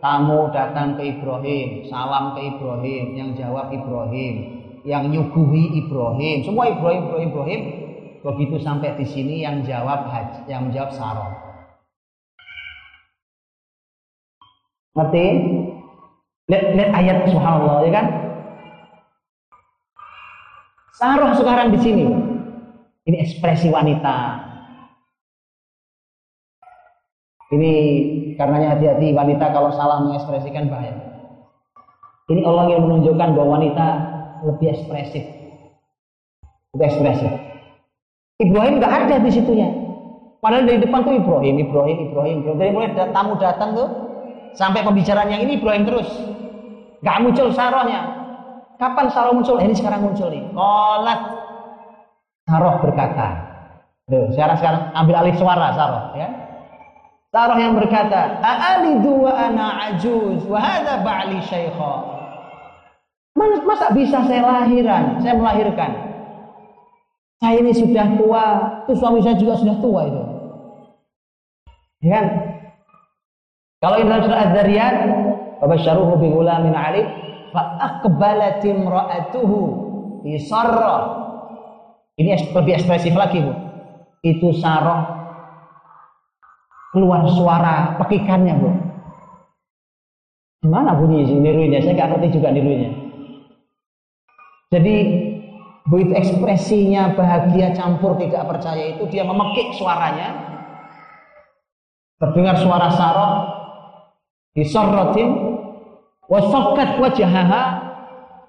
Kamu 0.00 0.54
datang 0.54 0.96
ke 0.96 1.18
Ibrahim, 1.18 1.84
salam 1.90 2.32
ke 2.32 2.40
Ibrahim, 2.46 3.04
yang 3.18 3.30
jawab 3.36 3.68
Ibrahim, 3.68 4.59
yang 4.84 5.12
nyuguhi 5.12 5.84
Ibrahim, 5.84 6.44
semua 6.44 6.72
Ibrahim, 6.72 7.00
Ibrahim, 7.08 7.28
Ibrahim. 7.32 7.62
Begitu 8.20 8.60
sampai 8.60 9.00
di 9.00 9.06
sini 9.08 9.40
yang 9.40 9.64
jawab 9.64 10.12
haji, 10.12 10.44
yang 10.44 10.68
menjawab 10.68 10.92
Sarah. 10.92 11.32
Ngerti? 14.92 15.26
Lihat, 16.52 16.64
lihat 16.76 16.90
ayat 16.92 17.16
subhanallah 17.32 17.76
ya 17.88 17.92
kan? 17.96 18.06
Sarah 21.00 21.32
sekarang 21.32 21.72
di 21.72 21.80
sini. 21.80 22.04
Ini 23.08 23.16
ekspresi 23.24 23.72
wanita. 23.72 24.36
Ini 27.50 27.72
karenanya 28.36 28.76
hati-hati 28.76 29.16
wanita 29.16 29.48
kalau 29.50 29.72
salah 29.72 30.04
mengekspresikan 30.04 30.68
bahaya. 30.68 30.94
Ini 32.30 32.44
Allah 32.46 32.70
yang 32.70 32.86
menunjukkan 32.86 33.28
bahwa 33.34 33.58
wanita 33.58 33.86
lebih 34.44 34.68
ekspresif. 34.72 35.24
Lebih 36.76 36.86
ekspresif. 36.86 37.32
Ibrahim 38.40 38.80
nggak 38.80 38.94
ada 39.04 39.16
di 39.20 39.30
situnya. 39.30 39.68
Padahal 40.40 40.64
dari 40.64 40.80
depan 40.80 41.04
tuh 41.04 41.12
Ibrahim, 41.20 41.60
Ibrahim, 41.60 41.96
Ibrahim, 42.08 42.36
Ibrahim. 42.40 42.56
Dari 42.56 42.70
mulai 42.72 42.90
tamu 43.12 43.36
datang 43.36 43.76
tuh 43.76 43.88
sampai 44.56 44.80
pembicaraan 44.80 45.28
yang 45.28 45.44
ini 45.44 45.60
Ibrahim 45.60 45.84
terus. 45.84 46.08
Gak 47.04 47.20
muncul 47.20 47.52
sarohnya. 47.52 48.20
Kapan 48.80 49.12
saroh 49.12 49.36
muncul? 49.36 49.60
Eh, 49.60 49.68
ini 49.68 49.76
sekarang 49.76 50.04
muncul 50.04 50.32
nih. 50.32 50.40
Kolat. 50.56 51.20
Saroh 52.48 52.74
berkata. 52.80 53.28
Tuh, 54.08 54.26
sekarang 54.34 54.56
sekarang 54.58 54.82
ambil 54.96 55.14
alih 55.22 55.36
suara 55.38 55.70
saroh, 55.76 56.18
ya. 56.18 56.28
Saroh 57.30 57.54
yang 57.62 57.78
berkata, 57.78 58.42
"A'alidu 58.42 59.22
wa 59.22 59.30
ana 59.30 59.94
ajuz 59.94 60.42
wa 60.50 60.58
hadha 60.58 60.98
ba'li 61.06 61.38
syaikha." 61.46 62.19
Masa 63.40 63.96
bisa 63.96 64.20
saya 64.28 64.42
lahiran, 64.44 65.16
saya 65.24 65.32
melahirkan? 65.32 65.90
Saya 67.40 67.56
ini 67.56 67.72
sudah 67.72 68.20
tua, 68.20 68.44
itu 68.84 68.92
suami 69.00 69.24
saya 69.24 69.40
juga 69.40 69.56
sudah 69.56 69.76
tua 69.80 70.00
itu. 70.04 70.22
Ya 72.04 72.20
kan? 72.20 72.26
Kalau 73.80 73.96
ini 73.96 74.12
dalam 74.12 74.22
surah 74.28 74.40
Az-Zariyat, 74.44 74.94
"Wabasyaruhu 75.64 76.20
bi 76.20 76.28
ghulamin 76.28 76.76
'alim 76.76 77.06
fa 77.48 77.80
aqbalat 77.80 78.60
imra'atuhu 78.60 79.58
fi 80.20 80.36
sarra." 80.36 80.96
Ini 82.20 82.52
lebih 82.52 82.76
ekspresif 82.76 83.16
lagi, 83.16 83.40
Bu. 83.40 83.52
Itu 84.20 84.52
Sarah 84.52 85.16
keluar 86.92 87.24
suara 87.32 87.96
pekikannya, 88.04 88.54
Bu. 88.60 88.70
Gimana 90.60 90.92
bunyi 90.92 91.24
nirunya? 91.24 91.80
Saya 91.80 91.96
nggak 91.96 92.20
ngerti 92.20 92.36
juga 92.36 92.52
nirunya. 92.52 92.99
Jadi 94.70 94.96
begitu 95.90 96.14
ekspresinya 96.14 97.10
bahagia 97.18 97.74
campur 97.74 98.14
tidak 98.22 98.46
percaya 98.46 98.94
itu 98.94 99.02
dia 99.10 99.26
memekik 99.26 99.74
suaranya. 99.74 100.30
Terdengar 102.22 102.54
suara 102.62 102.88
Sarah. 102.94 103.34
Disorrotin 104.54 105.30
wasokat 106.26 106.98
wajahaha 107.02 107.64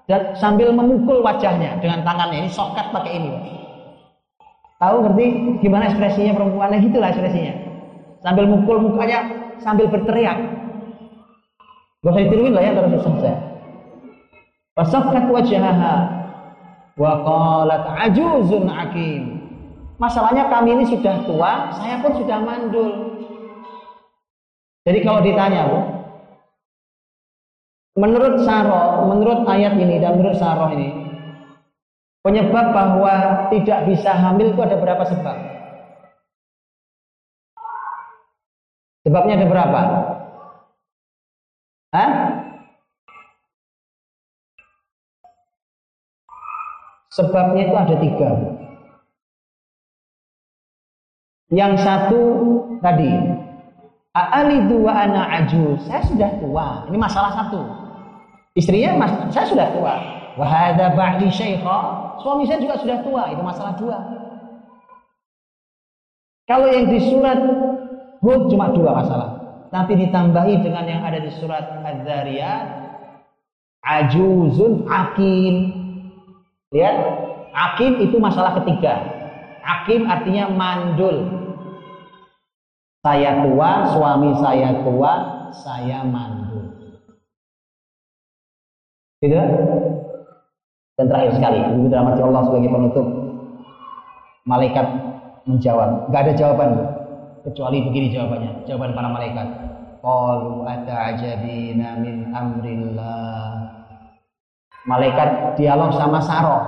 dan 0.06 0.34
sambil 0.38 0.70
memukul 0.70 1.22
wajahnya 1.22 1.78
dengan 1.82 2.06
tangannya. 2.06 2.46
Ini 2.46 2.50
sokat 2.50 2.90
pakai 2.94 3.18
ini. 3.18 3.30
Tahu 4.78 4.96
ngerti 5.06 5.26
gimana 5.62 5.90
ekspresinya 5.90 6.38
perempuannya 6.38 6.78
gitulah 6.86 7.10
ekspresinya. 7.10 7.54
Sambil 8.22 8.46
mukul 8.46 8.78
mukanya 8.82 9.26
sambil 9.62 9.90
berteriak. 9.90 10.38
Gak 12.02 12.14
usah 12.14 12.22
ditiruin 12.26 12.54
lah 12.54 12.62
ya 12.66 12.74
terus 12.74 13.06
saya 13.22 13.51
wasokat 14.78 15.24
wajahaha 15.28 15.96
wa 16.96 17.12
qalat 17.24 17.84
ajuzun 18.08 18.68
akim 18.68 19.40
masalahnya 19.96 20.48
kami 20.48 20.76
ini 20.80 20.84
sudah 20.88 21.16
tua 21.24 21.72
saya 21.76 22.00
pun 22.00 22.12
sudah 22.16 22.38
mandul 22.40 22.90
jadi 24.82 24.98
kalau 25.04 25.20
ditanya 25.22 25.68
bu 25.68 26.02
Menurut 27.92 28.40
Saroh, 28.48 29.04
menurut 29.04 29.44
ayat 29.44 29.76
ini 29.76 30.00
dan 30.00 30.16
menurut 30.16 30.40
Saroh 30.40 30.72
ini, 30.72 30.96
penyebab 32.24 32.72
bahwa 32.72 33.44
tidak 33.52 33.84
bisa 33.84 34.16
hamil 34.16 34.48
itu 34.48 34.60
ada 34.64 34.80
berapa 34.80 35.04
sebab? 35.12 35.36
Sebabnya 39.04 39.34
ada 39.36 39.46
berapa? 39.50 39.80
Hah? 41.92 42.10
Sebabnya 47.12 47.68
itu 47.68 47.76
ada 47.76 47.94
tiga. 48.00 48.30
Yang 51.52 51.72
satu 51.84 52.22
tadi, 52.80 53.12
A'alidu 54.12 54.84
wa 54.84 54.92
ana 54.92 55.24
ajuz. 55.40 55.88
Saya 55.88 56.04
sudah 56.04 56.30
tua. 56.36 56.84
Ini 56.88 56.96
masalah 57.00 57.32
satu. 57.32 57.64
Istrinya, 58.52 58.96
mas, 59.00 59.12
saya 59.32 59.48
sudah 59.48 59.72
tua. 59.72 59.94
Wahada 60.36 60.92
ba'di 60.92 61.32
syaikha. 61.32 61.78
Suami 62.20 62.44
saya 62.44 62.60
juga 62.60 62.76
sudah 62.76 63.00
tua. 63.00 63.32
Itu 63.32 63.40
masalah 63.40 63.72
dua. 63.80 63.96
Kalau 66.44 66.68
yang 66.68 66.92
di 66.92 67.00
surat 67.08 67.40
Hud 68.20 68.52
cuma 68.52 68.68
dua 68.76 69.00
masalah. 69.00 69.28
Tapi 69.72 69.96
ditambahi 69.96 70.60
dengan 70.60 70.84
yang 70.84 71.00
ada 71.00 71.16
di 71.16 71.32
surat 71.40 71.64
Az-Zariyat. 71.80 72.68
Ajuzun 73.80 74.84
akim. 74.92 75.81
Lihat. 76.72 76.96
Akim 77.52 78.00
itu 78.00 78.16
masalah 78.16 78.56
ketiga. 78.64 78.96
Akim 79.60 80.08
artinya 80.08 80.48
mandul. 80.48 81.28
Saya 83.04 83.44
tua, 83.44 83.92
suami 83.92 84.30
saya 84.40 84.80
tua, 84.80 85.12
saya 85.52 86.00
mandul. 86.06 86.72
Tidak? 89.20 89.46
Dan 90.96 91.06
terakhir 91.08 91.32
sekali, 91.36 91.58
ibu 91.60 91.88
dirahmati 91.92 92.20
Allah 92.24 92.42
sebagai 92.46 92.70
penutup, 92.72 93.06
malaikat 94.48 94.86
menjawab. 95.46 96.08
Gak 96.08 96.22
ada 96.26 96.32
jawaban, 96.34 96.70
kecuali 97.46 97.84
begini 97.86 98.14
jawabannya. 98.14 98.64
Jawaban 98.64 98.94
para 98.96 99.08
malaikat. 99.10 99.48
Qalu 100.02 100.66
ata'jabina 100.66 102.00
min 102.02 102.30
amrillah. 102.34 103.51
Malaikat 104.82 105.54
dialog 105.54 105.94
sama 105.94 106.18
Saroh. 106.18 106.62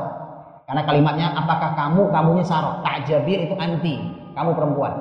Karena 0.65 0.83
kalimatnya 0.87 1.27
apakah 1.35 1.75
kamu, 1.75 2.09
kamunya 2.15 2.45
Saroh. 2.47 2.81
Ta'jabin 2.81 3.51
itu 3.51 3.55
anti, 3.59 3.95
kamu 4.33 4.55
perempuan. 4.55 4.95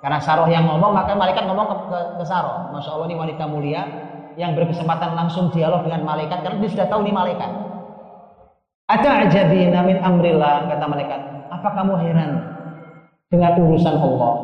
Karena 0.00 0.18
Saroh 0.20 0.48
yang 0.48 0.64
ngomong, 0.64 0.92
maka 0.96 1.12
malaikat 1.12 1.44
ngomong 1.44 1.66
ke, 1.68 1.76
ke, 1.92 1.98
ke 2.20 2.24
Saroh. 2.24 2.72
Masya 2.72 2.90
Allah 2.96 3.06
ini 3.12 3.16
wanita 3.16 3.44
mulia 3.46 3.82
yang 4.36 4.52
berkesempatan 4.52 5.16
langsung 5.16 5.48
dialog 5.48 5.84
dengan 5.88 6.04
malaikat 6.04 6.44
karena 6.44 6.60
dia 6.60 6.70
sudah 6.70 6.86
tahu 6.92 7.00
ini 7.04 7.12
malaikat. 7.12 7.50
Ata'jabina 8.86 9.82
min 9.82 9.98
amrillah 9.98 10.68
kata 10.68 10.84
malaikat. 10.86 11.20
Apa 11.50 11.68
kamu 11.74 11.92
heran 11.98 12.30
dengan 13.32 13.52
urusan 13.58 13.96
Allah? 13.98 14.34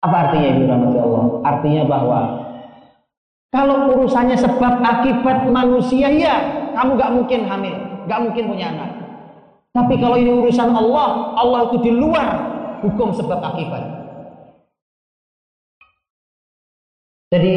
Apa 0.00 0.16
artinya 0.26 0.48
ibu 0.56 0.64
Allah? 0.72 1.24
Artinya 1.44 1.82
bahwa 1.84 2.20
kalau 3.50 3.90
urusannya 3.98 4.38
sebab 4.38 4.78
akibat 4.78 5.50
manusia 5.50 6.06
ya 6.06 6.38
kamu 6.78 6.94
gak 6.94 7.12
mungkin 7.18 7.40
hamil, 7.50 7.74
gak 8.06 8.20
mungkin 8.22 8.44
punya 8.46 8.70
anak. 8.70 8.90
Tapi 9.70 9.94
kalau 10.02 10.18
ini 10.18 10.30
urusan 10.34 10.70
Allah, 10.70 11.34
Allah 11.38 11.70
itu 11.70 11.78
di 11.82 11.92
luar 11.94 12.30
hukum 12.82 13.14
sebab 13.14 13.38
akibat. 13.38 13.82
Jadi 17.30 17.54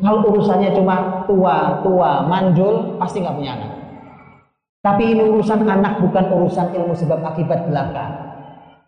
kalau 0.00 0.24
urusannya 0.32 0.72
cuma 0.72 1.24
tua, 1.28 1.84
tua, 1.84 2.24
manjul, 2.24 2.96
pasti 2.96 3.20
nggak 3.20 3.36
punya 3.36 3.52
anak. 3.60 3.72
Tapi 4.80 5.16
ini 5.16 5.22
urusan 5.28 5.64
anak 5.64 6.00
bukan 6.00 6.24
urusan 6.32 6.72
ilmu 6.72 6.96
sebab 6.96 7.20
akibat 7.20 7.68
belaka. 7.68 8.04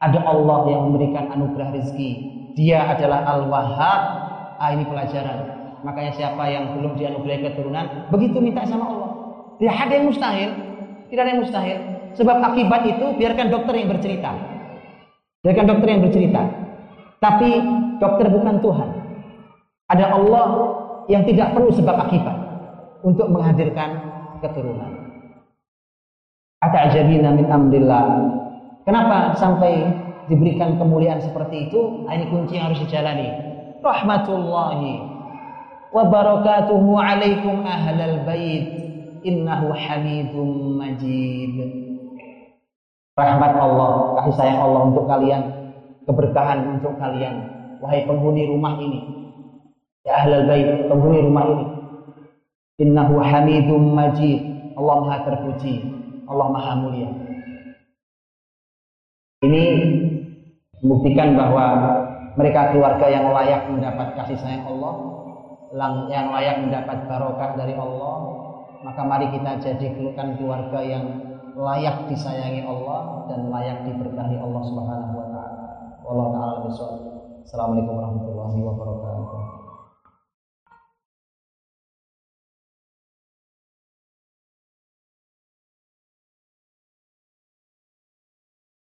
Ada 0.01 0.21
Allah 0.25 0.69
yang 0.69 0.89
memberikan 0.89 1.33
anugerah 1.33 1.73
rezeki. 1.73 2.11
Dia 2.57 2.85
adalah 2.85 3.25
Al-Wahhab. 3.25 4.01
Ah 4.57 4.73
ini 4.73 4.85
pelajaran. 4.89 5.56
Makanya 5.87 6.13
siapa 6.19 6.43
yang 6.51 6.75
belum 6.75 6.99
dianugerahi 6.99 7.47
keturunan, 7.47 8.11
begitu 8.11 8.43
minta 8.43 8.67
sama 8.67 8.91
Allah. 8.91 9.11
Tidak 9.63 9.71
ada 9.71 9.93
yang 9.95 10.07
mustahil. 10.11 10.51
Tidak 11.07 11.23
ada 11.23 11.31
yang 11.31 11.43
mustahil. 11.47 11.79
Sebab 12.19 12.37
akibat 12.43 12.83
itu 12.91 13.07
biarkan 13.15 13.55
dokter 13.55 13.75
yang 13.79 13.89
bercerita. 13.95 14.35
Biarkan 15.47 15.67
dokter 15.71 15.89
yang 15.95 16.03
bercerita. 16.03 16.43
Tapi 17.23 17.51
dokter 18.03 18.27
bukan 18.27 18.59
Tuhan. 18.59 18.91
Ada 19.87 20.07
Allah 20.11 20.47
yang 21.07 21.23
tidak 21.23 21.55
perlu 21.55 21.71
sebab 21.71 21.95
akibat 22.03 22.35
untuk 23.07 23.31
menghadirkan 23.31 24.03
keturunan. 24.43 24.91
Ata'jabina 26.67 27.31
min 27.31 27.47
amrillah. 27.47 28.07
Kenapa 28.83 29.39
sampai 29.39 29.87
diberikan 30.27 30.75
kemuliaan 30.83 31.23
seperti 31.23 31.71
itu? 31.71 32.03
Nah, 32.03 32.19
ini 32.19 32.27
kunci 32.27 32.59
yang 32.59 32.75
harus 32.75 32.83
dijalani. 32.83 33.31
Rahmatullahi 33.87 35.16
wa 35.93 36.03
barakatuhu 36.07 36.99
alaikum 36.99 37.63
ahlal 37.63 38.23
bait 38.27 38.65
innahu 39.27 39.75
hamidum 39.75 40.79
majid. 40.79 41.57
Rahmat 43.17 43.53
Allah, 43.57 44.21
kasih 44.21 44.35
sayang 44.37 44.61
Allah 44.61 44.81
untuk 44.93 45.09
kalian, 45.09 45.43
keberkahan 46.05 46.69
untuk 46.77 46.95
kalian, 47.01 47.49
wahai 47.81 48.05
penghuni 48.05 48.45
rumah 48.45 48.77
ini. 48.77 49.01
Ya 50.05 50.21
ahlal 50.23 50.45
bait, 50.45 50.87
penghuni 50.87 51.25
rumah 51.25 51.45
ini. 51.49 51.67
Innahu 52.77 53.17
hamidum 53.25 53.97
majid. 53.97 54.57
Allah 54.77 54.97
Maha 55.01 55.19
terpuji, 55.25 55.75
Allah 56.29 56.47
Maha 56.53 56.73
mulia. 56.77 57.09
Ini 59.41 59.65
membuktikan 60.85 61.33
bahwa 61.33 61.65
mereka 62.37 62.77
keluarga 62.77 63.09
yang 63.09 63.33
layak 63.33 63.73
mendapat 63.73 64.13
kasih 64.21 64.37
sayang 64.37 64.69
Allah, 64.69 64.93
yang 66.07 66.31
layak 66.31 66.63
mendapat 66.63 67.11
barokah 67.11 67.59
dari 67.59 67.75
Allah, 67.75 68.17
maka 68.87 69.03
mari 69.03 69.27
kita 69.35 69.59
jadikan 69.59 70.39
keluarga 70.39 70.79
yang 70.85 71.05
layak 71.57 72.07
disayangi 72.07 72.63
Allah 72.63 73.27
dan 73.27 73.49
layak 73.51 73.83
diberkahi 73.89 74.37
Allah 74.37 74.63
Subhanahu 74.63 75.15
wa 75.17 75.27
taala. 75.33 75.67
Wallahu 76.05 76.31
taala 76.37 76.55
Assalamualaikum 77.47 77.95
warahmatullahi 77.95 78.59
wabarakatuh. 78.59 79.26